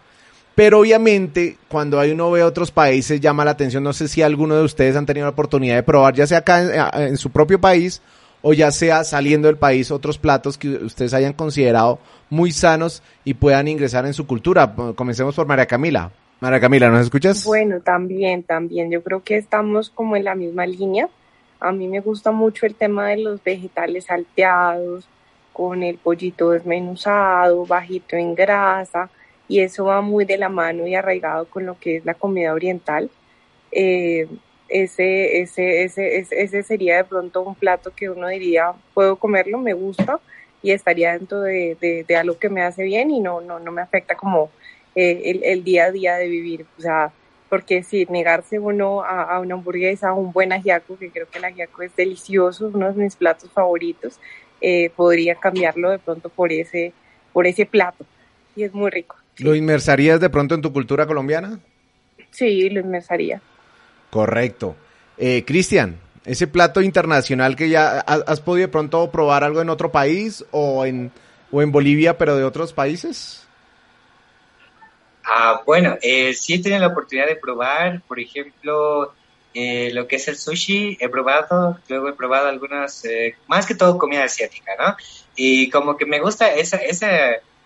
Pero 0.56 0.80
obviamente, 0.80 1.58
cuando 1.68 2.00
hay 2.00 2.12
uno 2.12 2.32
ve 2.32 2.44
otros 2.44 2.72
países, 2.72 3.22
llama 3.22 3.46
la 3.46 3.52
atención. 3.52 3.84
No 3.84 3.94
sé 3.94 4.08
si 4.08 4.24
alguno 4.24 4.56
de 4.56 4.64
ustedes 4.64 4.96
han 4.96 5.06
tenido 5.06 5.26
la 5.26 5.32
oportunidad 5.32 5.76
de 5.76 5.84
probar, 5.84 6.16
ya 6.16 6.28
sea 6.28 6.40
acá 6.40 7.06
en, 7.06 7.18
su 7.18 7.30
propio 7.30 7.62
país 7.62 8.02
o 8.46 8.54
ya 8.54 8.72
sea 8.72 9.06
saliendo 9.06 9.48
del 9.48 9.58
país, 9.58 9.90
otros 9.90 10.20
platos 10.20 10.58
que 10.58 10.68
ustedes 10.68 11.14
hayan 11.14 11.32
considerado 11.32 11.98
muy 12.30 12.52
sanos 12.52 13.02
y 13.24 13.36
puedan 13.36 13.70
ingresar 13.70 14.06
en 14.06 14.14
su 14.14 14.28
cultura. 14.28 14.76
Comencemos 14.96 15.34
por 15.34 15.48
María 15.48 15.66
Camila. 15.66 16.12
María 16.42 16.60
Camila, 16.60 16.90
¿nos 16.90 17.06
escuchas? 17.06 17.46
Bueno, 17.46 17.80
también, 17.80 18.44
también. 18.44 18.92
Yo 18.92 19.02
creo 19.02 19.24
que 19.24 19.38
estamos 19.38 19.90
como 19.90 20.18
en 20.18 20.26
la 20.26 20.36
misma 20.36 20.66
línea. 20.66 21.08
A 21.62 21.72
mí 21.72 21.88
me 21.88 22.02
gusta 22.02 22.32
mucho 22.32 22.66
el 22.66 22.76
tema 22.76 23.08
de 23.08 23.18
los 23.18 23.42
vegetales 23.42 24.06
salteados, 24.06 25.08
con 25.54 25.82
el 25.82 25.98
pollito 25.98 26.50
desmenuzado, 26.50 27.66
bajito 27.66 28.18
en 28.18 28.36
grasa, 28.36 29.10
y 29.48 29.62
eso 29.62 29.86
va 29.86 30.02
muy 30.02 30.26
de 30.26 30.38
la 30.38 30.50
mano 30.50 30.86
y 30.86 30.96
arraigado 30.96 31.46
con 31.46 31.66
lo 31.66 31.80
que 31.80 31.98
es 31.98 32.06
la 32.06 32.16
comida 32.16 32.54
oriental. 32.54 33.10
Eh, 33.72 34.28
ese, 34.74 35.42
ese, 35.42 35.84
ese, 35.84 36.26
ese, 36.32 36.64
sería 36.64 36.98
de 36.98 37.04
pronto 37.04 37.42
un 37.42 37.54
plato 37.54 37.92
que 37.96 38.10
uno 38.10 38.28
diría, 38.28 38.74
puedo 38.96 39.18
comerlo, 39.18 39.60
me 39.60 39.74
gusta 39.74 40.20
y 40.64 40.72
estaría 40.72 41.14
dentro 41.14 41.42
de, 41.42 41.78
de, 42.08 42.16
algo 42.16 42.40
que 42.40 42.50
me 42.50 42.64
hace 42.64 42.84
bien 42.84 43.12
y 43.12 43.20
no, 43.20 43.40
no, 43.40 43.60
no 43.60 43.72
me 43.72 43.82
afecta 43.82 44.16
como 44.16 44.50
eh, 44.96 45.22
el, 45.26 45.44
el, 45.44 45.64
día 45.64 45.86
a 45.86 45.92
día 45.92 46.16
de 46.16 46.28
vivir. 46.28 46.66
O 46.80 46.82
sea, 46.82 47.12
porque 47.50 47.84
si 47.84 48.06
negarse 48.06 48.58
uno 48.58 49.04
a, 49.04 49.36
a, 49.36 49.40
una 49.42 49.54
hamburguesa, 49.54 50.10
a 50.10 50.14
un 50.14 50.32
buen 50.32 50.52
ajiaco, 50.52 50.98
que 50.98 51.12
creo 51.12 51.30
que 51.30 51.38
el 51.38 51.46
ajiaco 51.46 51.84
es 51.84 51.96
delicioso, 51.96 52.72
uno 52.74 52.92
de 52.92 53.04
mis 53.04 53.16
platos 53.16 53.52
favoritos, 53.52 54.20
eh, 54.60 54.90
podría 54.96 55.36
cambiarlo 55.36 55.92
de 55.92 56.00
pronto 56.00 56.30
por 56.30 56.52
ese, 56.52 56.94
por 57.32 57.46
ese 57.46 57.68
plato. 57.68 58.06
Y 58.56 58.64
es 58.64 58.74
muy 58.74 58.90
rico. 58.90 59.18
¿Lo 59.38 59.54
inmersarías 59.54 60.20
de 60.20 60.30
pronto 60.32 60.56
en 60.56 60.62
tu 60.62 60.74
cultura 60.74 61.06
colombiana? 61.06 61.60
Sí, 62.32 62.70
lo 62.70 62.80
inmersaría. 62.80 63.42
Correcto. 64.14 64.76
Eh, 65.18 65.44
Cristian, 65.44 66.00
ese 66.24 66.46
plato 66.46 66.82
internacional 66.82 67.56
que 67.56 67.68
ya 67.68 67.98
has, 68.00 68.42
podido 68.42 68.68
de 68.68 68.72
pronto 68.72 69.10
probar 69.10 69.44
algo 69.44 69.60
en 69.60 69.70
otro 69.70 69.92
país 69.92 70.46
o 70.52 70.86
en, 70.86 71.12
o 71.52 71.64
en 71.64 71.72
Bolivia, 71.72 72.16
pero 72.16 72.38
de 72.38 72.44
otros 72.44 72.74
países? 72.74 73.48
Ah, 75.26 75.64
bueno, 75.66 75.98
eh, 76.04 76.36
sí 76.36 76.54
he 76.54 76.62
tenido 76.62 76.80
la 76.80 76.90
oportunidad 76.90 77.26
de 77.26 77.38
probar, 77.38 78.04
por 78.08 78.20
ejemplo, 78.20 79.16
eh, 79.52 79.90
lo 79.92 80.08
que 80.08 80.18
es 80.18 80.28
el 80.28 80.38
sushi, 80.38 80.96
he 81.02 81.10
probado, 81.10 81.80
luego 81.90 82.10
he 82.10 82.14
probado 82.14 82.50
algunas, 82.50 83.04
eh, 83.06 83.36
más 83.48 83.66
que 83.66 83.74
todo 83.74 83.98
comida 83.98 84.26
asiática, 84.26 84.74
¿no? 84.78 84.96
Y 85.36 85.72
como 85.72 85.98
que 85.98 86.06
me 86.06 86.20
gusta 86.20 86.54
esa, 86.54 86.78
esa, 86.78 87.10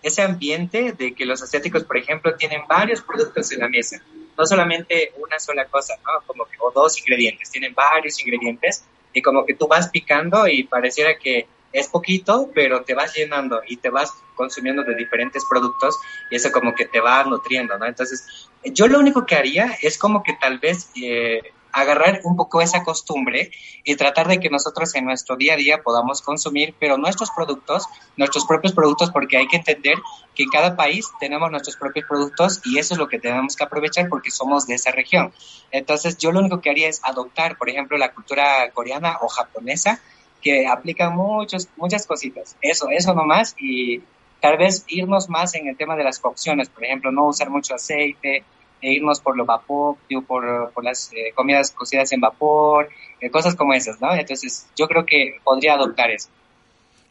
ese 0.02 0.22
ambiente 0.22 0.94
de 0.94 1.12
que 1.12 1.26
los 1.26 1.42
asiáticos, 1.42 1.84
por 1.84 1.98
ejemplo, 1.98 2.36
tienen 2.36 2.62
varios 2.66 3.02
productos 3.02 3.52
en 3.52 3.60
la 3.60 3.68
mesa, 3.68 4.00
no 4.38 4.46
solamente 4.46 5.12
una 5.18 5.38
sola 5.40 5.66
cosa, 5.66 5.94
¿no? 6.06 6.24
Como 6.26 6.44
que, 6.46 6.56
o 6.60 6.70
dos 6.70 6.98
ingredientes, 7.00 7.50
tienen 7.50 7.74
varios 7.74 8.20
ingredientes 8.20 8.84
y 9.12 9.20
como 9.20 9.44
que 9.44 9.54
tú 9.54 9.66
vas 9.66 9.88
picando 9.88 10.46
y 10.46 10.62
pareciera 10.62 11.18
que 11.18 11.48
es 11.72 11.88
poquito, 11.88 12.50
pero 12.54 12.82
te 12.84 12.94
vas 12.94 13.14
llenando 13.14 13.60
y 13.66 13.76
te 13.76 13.90
vas 13.90 14.12
consumiendo 14.36 14.84
de 14.84 14.94
diferentes 14.94 15.44
productos 15.50 15.98
y 16.30 16.36
eso 16.36 16.50
como 16.52 16.74
que 16.74 16.86
te 16.86 17.00
va 17.00 17.24
nutriendo, 17.24 17.76
¿no? 17.76 17.86
Entonces, 17.86 18.48
yo 18.64 18.86
lo 18.86 19.00
único 19.00 19.26
que 19.26 19.34
haría 19.34 19.76
es 19.82 19.98
como 19.98 20.22
que 20.22 20.34
tal 20.40 20.58
vez 20.58 20.90
eh, 21.02 21.52
agarrar 21.72 22.20
un 22.24 22.36
poco 22.36 22.60
esa 22.60 22.82
costumbre 22.82 23.50
y 23.84 23.96
tratar 23.96 24.28
de 24.28 24.40
que 24.40 24.50
nosotros 24.50 24.94
en 24.94 25.04
nuestro 25.04 25.36
día 25.36 25.54
a 25.54 25.56
día 25.56 25.82
podamos 25.82 26.22
consumir, 26.22 26.74
pero 26.78 26.98
nuestros 26.98 27.30
productos, 27.30 27.86
nuestros 28.16 28.46
propios 28.46 28.72
productos, 28.72 29.10
porque 29.10 29.36
hay 29.36 29.46
que 29.48 29.56
entender 29.56 29.98
que 30.34 30.44
en 30.44 30.50
cada 30.50 30.76
país 30.76 31.06
tenemos 31.20 31.50
nuestros 31.50 31.76
propios 31.76 32.06
productos 32.06 32.60
y 32.64 32.78
eso 32.78 32.94
es 32.94 32.98
lo 32.98 33.08
que 33.08 33.18
tenemos 33.18 33.56
que 33.56 33.64
aprovechar 33.64 34.08
porque 34.08 34.30
somos 34.30 34.66
de 34.66 34.74
esa 34.74 34.90
región. 34.90 35.32
Entonces 35.70 36.16
yo 36.18 36.32
lo 36.32 36.40
único 36.40 36.60
que 36.60 36.70
haría 36.70 36.88
es 36.88 37.00
adoptar, 37.04 37.56
por 37.58 37.68
ejemplo, 37.68 37.98
la 37.98 38.12
cultura 38.12 38.70
coreana 38.72 39.18
o 39.20 39.28
japonesa, 39.28 40.00
que 40.40 40.66
aplica 40.66 41.10
muchos, 41.10 41.68
muchas 41.76 42.06
cositas. 42.06 42.56
Eso, 42.62 42.88
eso 42.90 43.14
nomás 43.14 43.54
y 43.58 44.02
tal 44.40 44.56
vez 44.56 44.84
irnos 44.88 45.28
más 45.28 45.54
en 45.54 45.66
el 45.66 45.76
tema 45.76 45.96
de 45.96 46.04
las 46.04 46.18
cocciones, 46.18 46.68
por 46.68 46.84
ejemplo, 46.84 47.10
no 47.10 47.26
usar 47.26 47.50
mucho 47.50 47.74
aceite, 47.74 48.44
e 48.80 48.92
irnos 48.92 49.20
por 49.20 49.36
lo 49.36 49.44
vapor, 49.44 49.96
por, 50.26 50.70
por 50.72 50.84
las 50.84 51.10
eh, 51.12 51.32
comidas 51.34 51.72
cocidas 51.72 52.12
en 52.12 52.20
vapor, 52.20 52.88
eh, 53.20 53.30
cosas 53.30 53.54
como 53.54 53.74
esas, 53.74 54.00
¿no? 54.00 54.14
Entonces, 54.14 54.66
yo 54.76 54.86
creo 54.86 55.04
que 55.04 55.36
podría 55.42 55.74
adoptar 55.74 56.10
eso. 56.10 56.28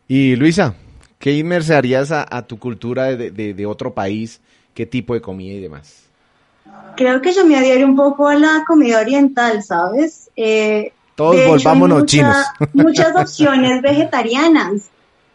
Y 0.08 0.36
Luisa, 0.36 0.74
¿qué 1.20 1.34
inmersarías 1.34 2.12
a, 2.12 2.26
a 2.30 2.48
tu 2.48 2.58
cultura 2.60 3.16
de, 3.16 3.32
de, 3.32 3.54
de, 3.54 3.66
otro 3.66 3.94
país? 3.94 4.40
¿Qué 4.74 4.86
tipo 4.86 5.14
de 5.14 5.22
comida 5.22 5.54
y 5.54 5.60
demás? 5.60 6.04
Creo 6.96 7.22
que 7.22 7.34
yo 7.34 7.46
me 7.46 7.58
adhiero 7.58 7.86
un 7.86 7.96
poco 7.96 8.28
a 8.28 8.36
la 8.36 8.64
comida 8.66 9.02
oriental, 9.02 9.62
¿sabes? 9.64 10.30
Eh, 10.36 10.94
Todos 11.16 11.46
volvámonos 11.46 12.06
chinos. 12.06 12.38
Muchas 12.74 13.16
opciones 13.16 13.82
vegetarianas. 13.82 14.90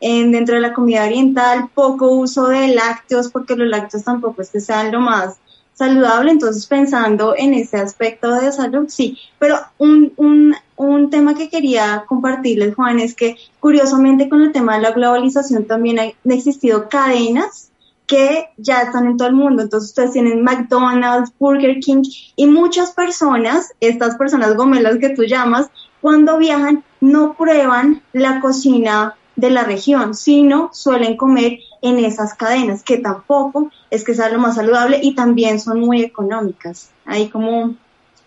En, 0.05 0.33
dentro 0.33 0.57
de 0.57 0.63
la 0.63 0.73
comida 0.73 1.05
oriental, 1.05 1.69
poco 1.73 2.11
uso 2.11 2.49
de 2.49 2.75
lácteos, 2.75 3.29
porque 3.29 3.55
los 3.55 3.69
lácteos 3.69 4.03
tampoco 4.03 4.43
es 4.43 4.51
que 4.51 4.59
sean 4.59 4.91
lo 4.91 4.99
más 5.01 5.39
saludable, 5.83 6.31
entonces 6.31 6.67
pensando 6.67 7.35
en 7.37 7.55
ese 7.55 7.77
aspecto 7.77 8.33
de 8.37 8.53
salud, 8.53 8.87
sí, 8.89 9.19
pero 9.41 9.57
un, 9.79 10.13
un, 10.17 10.55
un 10.77 11.11
tema 11.11 11.35
que 11.35 11.49
quería 11.49 12.05
compartirles, 12.07 12.77
Juan, 12.77 13.01
es 13.01 13.15
que 13.15 13.37
curiosamente 13.59 14.29
con 14.29 14.43
el 14.43 14.53
tema 14.53 14.77
de 14.77 14.83
la 14.83 14.93
globalización 14.93 15.65
también 15.67 15.99
han 15.99 16.13
existido 16.31 16.89
cadenas 16.89 17.73
que 18.07 18.47
ya 18.59 18.83
están 18.83 19.07
en 19.07 19.17
todo 19.17 19.27
el 19.27 19.35
mundo. 19.35 19.63
Entonces 19.63 19.91
ustedes 19.91 20.13
tienen 20.13 20.45
McDonald's, 20.45 21.33
Burger 21.39 21.81
King 21.81 22.03
y 22.37 22.47
muchas 22.47 22.93
personas, 22.93 23.73
estas 23.81 24.17
personas 24.17 24.55
gomelas 24.55 24.99
que 24.99 25.11
tú 25.11 25.25
llamas, 25.25 25.69
cuando 26.01 26.39
viajan 26.39 26.85
no 27.01 27.35
prueban 27.35 28.03
la 28.13 28.41
cocina 28.41 29.17
de 29.37 29.51
la 29.51 29.65
región, 29.65 30.15
sino 30.15 30.71
suelen 30.73 31.17
comer 31.17 31.59
en 31.81 31.99
esas 31.99 32.35
cadenas, 32.35 32.83
que 32.83 32.99
tampoco 32.99 33.71
es 33.91 34.05
que 34.05 34.15
sea 34.15 34.29
lo 34.29 34.39
más 34.39 34.57
saludable 34.57 35.01
y 35.03 35.15
también 35.15 35.61
son 35.61 35.81
muy 35.81 36.03
económicas. 36.03 36.91
Ahí 37.05 37.29
como, 37.29 37.75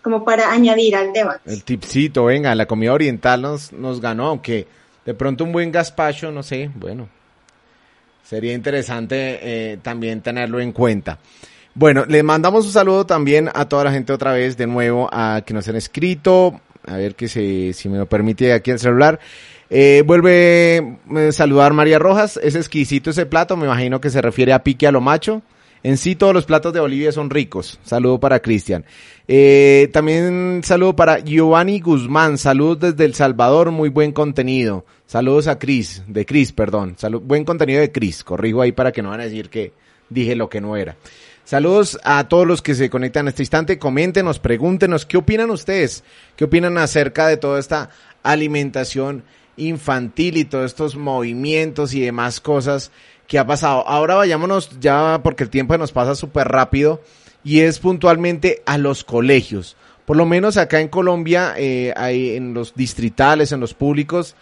como 0.02 0.24
para 0.24 0.50
añadir 0.50 0.96
al 0.96 1.12
debate. 1.12 1.52
El 1.52 1.64
tipcito, 1.64 2.24
venga, 2.24 2.54
la 2.54 2.66
comida 2.66 2.92
oriental 2.92 3.42
nos, 3.42 3.72
nos 3.72 4.00
ganó, 4.00 4.26
aunque 4.26 4.66
de 5.04 5.14
pronto 5.14 5.44
un 5.44 5.52
buen 5.52 5.72
gazpacho, 5.72 6.30
no 6.32 6.42
sé, 6.42 6.70
bueno, 6.74 7.08
sería 8.22 8.52
interesante 8.52 9.38
eh, 9.40 9.78
también 9.78 10.20
tenerlo 10.20 10.60
en 10.60 10.72
cuenta. 10.72 11.18
Bueno, 11.74 12.04
le 12.06 12.22
mandamos 12.22 12.64
un 12.66 12.72
saludo 12.72 13.06
también 13.06 13.50
a 13.54 13.66
toda 13.66 13.84
la 13.84 13.92
gente 13.92 14.12
otra 14.12 14.32
vez, 14.32 14.56
de 14.56 14.66
nuevo, 14.66 15.08
a 15.12 15.42
que 15.44 15.54
nos 15.54 15.68
han 15.68 15.76
escrito, 15.76 16.60
a 16.86 16.96
ver 16.96 17.14
que 17.14 17.28
se, 17.28 17.72
si 17.72 17.88
me 17.88 17.98
lo 17.98 18.06
permite 18.06 18.52
aquí 18.52 18.70
el 18.70 18.78
celular. 18.78 19.20
Eh, 19.68 20.04
vuelve 20.06 20.96
a 21.14 21.20
eh, 21.20 21.32
saludar 21.32 21.72
María 21.72 21.98
Rojas, 21.98 22.38
es 22.40 22.54
exquisito 22.54 23.10
ese 23.10 23.26
plato, 23.26 23.56
me 23.56 23.66
imagino 23.66 24.00
que 24.00 24.10
se 24.10 24.22
refiere 24.22 24.52
a 24.52 24.62
pique 24.62 24.86
a 24.86 24.92
lo 24.92 25.00
macho. 25.00 25.42
En 25.82 25.98
sí 25.98 26.16
todos 26.16 26.34
los 26.34 26.46
platos 26.46 26.72
de 26.72 26.80
Bolivia 26.80 27.12
son 27.12 27.30
ricos. 27.30 27.78
Saludo 27.84 28.18
para 28.18 28.40
Cristian. 28.40 28.84
Eh, 29.28 29.88
también 29.92 30.62
saludo 30.64 30.96
para 30.96 31.20
Giovanni 31.20 31.78
Guzmán. 31.78 32.38
Saludos 32.38 32.80
desde 32.80 33.04
El 33.04 33.14
Salvador. 33.14 33.70
Muy 33.70 33.88
buen 33.88 34.10
contenido. 34.10 34.84
Saludos 35.06 35.46
a 35.46 35.60
Cris, 35.60 36.02
de 36.08 36.26
Cris, 36.26 36.50
perdón. 36.50 36.94
Salud, 36.98 37.22
buen 37.22 37.44
contenido 37.44 37.80
de 37.80 37.92
Cris. 37.92 38.24
Corrijo 38.24 38.62
ahí 38.62 38.72
para 38.72 38.90
que 38.90 39.00
no 39.00 39.10
van 39.10 39.20
a 39.20 39.24
decir 39.24 39.48
que 39.48 39.72
dije 40.08 40.34
lo 40.34 40.48
que 40.48 40.60
no 40.60 40.76
era. 40.76 40.96
Saludos 41.46 41.96
a 42.02 42.26
todos 42.26 42.44
los 42.44 42.60
que 42.60 42.74
se 42.74 42.90
conectan 42.90 43.26
en 43.26 43.28
este 43.28 43.42
instante. 43.42 43.78
Coméntenos, 43.78 44.40
pregúntenos, 44.40 45.06
¿qué 45.06 45.16
opinan 45.16 45.50
ustedes? 45.50 46.02
¿Qué 46.34 46.42
opinan 46.42 46.76
acerca 46.76 47.28
de 47.28 47.36
toda 47.36 47.60
esta 47.60 47.88
alimentación 48.24 49.22
infantil 49.56 50.38
y 50.38 50.44
todos 50.44 50.66
estos 50.66 50.96
movimientos 50.96 51.94
y 51.94 52.00
demás 52.00 52.40
cosas 52.40 52.90
que 53.28 53.38
ha 53.38 53.46
pasado. 53.46 53.86
Ahora 53.86 54.16
vayámonos 54.16 54.78
ya 54.80 55.20
porque 55.22 55.44
el 55.44 55.50
tiempo 55.50 55.78
nos 55.78 55.92
pasa 55.92 56.16
súper 56.16 56.48
rápido 56.48 57.00
y 57.44 57.60
es 57.60 57.78
puntualmente 57.78 58.64
a 58.66 58.76
los 58.76 59.04
colegios. 59.04 59.76
Por 60.04 60.16
lo 60.16 60.26
menos 60.26 60.56
acá 60.56 60.80
en 60.80 60.88
Colombia, 60.88 61.54
eh, 61.56 61.94
hay 61.96 62.34
en 62.34 62.54
los 62.54 62.74
distritales, 62.74 63.52
en 63.52 63.60
los 63.60 63.72
públicos, 63.72 64.34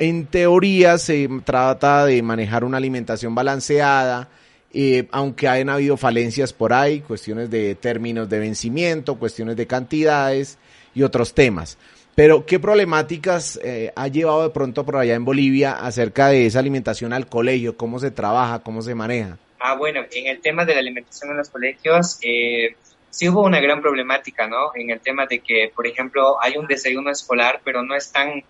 en 0.00 0.26
teoría 0.26 0.98
se 0.98 1.28
trata 1.44 2.04
de 2.04 2.20
manejar 2.20 2.64
una 2.64 2.78
alimentación 2.78 3.32
balanceada, 3.32 4.28
eh, 4.72 5.06
aunque 5.10 5.48
hayan 5.48 5.68
habido 5.68 5.96
falencias 5.96 6.52
por 6.52 6.72
ahí, 6.72 7.00
cuestiones 7.00 7.50
de 7.50 7.74
términos 7.74 8.28
de 8.28 8.38
vencimiento, 8.38 9.18
cuestiones 9.18 9.56
de 9.56 9.66
cantidades 9.66 10.58
y 10.94 11.02
otros 11.02 11.34
temas. 11.34 11.78
Pero, 12.14 12.44
¿qué 12.44 12.60
problemáticas 12.60 13.58
eh, 13.62 13.90
ha 13.96 14.08
llevado 14.08 14.42
de 14.42 14.50
pronto 14.50 14.84
por 14.84 14.96
allá 14.96 15.14
en 15.14 15.24
Bolivia 15.24 15.72
acerca 15.72 16.28
de 16.28 16.46
esa 16.46 16.58
alimentación 16.58 17.12
al 17.12 17.26
colegio? 17.26 17.76
¿Cómo 17.76 17.98
se 17.98 18.10
trabaja? 18.10 18.58
¿Cómo 18.62 18.82
se 18.82 18.94
maneja? 18.94 19.38
Ah, 19.58 19.76
bueno, 19.76 20.02
en 20.10 20.26
el 20.26 20.40
tema 20.40 20.64
de 20.64 20.74
la 20.74 20.80
alimentación 20.80 21.30
en 21.30 21.38
los 21.38 21.48
colegios, 21.48 22.18
eh, 22.20 22.76
sí 23.08 23.28
hubo 23.28 23.42
una 23.42 23.60
gran 23.60 23.80
problemática, 23.80 24.46
¿no? 24.46 24.72
En 24.74 24.90
el 24.90 25.00
tema 25.00 25.26
de 25.26 25.38
que, 25.38 25.72
por 25.74 25.86
ejemplo, 25.86 26.36
hay 26.42 26.56
un 26.56 26.66
desayuno 26.66 27.10
escolar, 27.10 27.60
pero 27.64 27.82
no 27.82 27.94
es 27.94 28.12
tan 28.12 28.42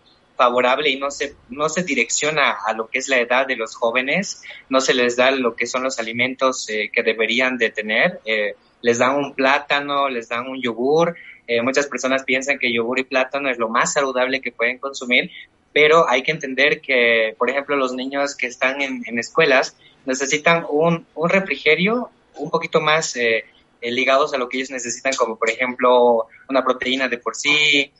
favorable 0.42 0.90
y 0.90 0.98
no 0.98 1.10
se, 1.10 1.34
no 1.50 1.68
se 1.68 1.84
direcciona 1.84 2.56
a 2.66 2.72
lo 2.72 2.88
que 2.88 2.98
es 2.98 3.08
la 3.08 3.18
edad 3.18 3.46
de 3.46 3.56
los 3.56 3.76
jóvenes, 3.76 4.42
no 4.68 4.80
se 4.80 4.92
les 4.92 5.16
da 5.16 5.30
lo 5.30 5.54
que 5.54 5.66
son 5.66 5.84
los 5.84 5.98
alimentos 6.00 6.68
eh, 6.68 6.90
que 6.92 7.02
deberían 7.02 7.58
de 7.58 7.70
tener, 7.70 8.20
eh, 8.24 8.54
les 8.80 8.98
dan 8.98 9.14
un 9.14 9.34
plátano, 9.34 10.08
les 10.08 10.28
dan 10.28 10.48
un 10.48 10.60
yogur, 10.60 11.14
eh, 11.46 11.62
muchas 11.62 11.86
personas 11.86 12.24
piensan 12.24 12.58
que 12.58 12.72
yogur 12.72 12.98
y 12.98 13.04
plátano 13.04 13.48
es 13.50 13.58
lo 13.58 13.68
más 13.68 13.92
saludable 13.92 14.40
que 14.40 14.50
pueden 14.50 14.78
consumir, 14.78 15.30
pero 15.72 16.08
hay 16.08 16.22
que 16.22 16.32
entender 16.32 16.80
que, 16.80 17.34
por 17.38 17.48
ejemplo, 17.48 17.76
los 17.76 17.92
niños 17.92 18.34
que 18.34 18.46
están 18.48 18.82
en, 18.82 19.18
escuelas 19.18 19.76
necesitan 20.06 20.66
un, 20.68 21.06
un, 21.14 21.30
refrigerio 21.30 22.10
un 22.34 22.50
poquito 22.50 22.80
más 22.80 23.16
eh, 23.16 23.44
eh, 23.80 23.90
ligados 23.90 24.32
a 24.32 24.38
lo 24.38 24.48
que 24.48 24.58
ellos 24.58 24.70
necesitan, 24.70 25.12
como 25.14 25.36
por 25.36 25.50
ejemplo 25.50 26.26
una 26.48 26.62
proteína 26.62 27.08
de 27.08 27.18
por 27.18 27.34
sí, 27.34 27.90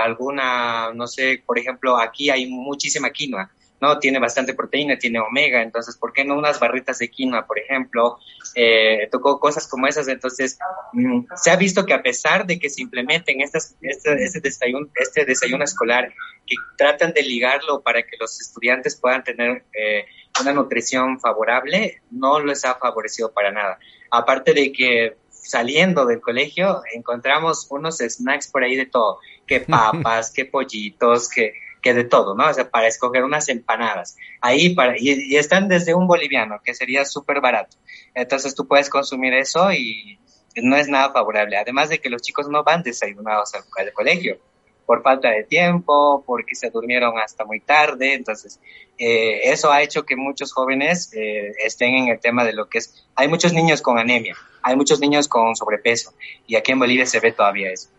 alguna, 0.00 0.92
no 0.92 1.06
sé, 1.06 1.42
por 1.44 1.58
ejemplo, 1.58 1.98
aquí 1.98 2.30
hay 2.30 2.46
muchísima 2.46 3.10
quinoa. 3.10 3.50
¿no? 3.80 3.98
Tiene 3.98 4.18
bastante 4.18 4.54
proteína, 4.54 4.98
tiene 4.98 5.20
omega, 5.20 5.62
entonces, 5.62 5.96
¿por 5.96 6.12
qué 6.12 6.24
no 6.24 6.36
unas 6.36 6.58
barritas 6.58 6.98
de 6.98 7.10
quinoa, 7.10 7.46
por 7.46 7.58
ejemplo? 7.58 8.18
Eh, 8.54 9.08
tocó 9.10 9.38
cosas 9.38 9.66
como 9.68 9.86
esas, 9.86 10.08
entonces, 10.08 10.58
mm, 10.92 11.26
se 11.34 11.50
ha 11.50 11.56
visto 11.56 11.84
que 11.84 11.94
a 11.94 12.02
pesar 12.02 12.46
de 12.46 12.58
que 12.58 12.70
se 12.70 12.82
implementen 12.82 13.40
estas, 13.40 13.76
este, 13.82 14.24
este, 14.24 14.40
desayuno, 14.40 14.88
este 14.94 15.24
desayuno 15.24 15.64
escolar, 15.64 16.12
que 16.46 16.56
tratan 16.76 17.12
de 17.12 17.22
ligarlo 17.22 17.82
para 17.82 18.02
que 18.02 18.16
los 18.18 18.40
estudiantes 18.40 18.96
puedan 18.96 19.24
tener 19.24 19.64
eh, 19.74 20.06
una 20.40 20.52
nutrición 20.52 21.20
favorable, 21.20 22.00
no 22.10 22.40
les 22.40 22.64
ha 22.64 22.76
favorecido 22.76 23.32
para 23.32 23.50
nada. 23.50 23.78
Aparte 24.10 24.54
de 24.54 24.72
que 24.72 25.16
saliendo 25.28 26.06
del 26.06 26.20
colegio 26.20 26.82
encontramos 26.92 27.66
unos 27.70 27.98
snacks 27.98 28.48
por 28.48 28.64
ahí 28.64 28.76
de 28.76 28.86
todo, 28.86 29.18
que 29.46 29.60
papas, 29.60 30.32
que 30.32 30.44
pollitos, 30.44 31.28
que 31.28 31.54
que 31.86 31.94
de 31.94 32.02
todo, 32.02 32.34
¿no? 32.34 32.48
O 32.48 32.52
sea, 32.52 32.68
para 32.68 32.88
escoger 32.88 33.22
unas 33.22 33.48
empanadas. 33.48 34.16
Ahí, 34.40 34.74
para, 34.74 34.96
y, 34.98 35.36
están 35.36 35.68
desde 35.68 35.94
un 35.94 36.08
boliviano, 36.08 36.60
que 36.64 36.74
sería 36.74 37.04
súper 37.04 37.40
barato. 37.40 37.76
Entonces 38.12 38.56
tú 38.56 38.66
puedes 38.66 38.90
consumir 38.90 39.32
eso 39.34 39.72
y 39.72 40.18
no 40.56 40.74
es 40.74 40.88
nada 40.88 41.12
favorable. 41.12 41.56
Además 41.56 41.88
de 41.88 42.00
que 42.00 42.10
los 42.10 42.22
chicos 42.22 42.48
no 42.48 42.64
van 42.64 42.82
desayunados 42.82 43.54
al, 43.54 43.62
al 43.78 43.92
colegio 43.92 44.36
por 44.84 45.04
falta 45.04 45.30
de 45.30 45.44
tiempo, 45.44 46.24
porque 46.26 46.56
se 46.56 46.70
durmieron 46.70 47.20
hasta 47.20 47.44
muy 47.44 47.60
tarde. 47.60 48.14
Entonces, 48.14 48.58
eh, 48.98 49.42
eso 49.44 49.70
ha 49.70 49.80
hecho 49.80 50.04
que 50.04 50.16
muchos 50.16 50.52
jóvenes 50.52 51.12
eh, 51.14 51.52
estén 51.64 51.94
en 51.94 52.08
el 52.08 52.18
tema 52.18 52.44
de 52.44 52.52
lo 52.52 52.68
que 52.68 52.78
es... 52.78 53.06
Hay 53.14 53.28
muchos 53.28 53.52
niños 53.52 53.80
con 53.80 53.96
anemia, 53.96 54.36
hay 54.60 54.74
muchos 54.74 54.98
niños 54.98 55.28
con 55.28 55.54
sobrepeso, 55.54 56.14
y 56.48 56.56
aquí 56.56 56.72
en 56.72 56.80
Bolivia 56.80 57.06
se 57.06 57.20
ve 57.20 57.30
todavía 57.30 57.70
eso 57.70 57.90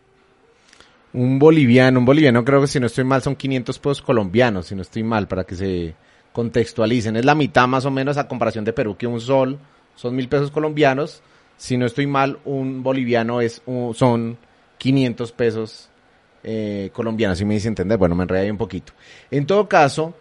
un 1.14 1.40
boliviano, 1.40 2.00
un 2.00 2.06
boliviano 2.06 2.44
creo 2.44 2.62
que 2.62 2.68
si 2.68 2.80
no 2.80 2.88
estoy 2.88 3.04
mal 3.04 3.22
son 3.22 3.36
500 3.36 3.80
pesos 3.80 4.02
colombianos, 4.02 4.68
si 4.68 4.76
no 4.76 4.82
estoy 4.82 5.04
mal, 5.04 5.28
para 5.28 5.44
que 5.44 5.56
se 5.56 5.96
contextualicen. 6.34 7.16
Es 7.16 7.26
la 7.26 7.36
mitad 7.36 7.68
más 7.68 7.86
o 7.86 7.92
menos 7.92 8.18
a 8.18 8.28
comparación 8.28 8.66
de 8.66 8.74
Perú, 8.74 8.96
que 8.98 9.08
un 9.08 9.20
sol 9.20 9.58
son 9.96 10.16
mil 10.16 10.30
pesos 10.30 10.52
colombianos. 10.52 11.24
Si 11.58 11.78
no 11.78 11.86
estoy 11.86 12.06
mal, 12.06 12.40
un 12.46 12.84
boliviano 12.84 13.42
es 13.42 13.62
son 13.94 14.38
500 14.78 15.32
pesos 15.32 15.90
eh, 16.44 16.92
colombianos, 16.94 17.40
si 17.40 17.46
me 17.46 17.56
dice 17.56 17.68
entender. 17.68 17.98
Bueno, 17.98 18.16
me 18.16 18.24
enredé 18.24 18.42
ahí 18.42 18.52
un 18.52 18.58
poquito. 18.58 18.94
En 19.32 19.48
todo 19.48 19.68
caso, 19.68 20.14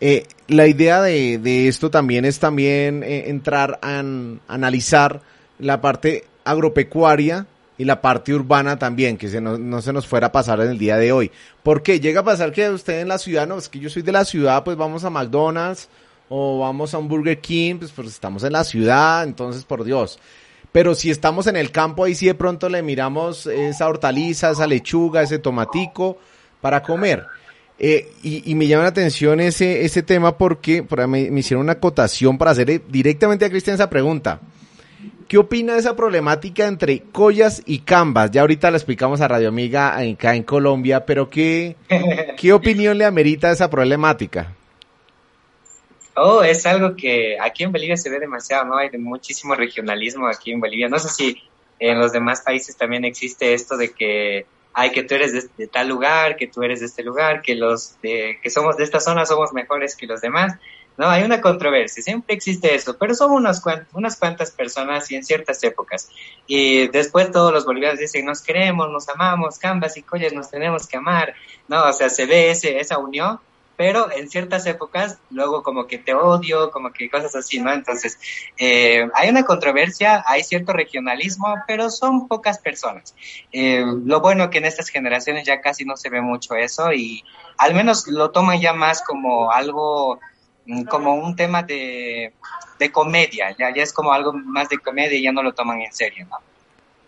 eh, 0.00 0.24
la 0.46 0.66
idea 0.66 1.02
de, 1.02 1.38
de, 1.38 1.66
esto 1.66 1.90
también 1.90 2.24
es 2.24 2.38
también 2.38 3.02
eh, 3.02 3.24
entrar 3.28 3.80
a 3.82 3.98
analizar 4.46 5.22
la 5.58 5.80
parte 5.80 6.24
agropecuaria 6.44 7.46
y 7.76 7.84
la 7.84 8.00
parte 8.00 8.32
urbana 8.32 8.78
también, 8.78 9.16
que 9.16 9.28
se 9.28 9.40
no, 9.40 9.82
se 9.82 9.92
nos 9.92 10.06
fuera 10.06 10.28
a 10.28 10.32
pasar 10.32 10.60
en 10.60 10.70
el 10.70 10.78
día 10.78 10.96
de 10.96 11.12
hoy. 11.12 11.30
porque 11.62 12.00
Llega 12.00 12.20
a 12.20 12.24
pasar 12.24 12.52
que 12.52 12.68
usted 12.70 13.00
en 13.00 13.08
la 13.08 13.18
ciudad, 13.18 13.46
no, 13.46 13.58
es 13.58 13.68
que 13.68 13.80
yo 13.80 13.90
soy 13.90 14.02
de 14.02 14.12
la 14.12 14.24
ciudad, 14.24 14.62
pues 14.62 14.76
vamos 14.76 15.04
a 15.04 15.10
McDonald's 15.10 15.88
o 16.28 16.60
vamos 16.60 16.94
a 16.94 16.98
un 16.98 17.08
Burger 17.08 17.40
King, 17.40 17.76
pues, 17.78 17.92
pues 17.92 18.08
estamos 18.08 18.44
en 18.44 18.52
la 18.52 18.64
ciudad, 18.64 19.24
entonces 19.24 19.64
por 19.64 19.84
Dios. 19.84 20.18
Pero 20.72 20.94
si 20.94 21.10
estamos 21.10 21.46
en 21.46 21.56
el 21.56 21.70
campo, 21.70 22.04
ahí 22.04 22.14
sí 22.14 22.26
de 22.26 22.34
pronto 22.34 22.68
le 22.68 22.82
miramos 22.82 23.46
esa 23.46 23.88
hortaliza, 23.88 24.50
esa 24.50 24.66
lechuga, 24.66 25.22
ese 25.22 25.38
tomatico 25.38 26.18
para 26.60 26.82
comer. 26.82 27.26
Eh, 27.78 28.12
y, 28.22 28.54
me 28.54 28.68
llama 28.68 28.84
la 28.84 28.90
atención 28.90 29.40
ese, 29.40 29.84
ese 29.84 30.02
tema 30.02 30.38
porque 30.38 30.84
por 30.84 31.06
me, 31.08 31.30
me, 31.30 31.40
hicieron 31.40 31.64
una 31.64 31.72
acotación 31.72 32.38
para 32.38 32.52
hacer 32.52 32.82
directamente 32.88 33.44
a 33.44 33.50
Cristian 33.50 33.74
esa 33.74 33.90
pregunta. 33.90 34.40
¿Qué 35.28 35.38
opina 35.38 35.74
de 35.74 35.80
esa 35.80 35.96
problemática 35.96 36.66
entre 36.66 37.00
collas 37.00 37.62
y 37.64 37.80
cambas? 37.80 38.30
Ya 38.30 38.42
ahorita 38.42 38.70
la 38.70 38.76
explicamos 38.76 39.20
a 39.20 39.28
Radio 39.28 39.48
Amiga 39.48 39.96
acá 39.98 40.34
en 40.34 40.42
Colombia, 40.42 41.06
pero 41.06 41.30
¿qué, 41.30 41.76
qué 42.36 42.52
opinión 42.52 42.98
le 42.98 43.04
amerita 43.04 43.50
esa 43.50 43.70
problemática? 43.70 44.52
Oh, 46.16 46.42
es 46.42 46.64
algo 46.66 46.94
que 46.94 47.36
aquí 47.40 47.64
en 47.64 47.72
Bolivia 47.72 47.96
se 47.96 48.10
ve 48.10 48.20
demasiado, 48.20 48.66
¿no? 48.66 48.76
Hay 48.76 48.90
muchísimo 48.98 49.54
regionalismo 49.54 50.28
aquí 50.28 50.52
en 50.52 50.60
Bolivia. 50.60 50.88
No 50.88 50.98
sé 50.98 51.08
si 51.08 51.42
en 51.78 51.98
los 51.98 52.12
demás 52.12 52.42
países 52.42 52.76
también 52.76 53.04
existe 53.04 53.54
esto 53.54 53.76
de 53.76 53.90
que 53.90 54.46
hay 54.72 54.90
que 54.90 55.04
tú 55.04 55.14
eres 55.14 55.56
de, 55.56 55.66
tal 55.66 55.88
lugar, 55.88 56.36
que 56.36 56.48
tú 56.48 56.62
eres 56.62 56.80
de 56.80 56.86
este 56.86 57.02
lugar, 57.02 57.42
que 57.42 57.54
los 57.54 58.00
de, 58.00 58.38
que 58.42 58.50
somos 58.50 58.76
de 58.76 58.84
esta 58.84 59.00
zona 59.00 59.24
somos 59.24 59.52
mejores 59.52 59.96
que 59.96 60.06
los 60.06 60.20
demás. 60.20 60.54
¿No? 60.96 61.08
Hay 61.08 61.22
una 61.22 61.40
controversia, 61.40 62.02
siempre 62.02 62.34
existe 62.34 62.74
eso, 62.74 62.96
pero 62.98 63.14
son 63.14 63.32
unas, 63.32 63.62
unas 63.92 64.16
cuantas 64.16 64.50
personas 64.50 65.10
y 65.10 65.16
en 65.16 65.24
ciertas 65.24 65.62
épocas. 65.64 66.08
Y 66.46 66.88
después 66.88 67.30
todos 67.30 67.52
los 67.52 67.64
bolivianos 67.64 67.98
dicen, 67.98 68.24
nos 68.24 68.42
queremos, 68.42 68.90
nos 68.90 69.08
amamos, 69.08 69.58
cambas 69.58 69.96
y 69.96 70.02
collas, 70.02 70.32
nos 70.32 70.50
tenemos 70.50 70.86
que 70.86 70.96
amar, 70.96 71.34
¿no? 71.68 71.84
O 71.84 71.92
sea, 71.92 72.08
se 72.08 72.26
ve 72.26 72.50
ese, 72.50 72.78
esa 72.78 72.98
unión, 72.98 73.40
pero 73.76 74.10
en 74.12 74.28
ciertas 74.30 74.66
épocas 74.66 75.18
luego 75.30 75.62
como 75.62 75.86
que 75.86 75.98
te 75.98 76.14
odio, 76.14 76.70
como 76.70 76.92
que 76.92 77.10
cosas 77.10 77.34
así, 77.34 77.60
¿no? 77.60 77.72
Entonces, 77.72 78.18
eh, 78.56 79.08
hay 79.14 79.28
una 79.28 79.44
controversia, 79.44 80.24
hay 80.26 80.44
cierto 80.44 80.72
regionalismo, 80.72 81.54
pero 81.66 81.90
son 81.90 82.28
pocas 82.28 82.58
personas. 82.58 83.14
Eh, 83.52 83.84
lo 84.04 84.20
bueno 84.20 84.50
que 84.50 84.58
en 84.58 84.66
estas 84.66 84.88
generaciones 84.88 85.46
ya 85.46 85.60
casi 85.60 85.84
no 85.84 85.96
se 85.96 86.10
ve 86.10 86.20
mucho 86.20 86.54
eso 86.54 86.92
y 86.92 87.24
al 87.58 87.74
menos 87.74 88.06
lo 88.06 88.30
toman 88.30 88.60
ya 88.60 88.72
más 88.72 89.02
como 89.02 89.50
algo 89.50 90.20
como 90.88 91.14
un 91.14 91.36
tema 91.36 91.62
de, 91.62 92.32
de 92.78 92.92
comedia, 92.92 93.54
ya, 93.58 93.74
ya 93.74 93.82
es 93.82 93.92
como 93.92 94.12
algo 94.12 94.32
más 94.32 94.68
de 94.68 94.78
comedia 94.78 95.18
y 95.18 95.22
ya 95.22 95.32
no 95.32 95.42
lo 95.42 95.52
toman 95.52 95.80
en 95.82 95.92
serio, 95.92 96.26
¿no? 96.30 96.38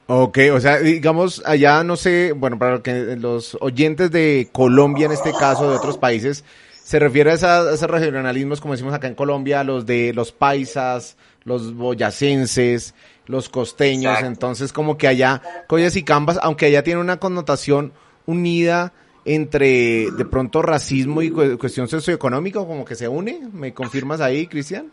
Ok, 0.09 0.39
o 0.53 0.61
sea, 0.61 0.79
digamos, 0.79 1.43
allá 1.45 1.83
no 1.83 1.97
sé, 1.97 2.31
bueno, 2.31 2.59
para 2.59 2.81
que 2.81 3.17
los 3.17 3.59
oyentes 3.61 4.13
de 4.13 4.49
Colombia 4.53 5.07
en 5.07 5.13
este 5.13 5.33
caso, 5.33 5.69
de 5.69 5.77
otros 5.77 5.99
países, 5.99 6.45
se 6.85 7.01
refiere 7.01 7.33
a, 7.33 7.35
esos 7.35 7.91
regionalismos, 7.91 8.61
como 8.61 8.75
decimos 8.75 8.95
acá 8.95 9.09
en 9.09 9.17
Colombia, 9.17 9.65
los 9.65 9.85
de 9.85 10.13
los 10.15 10.31
paisas, 10.31 11.17
los 11.43 11.75
boyacenses, 11.75 12.95
los 13.27 13.49
costeños, 13.49 14.23
entonces 14.23 14.73
como 14.73 14.97
que 14.97 15.09
allá, 15.09 15.43
collas 15.67 15.97
y 15.97 16.05
cambas, 16.05 16.39
aunque 16.41 16.67
allá 16.67 16.85
tiene 16.85 17.01
una 17.01 17.19
connotación 17.19 17.93
unida, 18.27 18.93
entre 19.27 20.13
de 20.13 20.25
pronto 20.25 20.63
racismo 20.63 21.21
y 21.21 21.31
cuestión 21.31 21.89
socioeconómica, 21.89 22.61
como 22.61 22.85
que 22.85 22.95
se 22.95 23.09
une. 23.09 23.41
¿Me 23.53 23.75
confirmas 23.75 24.21
ahí, 24.21 24.47
Cristian? 24.47 24.93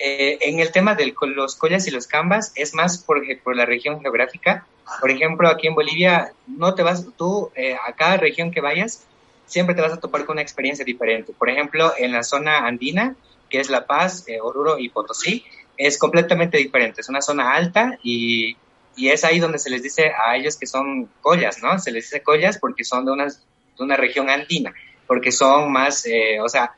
Eh, 0.00 0.38
en 0.42 0.58
el 0.58 0.72
tema 0.72 0.96
de 0.96 1.14
los 1.34 1.54
collas 1.54 1.86
y 1.86 1.92
los 1.92 2.08
cambas 2.08 2.52
es 2.56 2.74
más 2.74 2.98
por, 2.98 3.22
por, 3.42 3.56
la 3.56 3.66
región 3.66 4.00
geográfica. 4.00 4.66
Por 5.00 5.12
ejemplo, 5.12 5.48
aquí 5.48 5.68
en 5.68 5.76
Bolivia, 5.76 6.32
no 6.48 6.74
te 6.74 6.82
vas, 6.82 7.06
tú 7.16 7.50
eh, 7.54 7.74
a 7.74 7.92
cada 7.92 8.16
región 8.16 8.50
que 8.50 8.60
vayas, 8.60 9.04
siempre 9.46 9.76
te 9.76 9.80
vas 9.82 9.92
a 9.92 10.00
topar 10.00 10.24
con 10.24 10.34
una 10.34 10.42
experiencia 10.42 10.84
diferente. 10.84 11.32
Por 11.32 11.50
ejemplo, 11.50 11.92
en 11.96 12.10
la 12.10 12.24
zona 12.24 12.66
andina, 12.66 13.14
que 13.48 13.60
es 13.60 13.70
La 13.70 13.86
Paz, 13.86 14.24
eh, 14.26 14.40
Oruro 14.40 14.78
y 14.78 14.88
Potosí, 14.88 15.44
es 15.76 15.98
completamente 15.98 16.58
diferente. 16.58 17.00
Es 17.00 17.08
una 17.08 17.22
zona 17.22 17.52
alta 17.52 17.96
y 18.02 18.56
y 18.98 19.10
es 19.10 19.24
ahí 19.24 19.38
donde 19.38 19.58
se 19.58 19.70
les 19.70 19.82
dice 19.82 20.10
a 20.26 20.36
ellos 20.36 20.56
que 20.56 20.66
son 20.66 21.08
collas, 21.22 21.62
¿no? 21.62 21.78
Se 21.78 21.92
les 21.92 22.04
dice 22.04 22.20
collas 22.20 22.58
porque 22.58 22.82
son 22.82 23.04
de 23.04 23.12
una, 23.12 23.26
de 23.26 23.32
una 23.78 23.96
región 23.96 24.28
andina, 24.28 24.74
porque 25.06 25.30
son 25.30 25.70
más, 25.70 26.04
eh, 26.04 26.40
o 26.40 26.48
sea, 26.48 26.74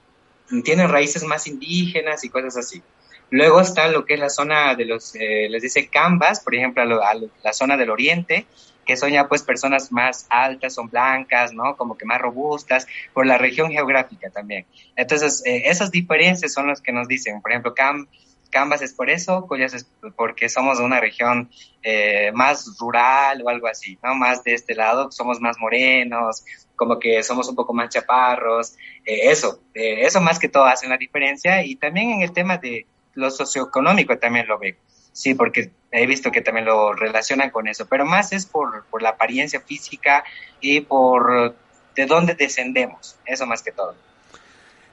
tienen 0.62 0.90
raíces 0.90 1.24
más 1.24 1.46
indígenas 1.46 2.22
y 2.22 2.28
cosas 2.28 2.58
así. 2.58 2.82
Luego 3.30 3.62
está 3.62 3.88
lo 3.88 4.04
que 4.04 4.14
es 4.14 4.20
la 4.20 4.28
zona 4.28 4.74
de 4.74 4.84
los, 4.84 5.14
eh, 5.14 5.48
les 5.48 5.62
dice 5.62 5.88
cambas, 5.88 6.40
por 6.40 6.54
ejemplo, 6.54 6.82
a, 6.82 7.14
la 7.42 7.52
zona 7.54 7.78
del 7.78 7.88
oriente, 7.88 8.46
que 8.84 8.98
son 8.98 9.10
ya 9.12 9.26
pues 9.26 9.42
personas 9.42 9.90
más 9.90 10.26
altas, 10.28 10.74
son 10.74 10.90
blancas, 10.90 11.54
¿no? 11.54 11.74
Como 11.76 11.96
que 11.96 12.04
más 12.04 12.20
robustas, 12.20 12.86
por 13.14 13.24
la 13.24 13.38
región 13.38 13.70
geográfica 13.70 14.28
también. 14.28 14.66
Entonces, 14.94 15.42
eh, 15.46 15.62
esas 15.66 15.90
diferencias 15.90 16.52
son 16.52 16.66
las 16.66 16.82
que 16.82 16.92
nos 16.92 17.08
dicen, 17.08 17.40
por 17.40 17.52
ejemplo, 17.52 17.72
cam 17.72 18.08
Cambas 18.50 18.82
es 18.82 18.92
por 18.92 19.08
eso, 19.08 19.46
Collas 19.46 19.74
es 19.74 19.86
porque 20.16 20.48
somos 20.48 20.78
de 20.78 20.84
una 20.84 21.00
región 21.00 21.50
eh, 21.82 22.30
más 22.32 22.76
rural 22.78 23.42
o 23.42 23.48
algo 23.48 23.66
así, 23.66 23.98
¿no? 24.02 24.14
Más 24.14 24.44
de 24.44 24.54
este 24.54 24.74
lado, 24.74 25.10
somos 25.10 25.40
más 25.40 25.58
morenos, 25.58 26.44
como 26.76 26.98
que 26.98 27.22
somos 27.22 27.48
un 27.48 27.54
poco 27.54 27.72
más 27.72 27.88
chaparros, 27.90 28.74
eh, 29.04 29.30
eso, 29.30 29.60
eh, 29.74 30.02
eso 30.02 30.20
más 30.20 30.38
que 30.38 30.48
todo 30.48 30.64
hace 30.64 30.86
una 30.86 30.96
diferencia 30.96 31.64
y 31.64 31.76
también 31.76 32.10
en 32.10 32.22
el 32.22 32.32
tema 32.32 32.58
de 32.58 32.86
lo 33.14 33.30
socioeconómico 33.30 34.18
también 34.18 34.46
lo 34.46 34.58
veo, 34.58 34.76
sí, 35.12 35.34
porque 35.34 35.70
he 35.90 36.06
visto 36.06 36.30
que 36.30 36.40
también 36.40 36.66
lo 36.66 36.92
relacionan 36.92 37.50
con 37.50 37.68
eso, 37.68 37.86
pero 37.86 38.04
más 38.04 38.32
es 38.32 38.46
por, 38.46 38.84
por 38.86 39.02
la 39.02 39.10
apariencia 39.10 39.60
física 39.60 40.24
y 40.60 40.80
por 40.80 41.54
de 41.94 42.06
dónde 42.06 42.34
descendemos, 42.34 43.18
eso 43.26 43.46
más 43.46 43.62
que 43.62 43.72
todo. 43.72 43.94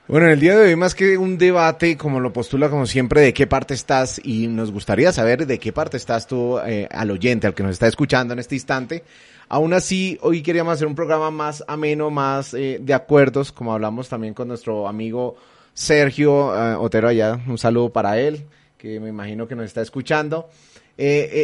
Bueno, 0.08 0.28
en 0.28 0.32
el 0.32 0.40
día 0.40 0.56
de 0.56 0.68
hoy 0.68 0.76
más 0.78 0.96
que 0.96 1.18
un 1.18 1.38
debate, 1.38 1.98
como 1.98 2.22
lo 2.22 2.32
postula 2.32 2.70
como 2.70 2.86
siempre, 2.86 3.20
de 3.20 3.34
qué 3.34 3.46
parte 3.46 3.74
estás 3.74 4.22
y 4.24 4.48
nos 4.48 4.72
gustaría 4.72 5.12
saber 5.12 5.46
de 5.46 5.60
qué 5.60 5.74
parte 5.74 5.98
estás 5.98 6.28
tú 6.28 6.58
eh, 6.60 6.88
al 6.90 7.12
oyente, 7.12 7.46
al 7.46 7.54
que 7.54 7.62
nos 7.62 7.74
está 7.74 7.88
escuchando 7.88 8.32
en 8.32 8.40
este 8.40 8.56
instante. 8.56 9.04
Aún 9.50 9.74
así, 9.74 10.18
hoy 10.22 10.42
queríamos 10.42 10.76
hacer 10.76 10.88
un 10.88 10.96
programa 10.96 11.30
más 11.30 11.62
ameno, 11.68 12.10
más 12.10 12.54
eh, 12.54 12.80
de 12.82 12.94
acuerdos, 12.94 13.52
como 13.52 13.74
hablamos 13.74 14.08
también 14.08 14.34
con 14.34 14.48
nuestro 14.48 14.88
amigo 14.88 15.36
Sergio 15.74 16.56
eh, 16.56 16.76
Otero 16.76 17.10
allá. 17.10 17.42
Un 17.46 17.58
saludo 17.58 17.90
para 17.90 18.18
él, 18.18 18.46
que 18.78 19.02
me 19.02 19.10
imagino 19.10 19.46
que 19.46 19.58
nos 19.58 19.66
está 19.66 19.82
escuchando. 19.82 20.48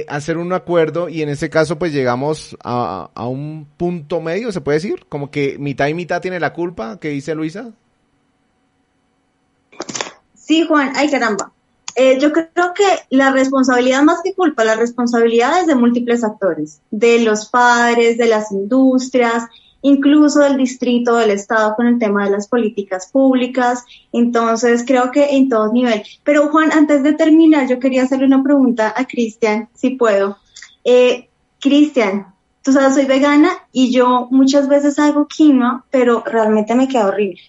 hacer 0.08 0.38
un 0.38 0.54
acuerdo 0.54 1.10
y 1.10 1.22
en 1.22 1.28
este 1.28 1.50
caso 1.50 1.78
pues 1.78 1.92
llegamos 1.92 2.56
a, 2.64 3.10
a 3.14 3.28
un 3.28 3.68
punto 3.76 4.22
medio, 4.22 4.54
se 4.54 4.62
puede 4.62 4.78
decir, 4.78 5.06
como 5.10 5.32
que 5.32 5.58
mitad 5.60 5.90
y 5.90 5.94
mitad 5.94 6.22
tiene 6.22 6.40
la 6.40 6.54
culpa, 6.54 6.98
que 7.02 7.10
dice 7.10 7.36
Luisa. 7.36 7.74
Sí, 10.44 10.66
Juan, 10.68 10.92
ay 10.96 11.10
caramba. 11.10 11.54
Eh, 11.96 12.18
yo 12.20 12.34
creo 12.34 12.74
que 12.74 12.84
la 13.12 13.32
responsabilidad 13.32 14.02
más 14.04 14.22
que 14.24 14.34
culpa, 14.34 14.66
la 14.66 14.76
responsabilidad 14.76 15.62
es 15.62 15.68
de 15.68 15.76
múltiples 15.76 16.24
actores, 16.24 16.82
de 16.92 17.20
los 17.20 17.48
padres, 17.50 18.18
de 18.18 18.28
las 18.28 18.52
industrias, 18.52 19.44
incluso 19.84 20.40
del 20.40 20.58
distrito, 20.58 21.16
del 21.16 21.32
Estado 21.32 21.76
con 21.76 21.88
el 21.88 22.00
tema 22.00 22.26
de 22.26 22.32
las 22.32 22.48
políticas 22.48 23.10
públicas. 23.12 23.86
Entonces, 24.12 24.84
creo 24.86 25.12
que 25.12 25.38
en 25.38 25.50
todo 25.50 25.72
nivel. 25.72 26.04
Pero 26.24 26.50
Juan, 26.50 26.72
antes 26.74 27.04
de 27.04 27.14
terminar, 27.14 27.68
yo 27.70 27.80
quería 27.80 28.04
hacerle 28.04 28.26
una 28.26 28.44
pregunta 28.44 28.94
a 28.96 29.06
Cristian, 29.06 29.70
si 29.76 29.92
puedo. 29.92 30.38
Eh, 30.84 31.30
Cristian, 31.62 32.34
tú 32.64 32.74
sabes, 32.74 32.96
soy 32.96 33.06
vegana 33.06 33.52
y 33.72 33.94
yo 33.94 34.28
muchas 34.32 34.68
veces 34.68 35.00
hago 35.00 35.28
quinoa, 35.28 35.86
pero 35.90 36.24
realmente 36.26 36.76
me 36.76 36.88
queda 36.88 37.08
horrible. 37.08 37.40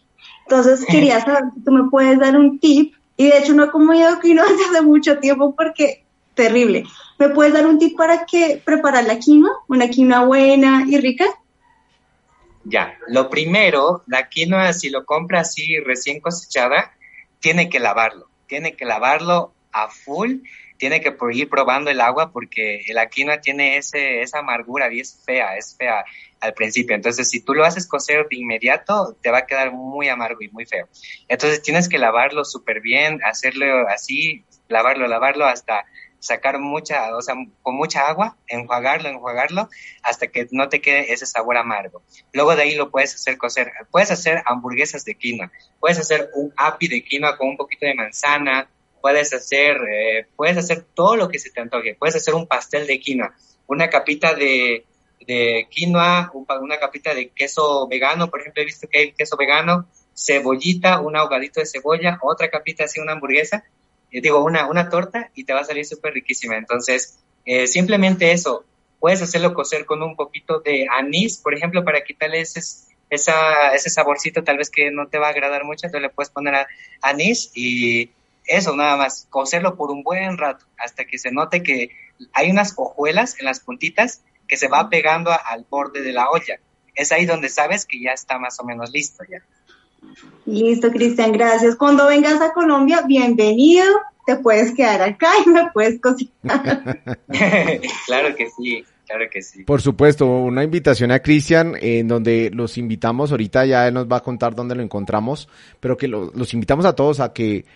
Entonces, 0.46 0.84
quería 0.90 1.20
saber 1.20 1.44
si 1.54 1.64
tú 1.64 1.72
me 1.72 1.90
puedes 1.90 2.18
dar 2.18 2.36
un 2.36 2.58
tip. 2.58 2.94
Y 3.16 3.28
de 3.28 3.38
hecho, 3.38 3.54
no 3.54 3.64
he 3.64 3.70
comido 3.70 4.18
quinoa 4.20 4.46
desde 4.48 4.64
hace 4.64 4.82
mucho 4.82 5.18
tiempo 5.18 5.54
porque 5.54 6.04
terrible. 6.34 6.84
¿Me 7.18 7.28
puedes 7.28 7.52
dar 7.52 7.66
un 7.66 7.78
tip 7.78 7.96
para 7.96 8.26
que 8.26 8.60
preparar 8.64 9.04
la 9.04 9.18
quinoa? 9.18 9.50
Una 9.68 9.88
quinoa 9.88 10.24
buena 10.24 10.84
y 10.88 10.98
rica. 10.98 11.26
Ya, 12.64 12.98
lo 13.08 13.28
primero, 13.28 14.02
la 14.06 14.28
quinoa, 14.28 14.72
si 14.72 14.88
lo 14.88 15.04
compra 15.04 15.40
así 15.40 15.78
recién 15.80 16.20
cosechada, 16.20 16.92
tiene 17.38 17.68
que 17.68 17.78
lavarlo, 17.78 18.28
tiene 18.46 18.74
que 18.74 18.86
lavarlo 18.86 19.52
a 19.70 19.88
full, 19.88 20.36
tiene 20.78 21.02
que 21.02 21.14
ir 21.32 21.48
probando 21.50 21.90
el 21.90 22.00
agua 22.00 22.32
porque 22.32 22.82
la 22.88 23.08
quinoa 23.08 23.40
tiene 23.40 23.76
ese, 23.76 24.22
esa 24.22 24.38
amargura 24.38 24.92
y 24.92 25.00
es 25.00 25.22
fea, 25.24 25.56
es 25.56 25.76
fea 25.76 26.04
al 26.44 26.54
principio. 26.54 26.94
Entonces, 26.94 27.28
si 27.30 27.40
tú 27.40 27.54
lo 27.54 27.64
haces 27.64 27.88
cocer 27.88 28.26
de 28.28 28.36
inmediato, 28.36 29.16
te 29.22 29.30
va 29.30 29.38
a 29.38 29.46
quedar 29.46 29.72
muy 29.72 30.08
amargo 30.08 30.42
y 30.42 30.48
muy 30.48 30.66
feo. 30.66 30.88
Entonces, 31.28 31.62
tienes 31.62 31.88
que 31.88 31.98
lavarlo 31.98 32.44
súper 32.44 32.80
bien, 32.80 33.20
hacerlo 33.24 33.88
así, 33.88 34.44
lavarlo, 34.68 35.08
lavarlo 35.08 35.46
hasta 35.46 35.86
sacar 36.18 36.58
mucha, 36.58 37.14
o 37.14 37.20
sea, 37.20 37.34
con 37.62 37.76
mucha 37.76 38.08
agua, 38.08 38.36
enjuagarlo, 38.46 39.08
enjuagarlo, 39.10 39.68
hasta 40.02 40.28
que 40.28 40.48
no 40.52 40.68
te 40.68 40.80
quede 40.80 41.12
ese 41.12 41.26
sabor 41.26 41.56
amargo. 41.56 42.02
Luego 42.32 42.56
de 42.56 42.62
ahí 42.62 42.74
lo 42.74 42.90
puedes 42.90 43.14
hacer 43.14 43.36
cocer. 43.36 43.72
Puedes 43.90 44.10
hacer 44.10 44.42
hamburguesas 44.46 45.04
de 45.04 45.14
quinoa, 45.16 45.50
puedes 45.80 45.98
hacer 45.98 46.30
un 46.34 46.52
api 46.56 46.88
de 46.88 47.04
quinoa 47.04 47.36
con 47.36 47.48
un 47.48 47.56
poquito 47.56 47.86
de 47.86 47.94
manzana, 47.94 48.68
puedes 49.02 49.34
hacer, 49.34 49.76
eh, 49.90 50.26
puedes 50.34 50.56
hacer 50.56 50.86
todo 50.94 51.16
lo 51.16 51.28
que 51.28 51.38
se 51.38 51.50
te 51.50 51.60
antoje. 51.60 51.94
Puedes 51.94 52.16
hacer 52.16 52.34
un 52.34 52.46
pastel 52.46 52.86
de 52.86 53.00
quinoa, 53.00 53.34
una 53.66 53.90
capita 53.90 54.34
de, 54.34 54.86
de 55.26 55.66
quinoa, 55.70 56.30
una 56.60 56.78
capita 56.78 57.14
de 57.14 57.30
queso 57.30 57.86
vegano, 57.88 58.30
por 58.30 58.40
ejemplo, 58.40 58.62
he 58.62 58.66
visto 58.66 58.88
que 58.88 58.98
hay 58.98 59.12
queso 59.12 59.36
vegano, 59.36 59.86
cebollita, 60.16 61.00
un 61.00 61.16
ahogadito 61.16 61.60
de 61.60 61.66
cebolla, 61.66 62.18
otra 62.22 62.48
capita 62.48 62.84
así, 62.84 63.00
una 63.00 63.12
hamburguesa, 63.12 63.64
digo, 64.10 64.44
una, 64.44 64.68
una 64.68 64.88
torta 64.88 65.30
y 65.34 65.44
te 65.44 65.52
va 65.52 65.60
a 65.60 65.64
salir 65.64 65.84
súper 65.84 66.14
riquísima. 66.14 66.56
Entonces, 66.56 67.18
eh, 67.44 67.66
simplemente 67.66 68.32
eso, 68.32 68.64
puedes 69.00 69.20
hacerlo 69.22 69.54
cocer 69.54 69.84
con 69.84 70.02
un 70.02 70.16
poquito 70.16 70.60
de 70.60 70.86
anís, 70.90 71.38
por 71.38 71.54
ejemplo, 71.54 71.84
para 71.84 72.04
quitarle 72.04 72.40
ese, 72.40 72.60
ese 73.10 73.90
saborcito 73.90 74.44
tal 74.44 74.58
vez 74.58 74.70
que 74.70 74.90
no 74.90 75.08
te 75.08 75.18
va 75.18 75.26
a 75.26 75.30
agradar 75.30 75.64
mucho, 75.64 75.86
entonces 75.86 76.02
le 76.02 76.14
puedes 76.14 76.30
poner 76.30 76.66
anís 77.02 77.50
y 77.54 78.10
eso 78.46 78.76
nada 78.76 78.96
más, 78.96 79.26
cocerlo 79.30 79.76
por 79.76 79.90
un 79.90 80.02
buen 80.02 80.38
rato 80.38 80.66
hasta 80.78 81.04
que 81.06 81.18
se 81.18 81.30
note 81.30 81.62
que 81.62 81.90
hay 82.32 82.50
unas 82.50 82.74
hojuelas 82.76 83.38
en 83.38 83.46
las 83.46 83.60
puntitas 83.60 84.22
que 84.48 84.56
se 84.56 84.68
va 84.68 84.88
pegando 84.88 85.30
al 85.30 85.66
borde 85.68 86.02
de 86.02 86.12
la 86.12 86.30
olla. 86.30 86.58
Es 86.94 87.12
ahí 87.12 87.26
donde 87.26 87.48
sabes 87.48 87.86
que 87.86 88.00
ya 88.00 88.12
está 88.12 88.38
más 88.38 88.58
o 88.60 88.64
menos 88.64 88.90
listo 88.90 89.24
ya. 89.28 89.42
Listo, 90.46 90.90
Cristian, 90.90 91.32
gracias. 91.32 91.76
Cuando 91.76 92.06
vengas 92.06 92.40
a 92.40 92.52
Colombia, 92.52 93.02
bienvenido. 93.06 93.86
Te 94.26 94.36
puedes 94.36 94.74
quedar 94.74 95.02
acá 95.02 95.28
y 95.44 95.48
me 95.48 95.70
puedes 95.72 96.00
cocinar. 96.00 97.00
claro 98.06 98.34
que 98.36 98.48
sí. 98.50 98.84
Claro 99.06 99.26
que 99.30 99.42
sí. 99.42 99.64
Por 99.64 99.82
supuesto, 99.82 100.26
una 100.26 100.64
invitación 100.64 101.10
a 101.10 101.18
Cristian 101.20 101.74
en 101.78 102.08
donde 102.08 102.50
los 102.50 102.78
invitamos, 102.78 103.32
ahorita 103.32 103.66
ya 103.66 103.86
él 103.86 103.94
nos 103.94 104.10
va 104.10 104.16
a 104.18 104.22
contar 104.22 104.54
dónde 104.54 104.74
lo 104.74 104.82
encontramos, 104.82 105.48
pero 105.78 105.96
que 105.98 106.08
los 106.08 106.54
invitamos 106.54 106.86
a 106.86 106.94
todos 106.94 107.20
a 107.20 107.34
que 107.34 107.66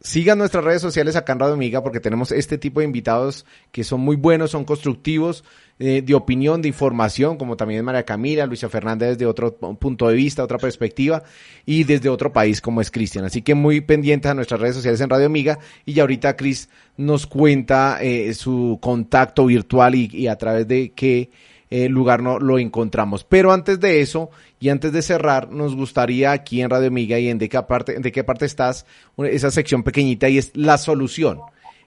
Sigan 0.00 0.38
nuestras 0.38 0.62
redes 0.62 0.80
sociales 0.80 1.16
acá 1.16 1.32
en 1.32 1.40
Radio 1.40 1.54
Amiga 1.54 1.82
porque 1.82 1.98
tenemos 1.98 2.30
este 2.30 2.56
tipo 2.56 2.78
de 2.78 2.86
invitados 2.86 3.44
que 3.72 3.82
son 3.82 4.00
muy 4.00 4.14
buenos, 4.14 4.52
son 4.52 4.64
constructivos, 4.64 5.42
eh, 5.80 6.02
de 6.02 6.14
opinión, 6.14 6.62
de 6.62 6.68
información, 6.68 7.36
como 7.36 7.56
también 7.56 7.84
María 7.84 8.04
Camila, 8.04 8.46
Luisa 8.46 8.68
Fernández 8.68 9.10
desde 9.10 9.26
otro 9.26 9.56
punto 9.56 10.08
de 10.08 10.14
vista, 10.14 10.44
otra 10.44 10.58
perspectiva 10.58 11.24
y 11.66 11.82
desde 11.82 12.08
otro 12.08 12.32
país 12.32 12.60
como 12.60 12.80
es 12.80 12.92
Cristian. 12.92 13.24
Así 13.24 13.42
que 13.42 13.54
muy 13.54 13.80
pendientes 13.80 14.30
a 14.30 14.34
nuestras 14.34 14.60
redes 14.60 14.76
sociales 14.76 15.00
en 15.00 15.10
Radio 15.10 15.26
Amiga 15.26 15.58
y 15.84 15.94
ya 15.94 16.02
ahorita 16.02 16.36
Cris 16.36 16.68
nos 16.96 17.26
cuenta 17.26 17.98
eh, 18.00 18.34
su 18.34 18.78
contacto 18.80 19.46
virtual 19.46 19.96
y, 19.96 20.08
y, 20.12 20.28
a 20.28 20.36
través 20.36 20.68
de 20.68 20.92
qué 20.92 21.30
lugar 21.70 22.22
no 22.22 22.38
lo 22.38 22.58
encontramos. 22.58 23.24
Pero 23.24 23.52
antes 23.52 23.80
de 23.80 24.00
eso, 24.00 24.30
y 24.60 24.70
antes 24.70 24.92
de 24.92 25.02
cerrar, 25.02 25.50
nos 25.50 25.76
gustaría 25.76 26.32
aquí 26.32 26.60
en 26.62 26.70
Radio 26.70 26.88
Amiga 26.88 27.18
y 27.18 27.28
en 27.28 27.38
de 27.38 27.48
qué 27.48 27.62
parte, 27.62 27.98
de 27.98 28.12
qué 28.12 28.24
parte 28.24 28.46
estás, 28.46 28.86
esa 29.18 29.50
sección 29.50 29.82
pequeñita 29.82 30.28
y 30.28 30.38
es 30.38 30.56
la 30.56 30.78
solución. 30.78 31.40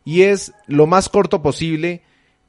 Y 0.05 0.23
es 0.23 0.53
lo 0.67 0.87
más 0.87 1.09
corto 1.09 1.41
posible, 1.41 2.01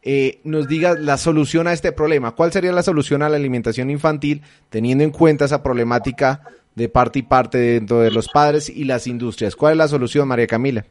eh, 0.03 0.41
nos 0.43 0.69
digas 0.69 0.99
la 0.99 1.17
solución 1.17 1.67
a 1.69 1.73
este 1.73 1.93
problema. 1.93 2.33
¿Cuál 2.33 2.53
sería 2.53 2.73
la 2.73 2.83
solución 2.83 3.23
a 3.23 3.29
la 3.29 3.37
alimentación 3.37 3.91
infantil 3.91 4.43
teniendo 4.69 5.05
en 5.05 5.11
cuenta 5.11 5.45
esa 5.45 5.63
problemática 5.63 6.43
de 6.75 6.89
parte 6.89 7.21
y 7.21 7.23
parte 7.23 7.59
dentro 7.59 8.01
de 8.01 8.11
los 8.11 8.29
padres 8.29 8.69
y 8.69 8.85
las 8.85 9.07
industrias? 9.07 9.55
¿Cuál 9.55 9.73
es 9.73 9.79
la 9.79 9.89
solución, 9.89 10.27
María 10.27 10.47
Camila? 10.47 10.85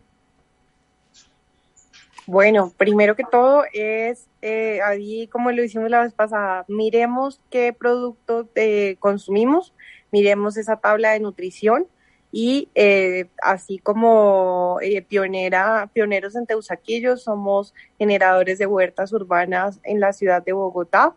Bueno, 2.25 2.71
primero 2.77 3.15
que 3.15 3.23
todo 3.29 3.63
es, 3.73 4.27
eh, 4.41 4.81
ahí 4.81 5.27
como 5.27 5.51
lo 5.51 5.63
hicimos 5.63 5.89
la 5.89 6.01
vez 6.01 6.13
pasada, 6.13 6.65
miremos 6.67 7.41
qué 7.49 7.73
productos 7.73 8.47
eh, 8.55 8.95
consumimos, 8.99 9.73
miremos 10.11 10.57
esa 10.57 10.77
tabla 10.77 11.11
de 11.11 11.19
nutrición 11.19 11.87
y 12.31 12.69
eh, 12.75 13.27
así 13.43 13.77
como 13.77 14.79
eh, 14.81 15.01
pionera, 15.01 15.89
pioneros 15.93 16.35
en 16.35 16.47
Teusaquillo, 16.47 17.17
somos 17.17 17.73
generadores 17.99 18.57
de 18.57 18.65
huertas 18.65 19.13
urbanas 19.13 19.79
en 19.83 19.99
la 19.99 20.13
ciudad 20.13 20.43
de 20.43 20.53
Bogotá. 20.53 21.15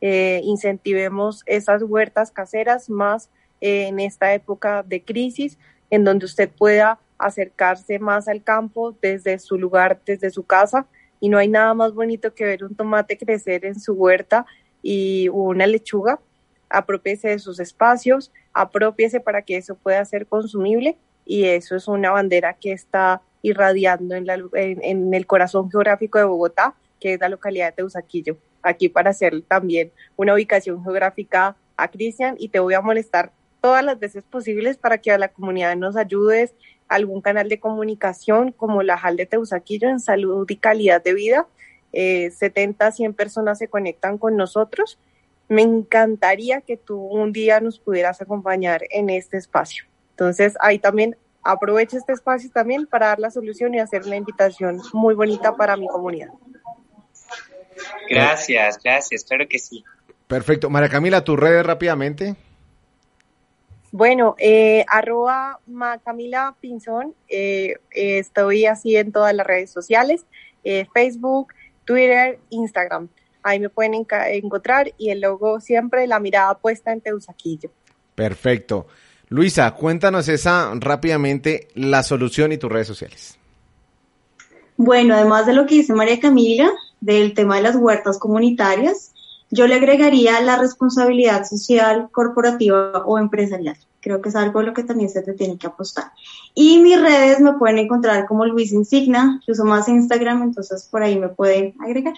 incentivemos 0.00 1.42
esas 1.46 1.82
huertas 1.82 2.30
caseras 2.30 2.90
más 2.90 3.30
en 3.60 4.00
esta 4.00 4.34
época 4.34 4.82
de 4.82 5.02
crisis, 5.02 5.58
en 5.90 6.04
donde 6.04 6.26
usted 6.26 6.50
pueda 6.50 6.98
acercarse 7.18 7.98
más 7.98 8.28
al 8.28 8.42
campo 8.42 8.94
desde 9.00 9.38
su 9.38 9.56
lugar, 9.58 10.00
desde 10.04 10.30
su 10.30 10.44
casa. 10.44 10.86
Y 11.20 11.28
no 11.28 11.38
hay 11.38 11.48
nada 11.48 11.74
más 11.74 11.92
bonito 11.94 12.34
que 12.34 12.44
ver 12.44 12.64
un 12.64 12.74
tomate 12.74 13.16
crecer 13.16 13.64
en 13.64 13.78
su 13.78 13.94
huerta 13.94 14.46
y 14.82 15.28
una 15.30 15.66
lechuga. 15.66 16.20
Apropiese 16.68 17.28
de 17.28 17.38
sus 17.38 17.60
espacios, 17.60 18.32
apropiese 18.52 19.20
para 19.20 19.42
que 19.42 19.56
eso 19.56 19.76
pueda 19.76 20.04
ser 20.04 20.26
consumible 20.26 20.96
y 21.24 21.44
eso 21.44 21.76
es 21.76 21.88
una 21.88 22.10
bandera 22.10 22.54
que 22.54 22.72
está 22.72 23.20
irradiando 23.42 24.14
en, 24.14 24.26
la, 24.26 24.38
en, 24.54 25.14
el 25.14 25.26
corazón 25.26 25.70
geográfico 25.70 26.18
de 26.18 26.24
Bogotá, 26.24 26.74
que 27.00 27.14
es 27.14 27.20
la 27.20 27.28
localidad 27.28 27.66
de 27.66 27.72
Teusaquillo. 27.72 28.36
Aquí 28.62 28.88
para 28.88 29.10
hacer 29.10 29.42
también 29.42 29.92
una 30.16 30.34
ubicación 30.34 30.82
geográfica 30.82 31.56
a 31.76 31.88
Cristian 31.88 32.36
y 32.38 32.48
te 32.48 32.58
voy 32.58 32.74
a 32.74 32.80
molestar 32.80 33.32
todas 33.60 33.84
las 33.84 33.98
veces 33.98 34.24
posibles 34.24 34.76
para 34.76 34.98
que 34.98 35.12
a 35.12 35.18
la 35.18 35.28
comunidad 35.28 35.76
nos 35.76 35.96
ayudes 35.96 36.54
algún 36.88 37.20
canal 37.20 37.48
de 37.48 37.60
comunicación 37.60 38.52
como 38.52 38.82
la 38.82 38.96
JAL 38.96 39.16
de 39.16 39.26
Teusaquillo 39.26 39.88
en 39.88 40.00
salud 40.00 40.48
y 40.48 40.56
calidad 40.56 41.02
de 41.02 41.14
vida. 41.14 41.46
Eh, 41.92 42.30
70, 42.30 42.92
100 42.92 43.14
personas 43.14 43.58
se 43.58 43.68
conectan 43.68 44.18
con 44.18 44.36
nosotros. 44.36 44.98
Me 45.48 45.62
encantaría 45.62 46.60
que 46.60 46.76
tú 46.76 46.98
un 46.98 47.32
día 47.32 47.60
nos 47.60 47.78
pudieras 47.78 48.20
acompañar 48.20 48.82
en 48.90 49.10
este 49.10 49.36
espacio. 49.36 49.84
Entonces, 50.10 50.54
ahí 50.60 50.78
también 50.78 51.16
aprovecho 51.42 51.96
este 51.96 52.12
espacio 52.12 52.50
también 52.50 52.86
para 52.86 53.08
dar 53.08 53.20
la 53.20 53.30
solución 53.30 53.74
y 53.74 53.78
hacer 53.78 54.02
una 54.04 54.16
invitación 54.16 54.80
muy 54.92 55.14
bonita 55.14 55.56
para 55.56 55.76
mi 55.76 55.86
comunidad. 55.86 56.30
Gracias, 58.08 58.78
gracias, 58.82 59.24
claro 59.24 59.46
que 59.48 59.58
sí. 59.58 59.84
Perfecto. 60.26 60.70
María 60.70 60.88
Camila, 60.88 61.22
tus 61.22 61.38
redes 61.38 61.64
rápidamente. 61.64 62.36
Bueno, 63.96 64.34
eh, 64.36 64.84
arroba 64.88 65.58
Camila 66.04 66.54
Pinzón, 66.60 67.14
eh, 67.30 67.76
estoy 67.92 68.66
así 68.66 68.94
en 68.94 69.10
todas 69.10 69.34
las 69.34 69.46
redes 69.46 69.70
sociales, 69.70 70.26
eh, 70.64 70.86
Facebook, 70.92 71.54
Twitter, 71.86 72.38
Instagram. 72.50 73.08
Ahí 73.42 73.58
me 73.58 73.70
pueden 73.70 73.94
encontrar 73.94 74.92
y 74.98 75.08
el 75.08 75.22
logo 75.22 75.60
siempre 75.60 76.06
la 76.06 76.20
mirada 76.20 76.58
puesta 76.58 76.92
en 76.92 77.00
Teusaquillo. 77.00 77.70
Perfecto. 78.14 78.86
Luisa, 79.30 79.70
cuéntanos 79.70 80.28
esa 80.28 80.72
rápidamente 80.74 81.68
la 81.74 82.02
solución 82.02 82.52
y 82.52 82.58
tus 82.58 82.70
redes 82.70 82.88
sociales. 82.88 83.38
Bueno, 84.76 85.14
además 85.14 85.46
de 85.46 85.54
lo 85.54 85.64
que 85.64 85.76
dice 85.76 85.94
María 85.94 86.20
Camila, 86.20 86.70
del 87.00 87.32
tema 87.32 87.56
de 87.56 87.62
las 87.62 87.76
huertas 87.76 88.18
comunitarias, 88.18 89.14
yo 89.50 89.66
le 89.66 89.76
agregaría 89.76 90.38
la 90.42 90.58
responsabilidad 90.58 91.44
social, 91.44 92.10
corporativa 92.12 93.02
o 93.06 93.18
empresarial 93.18 93.78
Creo 94.06 94.22
que 94.22 94.28
es 94.28 94.36
algo 94.36 94.60
a 94.60 94.62
lo 94.62 94.72
que 94.72 94.84
también 94.84 95.10
se 95.10 95.20
te 95.20 95.32
tiene 95.32 95.58
que 95.58 95.66
apostar. 95.66 96.12
Y 96.54 96.78
mis 96.78 96.96
redes 97.00 97.40
me 97.40 97.54
pueden 97.54 97.78
encontrar 97.78 98.24
como 98.26 98.46
Luis 98.46 98.70
Insigna, 98.70 99.40
yo 99.44 99.52
uso 99.52 99.64
más 99.64 99.88
Instagram, 99.88 100.44
entonces 100.44 100.86
por 100.88 101.02
ahí 101.02 101.18
me 101.18 101.28
pueden 101.28 101.74
agregar. 101.80 102.14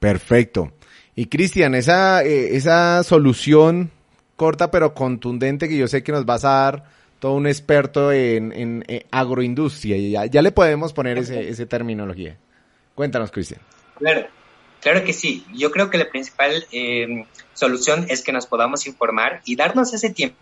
Perfecto. 0.00 0.72
Y 1.14 1.26
Cristian, 1.26 1.76
esa, 1.76 2.24
eh, 2.24 2.56
esa 2.56 3.04
solución 3.04 3.92
corta 4.34 4.72
pero 4.72 4.92
contundente 4.92 5.68
que 5.68 5.76
yo 5.76 5.86
sé 5.86 6.02
que 6.02 6.10
nos 6.10 6.26
vas 6.26 6.44
a 6.44 6.50
dar 6.50 6.84
todo 7.20 7.34
un 7.34 7.46
experto 7.46 8.10
en, 8.10 8.50
en, 8.52 8.84
agroindustria, 9.12 9.96
y 9.96 10.10
ya, 10.10 10.26
ya, 10.26 10.42
le 10.42 10.50
podemos 10.50 10.92
poner 10.92 11.16
ese, 11.16 11.48
ese 11.48 11.64
terminología. 11.64 12.36
Cuéntanos, 12.96 13.30
Cristian. 13.30 13.60
Claro, 13.98 14.26
claro 14.80 15.04
que 15.04 15.12
sí. 15.12 15.46
Yo 15.54 15.70
creo 15.70 15.90
que 15.90 15.98
la 15.98 16.10
principal 16.10 16.66
eh, 16.72 17.24
solución 17.54 18.06
es 18.08 18.24
que 18.24 18.32
nos 18.32 18.48
podamos 18.48 18.88
informar 18.88 19.42
y 19.44 19.54
darnos 19.54 19.94
ese 19.94 20.10
tiempo 20.10 20.36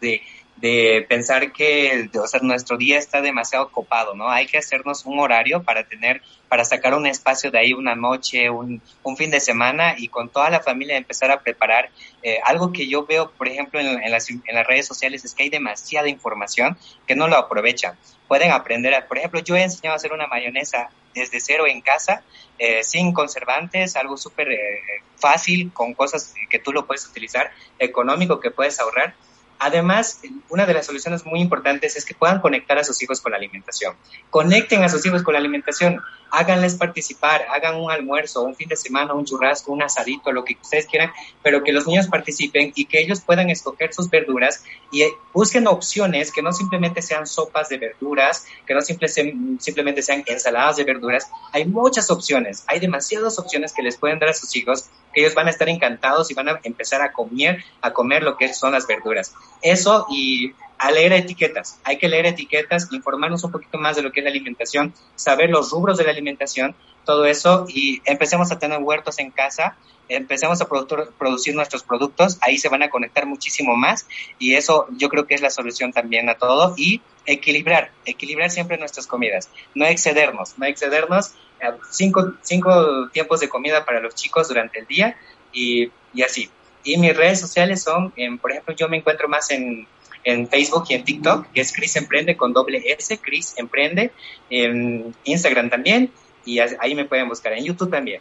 de 0.00 0.22
de 0.56 1.04
pensar 1.06 1.52
que 1.52 2.08
o 2.18 2.26
sea, 2.26 2.40
nuestro 2.40 2.78
día 2.78 2.98
está 2.98 3.20
demasiado 3.20 3.68
copado, 3.70 4.14
¿no? 4.14 4.30
Hay 4.30 4.46
que 4.46 4.56
hacernos 4.56 5.04
un 5.04 5.18
horario 5.18 5.62
para 5.62 5.84
tener, 5.84 6.22
para 6.48 6.64
sacar 6.64 6.94
un 6.94 7.06
espacio 7.06 7.50
de 7.50 7.58
ahí 7.58 7.72
una 7.74 7.94
noche, 7.94 8.48
un, 8.48 8.80
un 9.02 9.16
fin 9.16 9.30
de 9.30 9.40
semana 9.40 9.94
y 9.98 10.08
con 10.08 10.30
toda 10.30 10.48
la 10.48 10.60
familia 10.60 10.96
empezar 10.96 11.30
a 11.30 11.40
preparar. 11.40 11.90
Eh, 12.22 12.38
algo 12.44 12.72
que 12.72 12.88
yo 12.88 13.04
veo, 13.04 13.30
por 13.32 13.48
ejemplo, 13.48 13.80
en, 13.80 14.10
las, 14.10 14.30
en 14.30 14.42
las 14.50 14.66
redes 14.66 14.86
sociales 14.86 15.24
es 15.24 15.34
que 15.34 15.44
hay 15.44 15.50
demasiada 15.50 16.08
información 16.08 16.78
que 17.06 17.14
no 17.14 17.28
lo 17.28 17.36
aprovechan. 17.36 17.96
Pueden 18.26 18.50
aprender, 18.50 18.94
a, 18.94 19.06
por 19.06 19.18
ejemplo, 19.18 19.40
yo 19.40 19.56
he 19.56 19.62
enseñado 19.62 19.92
a 19.92 19.96
hacer 19.96 20.12
una 20.12 20.26
mayonesa 20.26 20.88
desde 21.14 21.40
cero 21.40 21.66
en 21.66 21.82
casa, 21.82 22.22
eh, 22.58 22.82
sin 22.82 23.12
conservantes, 23.12 23.94
algo 23.96 24.16
súper 24.16 24.52
eh, 24.52 24.80
fácil, 25.16 25.70
con 25.72 25.92
cosas 25.92 26.34
que 26.48 26.58
tú 26.58 26.72
lo 26.72 26.86
puedes 26.86 27.06
utilizar, 27.06 27.50
económico 27.78 28.40
que 28.40 28.50
puedes 28.50 28.80
ahorrar 28.80 29.14
Además, 29.58 30.20
una 30.48 30.66
de 30.66 30.74
las 30.74 30.86
soluciones 30.86 31.24
muy 31.24 31.40
importantes 31.40 31.96
es 31.96 32.04
que 32.04 32.14
puedan 32.14 32.40
conectar 32.40 32.78
a 32.78 32.84
sus 32.84 33.02
hijos 33.02 33.20
con 33.20 33.32
la 33.32 33.38
alimentación. 33.38 33.94
Conecten 34.30 34.82
a 34.82 34.88
sus 34.88 35.04
hijos 35.06 35.22
con 35.22 35.32
la 35.32 35.40
alimentación, 35.40 36.00
háganles 36.30 36.74
participar, 36.74 37.46
hagan 37.50 37.76
un 37.76 37.90
almuerzo, 37.90 38.42
un 38.42 38.54
fin 38.54 38.68
de 38.68 38.76
semana, 38.76 39.14
un 39.14 39.24
churrasco, 39.24 39.72
un 39.72 39.82
asadito, 39.82 40.32
lo 40.32 40.44
que 40.44 40.56
ustedes 40.60 40.86
quieran, 40.86 41.10
pero 41.42 41.62
que 41.64 41.72
los 41.72 41.86
niños 41.86 42.08
participen 42.08 42.72
y 42.74 42.84
que 42.84 43.00
ellos 43.00 43.20
puedan 43.20 43.48
escoger 43.50 43.94
sus 43.94 44.10
verduras 44.10 44.62
y 44.90 45.02
eh, 45.02 45.12
busquen 45.32 45.66
opciones 45.66 46.32
que 46.32 46.42
no 46.42 46.52
simplemente 46.52 47.00
sean 47.00 47.26
sopas 47.26 47.68
de 47.68 47.78
verduras, 47.78 48.46
que 48.66 48.74
no 48.74 48.80
simplemente 48.82 50.02
sean 50.02 50.22
ensaladas 50.26 50.76
de 50.76 50.84
verduras. 50.84 51.30
Hay 51.52 51.64
muchas 51.64 52.10
opciones, 52.10 52.64
hay 52.66 52.80
demasiadas 52.80 53.38
opciones 53.38 53.72
que 53.72 53.82
les 53.82 53.96
pueden 53.96 54.18
dar 54.18 54.28
a 54.30 54.34
sus 54.34 54.54
hijos 54.56 54.90
ellos 55.20 55.34
van 55.34 55.48
a 55.48 55.50
estar 55.50 55.68
encantados 55.68 56.30
y 56.30 56.34
van 56.34 56.48
a 56.48 56.60
empezar 56.62 57.02
a 57.02 57.12
comer, 57.12 57.64
a 57.80 57.92
comer 57.92 58.22
lo 58.22 58.36
que 58.36 58.52
son 58.52 58.72
las 58.72 58.86
verduras. 58.86 59.34
Eso 59.62 60.06
y 60.10 60.52
a 60.78 60.90
leer 60.90 61.12
etiquetas. 61.12 61.80
Hay 61.84 61.98
que 61.98 62.08
leer 62.08 62.26
etiquetas, 62.26 62.92
informarnos 62.92 63.44
un 63.44 63.52
poquito 63.52 63.78
más 63.78 63.96
de 63.96 64.02
lo 64.02 64.12
que 64.12 64.20
es 64.20 64.24
la 64.24 64.30
alimentación, 64.30 64.94
saber 65.14 65.50
los 65.50 65.70
rubros 65.70 65.98
de 65.98 66.04
la 66.04 66.10
alimentación, 66.10 66.74
todo 67.04 67.24
eso, 67.24 67.66
y 67.68 68.02
empecemos 68.04 68.50
a 68.52 68.58
tener 68.58 68.80
huertos 68.80 69.18
en 69.18 69.30
casa, 69.30 69.76
empecemos 70.08 70.60
a 70.60 70.68
producir 70.68 71.54
nuestros 71.54 71.82
productos, 71.82 72.38
ahí 72.40 72.58
se 72.58 72.68
van 72.68 72.82
a 72.82 72.90
conectar 72.90 73.26
muchísimo 73.26 73.76
más, 73.76 74.06
y 74.38 74.54
eso 74.54 74.86
yo 74.96 75.08
creo 75.08 75.26
que 75.26 75.34
es 75.34 75.40
la 75.40 75.50
solución 75.50 75.92
también 75.92 76.28
a 76.28 76.34
todo, 76.34 76.74
y 76.76 77.00
equilibrar, 77.24 77.90
equilibrar 78.04 78.50
siempre 78.50 78.76
nuestras 78.78 79.06
comidas, 79.06 79.48
no 79.74 79.86
excedernos, 79.86 80.58
no 80.58 80.66
excedernos, 80.66 81.32
eh, 81.60 81.72
cinco, 81.90 82.34
cinco 82.42 83.08
tiempos 83.12 83.40
de 83.40 83.48
comida 83.48 83.84
para 83.84 84.00
los 84.00 84.14
chicos 84.14 84.48
durante 84.48 84.80
el 84.80 84.86
día, 84.86 85.16
y, 85.52 85.90
y 86.12 86.22
así. 86.22 86.50
Y 86.84 86.98
mis 86.98 87.16
redes 87.16 87.40
sociales 87.40 87.82
son, 87.82 88.12
por 88.40 88.52
ejemplo, 88.52 88.74
yo 88.76 88.88
me 88.88 88.98
encuentro 88.98 89.28
más 89.28 89.50
en 89.50 89.88
en 90.26 90.48
Facebook 90.48 90.84
y 90.88 90.94
en 90.94 91.04
TikTok, 91.04 91.52
que 91.52 91.60
es 91.60 91.72
Cris 91.72 91.94
Emprende 91.96 92.36
con 92.36 92.52
doble 92.52 92.82
S, 92.84 93.16
Cris 93.18 93.54
Emprende, 93.56 94.10
en 94.50 95.14
Instagram 95.24 95.70
también, 95.70 96.10
y 96.44 96.58
ahí 96.58 96.94
me 96.96 97.04
pueden 97.04 97.28
buscar, 97.28 97.52
en 97.52 97.64
YouTube 97.64 97.90
también. 97.90 98.20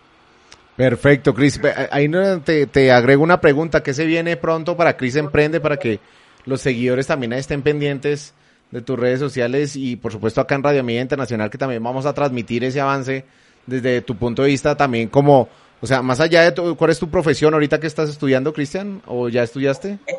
Perfecto, 0.76 1.34
Cris. 1.34 1.60
Ahí 1.90 2.10
te, 2.44 2.68
te 2.68 2.92
agrego 2.92 3.24
una 3.24 3.42
pregunta, 3.42 3.82
¿qué 3.82 3.94
se 3.94 4.06
viene 4.06 4.38
pronto 4.38 4.78
para 4.78 4.96
Cris 4.96 5.16
Emprende, 5.16 5.60
para 5.60 5.78
que 5.78 6.00
los 6.46 6.62
seguidores 6.62 7.08
también 7.08 7.34
estén 7.34 7.64
pendientes 7.64 8.36
de 8.70 8.82
tus 8.82 9.00
redes 9.00 9.20
sociales 9.20 9.76
y 9.76 9.96
por 9.96 10.12
supuesto 10.12 10.42
acá 10.42 10.56
en 10.56 10.64
Radio 10.64 10.82
Amiga 10.82 11.02
Internacional 11.02 11.50
que 11.50 11.58
también 11.58 11.84
vamos 11.84 12.06
a 12.06 12.14
transmitir 12.14 12.64
ese 12.64 12.82
avance 12.82 13.24
desde 13.66 14.02
tu 14.02 14.16
punto 14.16 14.44
de 14.44 14.50
vista 14.50 14.76
también 14.76 15.08
como, 15.08 15.48
o 15.82 15.88
sea, 15.88 16.02
más 16.02 16.20
allá 16.20 16.44
de 16.44 16.52
tu, 16.52 16.76
cuál 16.76 16.92
es 16.92 17.00
tu 17.00 17.10
profesión 17.10 17.54
ahorita 17.54 17.80
que 17.80 17.88
estás 17.88 18.10
estudiando, 18.10 18.54
Cristian, 18.54 19.02
o 19.08 19.30
ya 19.30 19.44
estudiaste? 19.44 19.98
Eh, 20.08 20.16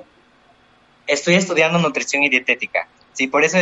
estoy 1.06 1.34
estudiando 1.34 1.78
nutrición 1.78 2.24
y 2.24 2.28
dietética. 2.28 2.88
Sí, 3.12 3.28
por 3.28 3.44
eso 3.44 3.56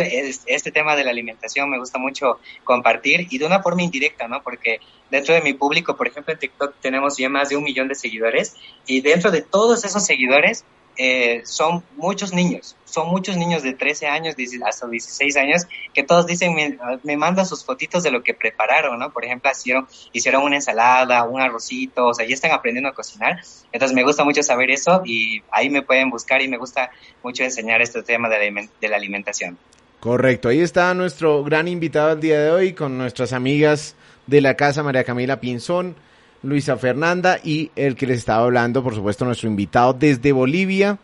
este 0.47 0.72
tema 0.72 0.97
de 0.97 1.05
la 1.05 1.11
alimentación 1.11 1.70
me 1.70 1.78
gusta 1.78 1.97
mucho 1.97 2.40
compartir 2.64 3.28
y 3.30 3.38
de 3.38 3.47
una 3.47 3.62
forma 3.62 3.82
indirecta, 3.82 4.26
¿no? 4.26 4.42
Porque 4.42 4.80
dentro 5.12 5.32
de 5.32 5.42
mi 5.42 5.53
público, 5.53 5.97
por 5.97 6.09
ejemplo, 6.09 6.32
en 6.32 6.40
TikTok 6.40 6.74
tenemos 6.80 7.16
ya 7.16 7.28
más 7.28 7.51
de 7.51 7.57
un 7.57 7.62
millón 7.62 7.86
de 7.86 7.95
seguidores 7.95 8.57
y 8.84 9.01
dentro 9.01 9.30
de 9.30 9.42
todos 9.42 9.84
esos 9.84 10.05
seguidores 10.05 10.64
eh, 10.97 11.42
son 11.45 11.82
muchos 11.97 12.32
niños, 12.32 12.76
son 12.84 13.09
muchos 13.09 13.36
niños 13.36 13.62
de 13.62 13.74
13 13.74 14.07
años 14.07 14.36
hasta 14.64 14.86
16 14.86 15.36
años 15.36 15.66
que 15.92 16.03
todos 16.03 16.26
dicen, 16.26 16.55
me, 16.55 17.16
mandan 17.16 17.47
sus 17.47 17.64
fotitos 17.64 18.03
de 18.03 18.11
lo 18.11 18.22
que 18.22 18.34
prepararon, 18.34 18.99
¿no? 18.99 19.11
Por 19.11 19.24
ejemplo, 19.24 19.51
hicieron, 19.51 19.88
hicieron 20.12 20.42
una 20.42 20.57
ensalada, 20.57 21.24
un 21.24 21.40
arrocito, 21.40 22.07
o 22.07 22.14
sea, 22.14 22.26
ya 22.26 22.34
están 22.34 22.53
aprendiendo 22.53 22.88
a 22.88 22.95
cocinar. 22.95 23.40
Entonces 23.72 23.95
me 23.95 24.05
gusta 24.05 24.24
mucho 24.24 24.42
saber 24.42 24.70
eso 24.70 25.03
y 25.05 25.42
ahí 25.51 25.70
me 25.70 25.82
pueden 25.82 26.11
buscar 26.11 26.42
y 26.42 26.49
me 26.49 26.57
gusta 26.57 26.90
mucho 27.22 27.42
enseñar 27.42 27.82
este 27.82 28.03
tema 28.03 28.28
de 28.28 28.51
la, 28.51 28.68
de 28.80 28.88
la 28.88 28.97
alimentación. 28.97 29.59
Correcto, 30.01 30.49
ahí 30.49 30.61
está 30.61 30.92
nuestro 30.95 31.42
gran 31.42 31.66
invitado 31.66 32.12
el 32.12 32.20
día 32.20 32.38
de 32.38 32.51
hoy 32.51 32.72
con 32.74 32.99
nuestras 32.99 33.32
amigas 33.32 33.97
de 34.26 34.40
la 34.40 34.55
casa 34.55 34.82
María 34.82 35.03
Camila 35.03 35.40
Pinzón 35.40 35.97
Luisa 36.45 36.76
Fernanda 36.76 37.38
y 37.42 37.70
el 37.74 37.97
que 37.97 38.07
les 38.07 38.18
estaba 38.18 38.45
hablando, 38.45 38.82
por 38.82 38.95
supuesto, 38.95 39.24
nuestro 39.24 39.49
invitado 39.49 39.92
desde 39.92 40.32
Bolivia. 40.32 40.99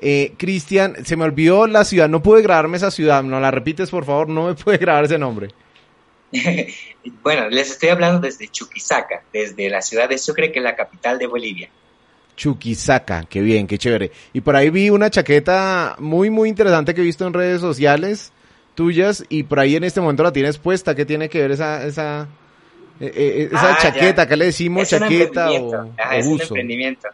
Eh, 0.00 0.34
Cristian, 0.36 1.04
se 1.04 1.16
me 1.16 1.24
olvidó 1.24 1.66
la 1.66 1.84
ciudad, 1.84 2.08
no 2.08 2.22
pude 2.22 2.42
grabarme 2.42 2.78
esa 2.78 2.90
ciudad, 2.90 3.22
¿no 3.22 3.38
la 3.38 3.50
repites 3.50 3.90
por 3.90 4.04
favor? 4.04 4.28
No 4.28 4.48
me 4.48 4.54
puede 4.62 4.78
grabar 4.78 5.04
ese 5.04 5.18
nombre. 5.18 5.48
bueno, 7.22 7.48
les 7.48 7.70
estoy 7.70 7.88
hablando 7.90 8.20
desde 8.20 8.48
Chuquisaca, 8.48 9.22
desde 9.32 9.68
la 9.68 9.82
ciudad 9.82 10.08
de 10.08 10.18
Sucre, 10.18 10.52
que 10.52 10.58
es 10.58 10.64
la 10.64 10.76
capital 10.76 11.18
de 11.18 11.26
Bolivia. 11.26 11.68
Chuquisaca, 12.36 13.24
qué 13.28 13.42
bien, 13.42 13.66
qué 13.66 13.76
chévere. 13.76 14.10
Y 14.32 14.40
por 14.40 14.56
ahí 14.56 14.70
vi 14.70 14.90
una 14.90 15.10
chaqueta 15.10 15.96
muy, 15.98 16.30
muy 16.30 16.48
interesante 16.48 16.94
que 16.94 17.02
he 17.02 17.04
visto 17.04 17.26
en 17.26 17.34
redes 17.34 17.60
sociales 17.60 18.32
tuyas 18.74 19.24
y 19.28 19.42
por 19.42 19.60
ahí 19.60 19.76
en 19.76 19.84
este 19.84 20.00
momento 20.00 20.22
la 20.22 20.32
tienes 20.32 20.56
puesta. 20.56 20.94
¿Qué 20.94 21.04
tiene 21.04 21.28
que 21.28 21.40
ver 21.40 21.50
esa, 21.50 21.84
esa, 21.84 22.28
eh, 23.00 23.12
eh, 23.14 23.48
esa 23.50 23.72
ah, 23.72 23.78
chaqueta, 23.80 24.28
¿qué 24.28 24.36
le 24.36 24.44
decimos? 24.46 24.88
¿Chaqueta 24.88 25.50
o, 25.50 25.86
es 26.12 26.26
un 26.26 26.40
emprendimiento. 26.40 27.08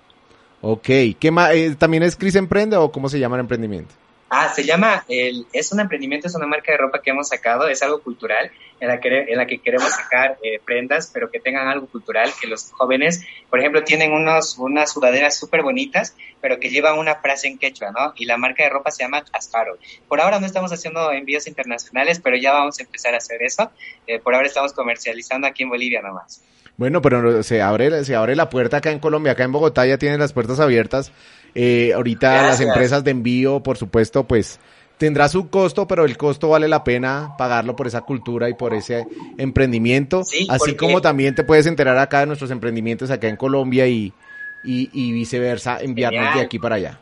Ok, 0.61 0.89
¿qué 1.19 1.31
más? 1.31 1.55
Eh, 1.55 1.77
¿También 1.79 2.03
es 2.03 2.17
Cris 2.17 2.35
Emprende 2.35 2.77
o 2.77 2.91
cómo 2.91 3.09
se 3.09 3.21
llama 3.21 3.37
el 3.37 3.41
emprendimiento? 3.41 3.95
Ah, 4.29 4.53
se 4.53 4.65
llama, 4.65 5.05
el, 5.09 5.47
es 5.53 5.71
un 5.71 5.79
emprendimiento, 5.79 6.27
es 6.27 6.35
una 6.35 6.49
marca 6.49 6.73
de 6.73 6.79
ropa 6.79 7.01
que 7.01 7.11
hemos 7.11 7.29
sacado, 7.29 7.69
es 7.69 7.81
algo 7.83 8.03
cultural, 8.03 8.51
en 8.81 8.89
la 8.89 8.99
que, 8.99 9.21
en 9.29 9.37
la 9.37 9.47
que 9.47 9.59
queremos 9.59 9.89
sacar 9.91 10.37
eh, 10.43 10.59
prendas, 10.65 11.11
pero 11.15 11.31
que 11.31 11.39
tengan 11.39 11.69
algo 11.69 11.87
cultural, 11.87 12.33
que 12.41 12.49
los 12.49 12.73
jóvenes, 12.73 13.25
por 13.49 13.61
ejemplo, 13.61 13.85
tienen 13.85 14.13
unos, 14.13 14.59
unas 14.59 14.93
sudaderas 14.93 15.39
súper 15.39 15.63
bonitas, 15.63 16.17
pero 16.41 16.59
que 16.59 16.71
llevan 16.71 16.99
una 16.99 17.15
frase 17.15 17.47
en 17.47 17.57
quechua, 17.57 17.93
¿no? 17.93 18.15
Y 18.17 18.25
la 18.25 18.37
marca 18.37 18.65
de 18.65 18.71
ropa 18.71 18.91
se 18.91 19.05
llama 19.05 19.25
Asparo. 19.33 19.79
Por 20.09 20.21
ahora 20.21 20.41
no 20.41 20.47
estamos 20.47 20.73
haciendo 20.73 21.13
envíos 21.13 21.47
internacionales, 21.47 22.21
pero 22.23 22.37
ya 22.37 22.53
vamos 22.53 22.81
a 22.81 22.83
empezar 22.83 23.15
a 23.15 23.19
hacer 23.19 23.43
eso. 23.45 23.71
Eh, 24.09 24.19
por 24.19 24.35
ahora 24.35 24.49
estamos 24.49 24.73
comercializando 24.73 25.47
aquí 25.47 25.63
en 25.63 25.69
Bolivia 25.69 26.03
nomás. 26.03 26.43
Bueno, 26.77 27.01
pero 27.01 27.43
se 27.43 27.63
abre, 27.63 28.05
se 28.05 28.15
abre 28.15 28.37
la 28.37 28.51
puerta 28.51 28.79
acá 28.79 28.91
en 28.91 28.99
Colombia, 28.99 29.33
acá 29.33 29.45
en 29.45 29.53
Bogotá 29.53 29.87
ya 29.87 29.99
tienen 29.99 30.21
las 30.21 30.33
puertas 30.33 30.61
abiertas 30.61 31.13
eh, 31.59 31.95
ahorita 31.95 32.43
las 32.43 32.61
empresas 32.61 33.03
de 33.03 33.13
envío, 33.13 33.63
por 33.63 33.79
supuesto, 33.79 34.25
pues 34.25 34.61
tendrá 34.99 35.27
su 35.31 35.49
costo, 35.49 35.89
pero 35.89 36.05
el 36.05 36.19
costo 36.19 36.51
vale 36.51 36.69
la 36.69 36.85
pena 36.85 37.35
pagarlo 37.39 37.75
por 37.75 37.87
esa 37.87 38.03
cultura 38.03 38.51
y 38.51 38.53
por 38.53 38.75
ese 38.75 39.07
emprendimiento. 39.39 40.21
así 40.51 40.77
como 40.77 41.01
también 41.01 41.35
te 41.35 41.45
puedes 41.45 41.67
enterar 41.67 41.97
acá 41.97 42.21
de 42.21 42.27
nuestros 42.27 42.51
emprendimientos 42.51 43.11
acá 43.11 43.29
en 43.29 43.37
Colombia 43.37 43.87
y, 43.87 44.13
y, 44.65 45.13
viceversa, 45.13 45.81
enviarnos 45.81 46.35
de 46.35 46.43
aquí 46.43 46.59
para 46.59 46.75
allá. 46.75 47.01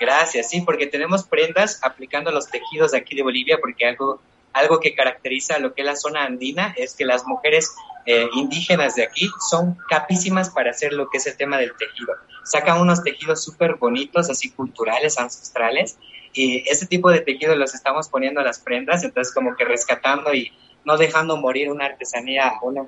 Gracias, 0.00 0.48
sí, 0.48 0.62
porque 0.62 0.86
tenemos 0.86 1.24
prendas 1.24 1.80
aplicando 1.82 2.30
los 2.30 2.48
tejidos 2.48 2.92
de 2.92 2.98
aquí 2.98 3.14
de 3.14 3.22
Bolivia, 3.22 3.58
porque 3.60 3.86
algo, 3.86 4.18
algo 4.54 4.80
que 4.80 4.94
caracteriza 4.94 5.58
lo 5.58 5.74
que 5.74 5.82
es 5.82 5.86
la 5.86 5.96
zona 5.96 6.24
andina 6.24 6.74
es 6.78 6.94
que 6.94 7.04
las 7.04 7.26
mujeres 7.26 7.74
eh, 8.06 8.28
indígenas 8.34 8.94
de 8.94 9.02
aquí 9.02 9.28
son 9.50 9.76
capísimas 9.88 10.50
para 10.50 10.70
hacer 10.70 10.92
lo 10.92 11.08
que 11.10 11.18
es 11.18 11.26
el 11.26 11.36
tema 11.36 11.58
del 11.58 11.76
tejido. 11.76 12.14
Sacan 12.44 12.80
unos 12.80 13.02
tejidos 13.02 13.42
súper 13.42 13.74
bonitos, 13.74 14.30
así 14.30 14.50
culturales, 14.50 15.18
ancestrales, 15.18 15.98
y 16.32 16.68
ese 16.68 16.86
tipo 16.86 17.10
de 17.10 17.20
tejidos 17.20 17.56
los 17.56 17.74
estamos 17.74 18.08
poniendo 18.08 18.40
a 18.40 18.44
las 18.44 18.60
prendas, 18.60 19.02
entonces 19.02 19.34
como 19.34 19.56
que 19.56 19.64
rescatando 19.64 20.32
y 20.34 20.52
no 20.84 20.96
dejando 20.96 21.36
morir 21.36 21.70
una 21.70 21.86
artesanía, 21.86 22.52
una, 22.62 22.82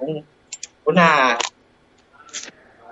una 0.84 1.38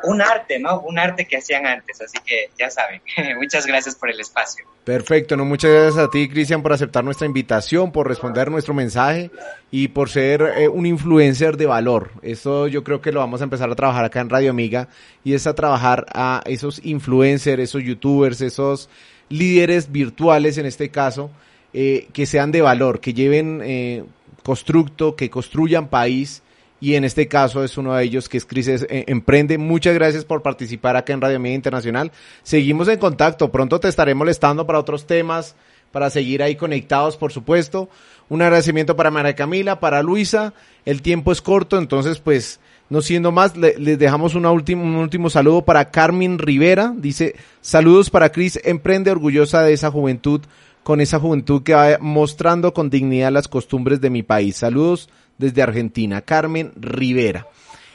un 0.05 0.23
arte, 0.23 0.59
¿no? 0.59 0.81
Un 0.81 0.99
arte 0.99 1.27
que 1.27 1.39
hacían 1.39 1.67
antes, 1.67 2.01
así 2.01 2.19
que 2.25 2.51
ya 2.59 2.71
saben, 2.71 3.01
muchas 3.39 3.67
gracias 3.67 3.95
por 3.95 4.11
el 4.11 4.21
espacio. 4.21 4.65
Perfecto, 4.85 5.37
no 5.37 5.45
muchas 5.45 5.73
gracias 5.73 5.99
a 5.99 6.11
ti, 6.11 6.29
Cristian, 6.29 6.63
por 6.63 6.73
aceptar 6.73 7.03
nuestra 7.03 7.27
invitación, 7.27 7.91
por 7.91 8.07
responder 8.07 8.51
nuestro 8.51 8.73
mensaje 8.73 9.31
y 9.71 9.89
por 9.89 10.11
ser 10.11 10.43
eh, 10.57 10.69
un 10.69 10.87
influencer 10.87 11.57
de 11.57 11.67
valor. 11.67 12.11
Eso 12.23 12.69
yo 12.69 12.85
creo 12.85 13.01
que 13.01 13.11
lo 13.11 13.21
vamos 13.21 13.41
a 13.41 13.45
empezar 13.45 13.71
a 13.71 13.75
trabajar 13.75 14.05
acá 14.05 14.21
en 14.21 14.31
Radio 14.31 14.51
Amiga 14.51 14.89
y 15.25 15.35
es 15.35 15.47
a 15.47 15.55
trabajar 15.55 16.07
a 16.15 16.43
esos 16.47 16.81
influencers, 16.85 17.61
esos 17.61 17.83
youtubers, 17.83 18.41
esos 18.41 18.89
líderes 19.29 19.91
virtuales 19.91 20.57
en 20.59 20.67
este 20.67 20.91
caso, 20.91 21.31
eh, 21.73 22.09
que 22.13 22.27
sean 22.27 22.53
de 22.53 22.63
valor, 22.63 23.01
que 23.01 23.13
lleven 23.13 23.61
eh, 23.65 24.05
constructo, 24.45 25.17
que 25.17 25.31
construyan 25.31 25.89
país 25.89 26.43
y 26.81 26.95
en 26.95 27.05
este 27.05 27.27
caso 27.27 27.65
es 27.65 27.79
uno 27.79 27.95
de 27.95 28.05
ellos 28.05 28.29
que 28.29 28.37
es 28.37 28.45
Crisis 28.45 28.87
eh, 28.89 29.05
Emprende. 29.07 29.59
Muchas 29.59 29.95
gracias 29.95 30.25
por 30.25 30.43
participar 30.43 30.97
acá 30.97 31.13
en 31.13 31.21
Radio 31.21 31.41
Media 31.41 31.55
Internacional. 31.55 32.13
Seguimos 32.43 32.89
en 32.89 32.99
contacto, 32.99 33.51
pronto 33.51 33.81
te 33.81 33.89
estaré 33.89 34.15
molestando 34.15 34.67
para 34.67 34.79
otros 34.79 35.07
temas, 35.07 35.57
para 35.91 36.11
seguir 36.11 36.43
ahí 36.43 36.57
conectados, 36.57 37.17
por 37.17 37.33
supuesto. 37.33 37.89
Un 38.29 38.43
agradecimiento 38.43 38.97
para 38.97 39.11
María 39.11 39.35
Camila, 39.35 39.81
para 39.81 40.03
Luisa. 40.03 40.53
El 40.85 41.01
tiempo 41.01 41.33
es 41.33 41.41
corto, 41.41 41.79
entonces 41.79 42.19
pues 42.19 42.61
no 42.89 43.03
siendo 43.03 43.33
más, 43.33 43.57
les 43.57 43.99
dejamos 43.99 44.35
una 44.35 44.51
última, 44.53 44.83
un 44.83 44.97
último 44.97 45.31
saludo 45.31 45.65
para 45.65 45.91
Carmen 45.91 46.39
Rivera. 46.39 46.93
Dice, 46.97 47.35
saludos 47.61 48.11
para 48.11 48.31
Cris 48.31 48.61
Emprende, 48.65 49.11
orgullosa 49.11 49.63
de 49.63 49.73
esa 49.73 49.91
juventud, 49.91 50.43
con 50.83 51.01
esa 51.01 51.19
juventud 51.19 51.63
que 51.63 51.75
va 51.75 51.99
mostrando 52.01 52.73
con 52.75 52.91
dignidad 52.91 53.33
las 53.33 53.49
costumbres 53.49 54.01
de 54.01 54.11
mi 54.11 54.23
país. 54.23 54.57
Saludos 54.57 55.09
desde 55.39 55.63
Argentina, 55.63 56.23
Carmen 56.23 56.73
Rivera. 56.77 57.47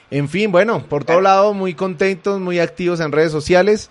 En 0.10 0.28
fin, 0.28 0.52
bueno, 0.52 0.86
por 0.88 1.06
todo 1.06 1.22
lado, 1.22 1.54
muy 1.54 1.74
contentos, 1.74 2.40
muy 2.40 2.60
activos 2.60 3.00
en 3.00 3.12
redes 3.12 3.32
sociales. 3.32 3.90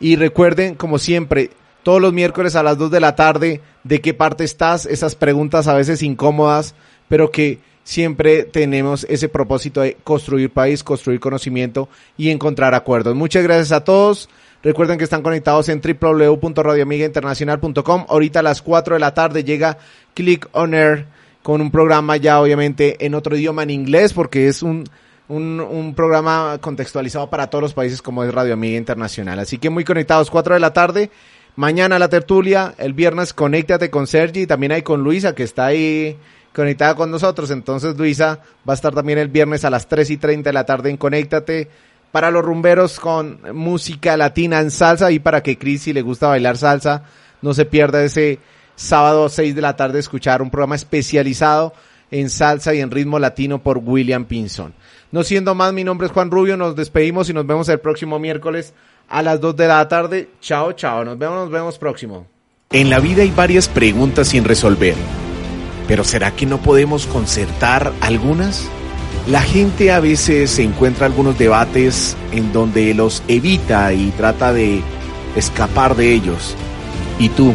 Y 0.00 0.16
recuerden, 0.16 0.74
como 0.74 0.98
siempre, 0.98 1.50
todos 1.84 2.02
los 2.02 2.12
miércoles 2.12 2.56
a 2.56 2.64
las 2.64 2.78
2 2.78 2.90
de 2.90 3.00
la 3.00 3.14
tarde, 3.14 3.60
de 3.84 4.00
qué 4.00 4.14
parte 4.14 4.44
estás, 4.44 4.86
esas 4.86 5.14
preguntas 5.14 5.68
a 5.68 5.74
veces 5.74 6.02
incómodas, 6.02 6.74
pero 7.08 7.30
que 7.30 7.60
siempre 7.84 8.42
tenemos 8.44 9.06
ese 9.08 9.28
propósito 9.28 9.80
de 9.80 9.96
construir 10.02 10.50
país, 10.50 10.82
construir 10.82 11.20
conocimiento 11.20 11.88
y 12.16 12.30
encontrar 12.30 12.74
acuerdos. 12.74 13.14
Muchas 13.14 13.44
gracias 13.44 13.70
a 13.72 13.84
todos. 13.84 14.28
Recuerden 14.62 14.98
que 14.98 15.04
están 15.04 15.22
conectados 15.22 15.68
en 15.68 15.80
www.radioamigainternacional.com. 15.80 18.06
Ahorita 18.08 18.40
a 18.40 18.44
las 18.44 18.62
4 18.62 18.94
de 18.94 19.00
la 19.00 19.14
tarde 19.14 19.44
llega 19.44 19.78
Click 20.14 20.48
on 20.52 20.74
Air 20.74 21.06
con 21.42 21.60
un 21.60 21.70
programa 21.70 22.16
ya 22.16 22.40
obviamente 22.40 23.04
en 23.04 23.14
otro 23.14 23.36
idioma, 23.36 23.62
en 23.62 23.70
inglés, 23.70 24.12
porque 24.12 24.48
es 24.48 24.62
un, 24.62 24.84
un, 25.28 25.60
un, 25.60 25.94
programa 25.94 26.58
contextualizado 26.60 27.28
para 27.30 27.48
todos 27.48 27.62
los 27.62 27.74
países 27.74 28.00
como 28.00 28.24
es 28.24 28.32
Radio 28.32 28.54
Amiga 28.54 28.78
Internacional. 28.78 29.38
Así 29.38 29.58
que 29.58 29.70
muy 29.70 29.84
conectados, 29.84 30.30
4 30.30 30.54
de 30.54 30.60
la 30.60 30.72
tarde. 30.72 31.10
Mañana 31.56 31.98
la 31.98 32.08
tertulia, 32.08 32.74
el 32.78 32.94
viernes 32.94 33.34
conéctate 33.34 33.90
con 33.90 34.06
Sergi, 34.06 34.46
también 34.46 34.72
hay 34.72 34.82
con 34.82 35.02
Luisa 35.02 35.34
que 35.34 35.42
está 35.42 35.66
ahí 35.66 36.16
conectada 36.54 36.94
con 36.94 37.10
nosotros. 37.10 37.50
Entonces 37.50 37.96
Luisa 37.96 38.40
va 38.66 38.72
a 38.72 38.74
estar 38.74 38.94
también 38.94 39.18
el 39.18 39.28
viernes 39.28 39.64
a 39.64 39.70
las 39.70 39.88
3 39.88 40.10
y 40.10 40.16
30 40.16 40.48
de 40.48 40.54
la 40.54 40.64
tarde 40.64 40.90
en 40.90 40.96
Conéctate. 40.96 41.68
Para 42.10 42.30
los 42.30 42.44
rumberos 42.44 43.00
con 43.00 43.40
música 43.54 44.18
latina 44.18 44.60
en 44.60 44.70
salsa 44.70 45.10
y 45.10 45.18
para 45.18 45.42
que 45.42 45.56
Cris, 45.56 45.82
si 45.82 45.92
le 45.94 46.02
gusta 46.02 46.28
bailar 46.28 46.58
salsa, 46.58 47.04
no 47.40 47.54
se 47.54 47.64
pierda 47.64 48.04
ese 48.04 48.38
sábado 48.76 49.28
6 49.28 49.54
de 49.54 49.62
la 49.62 49.76
tarde 49.76 49.98
escuchar 49.98 50.42
un 50.42 50.50
programa 50.50 50.74
especializado 50.74 51.72
en 52.10 52.30
salsa 52.30 52.74
y 52.74 52.80
en 52.80 52.90
ritmo 52.90 53.18
latino 53.18 53.62
por 53.62 53.78
William 53.78 54.24
Pinson. 54.24 54.74
No 55.10 55.24
siendo 55.24 55.54
más, 55.54 55.72
mi 55.72 55.84
nombre 55.84 56.06
es 56.06 56.12
Juan 56.12 56.30
Rubio, 56.30 56.56
nos 56.56 56.76
despedimos 56.76 57.28
y 57.28 57.32
nos 57.32 57.46
vemos 57.46 57.68
el 57.68 57.80
próximo 57.80 58.18
miércoles 58.18 58.74
a 59.08 59.22
las 59.22 59.40
2 59.40 59.56
de 59.56 59.68
la 59.68 59.88
tarde. 59.88 60.30
Chao, 60.40 60.72
chao, 60.72 61.04
nos 61.04 61.18
vemos, 61.18 61.36
nos 61.36 61.50
vemos 61.50 61.78
próximo. 61.78 62.26
En 62.70 62.88
la 62.88 63.00
vida 63.00 63.22
hay 63.22 63.30
varias 63.30 63.68
preguntas 63.68 64.28
sin 64.28 64.44
resolver, 64.44 64.94
pero 65.86 66.04
¿será 66.04 66.30
que 66.30 66.46
no 66.46 66.58
podemos 66.58 67.06
concertar 67.06 67.92
algunas? 68.00 68.68
La 69.28 69.42
gente 69.42 69.92
a 69.92 70.00
veces 70.00 70.58
encuentra 70.58 71.06
algunos 71.06 71.38
debates 71.38 72.16
en 72.32 72.52
donde 72.52 72.92
los 72.94 73.22
evita 73.28 73.92
y 73.92 74.10
trata 74.12 74.52
de 74.52 74.82
escapar 75.36 75.94
de 75.94 76.12
ellos. 76.12 76.56
¿Y 77.18 77.28
tú? 77.28 77.54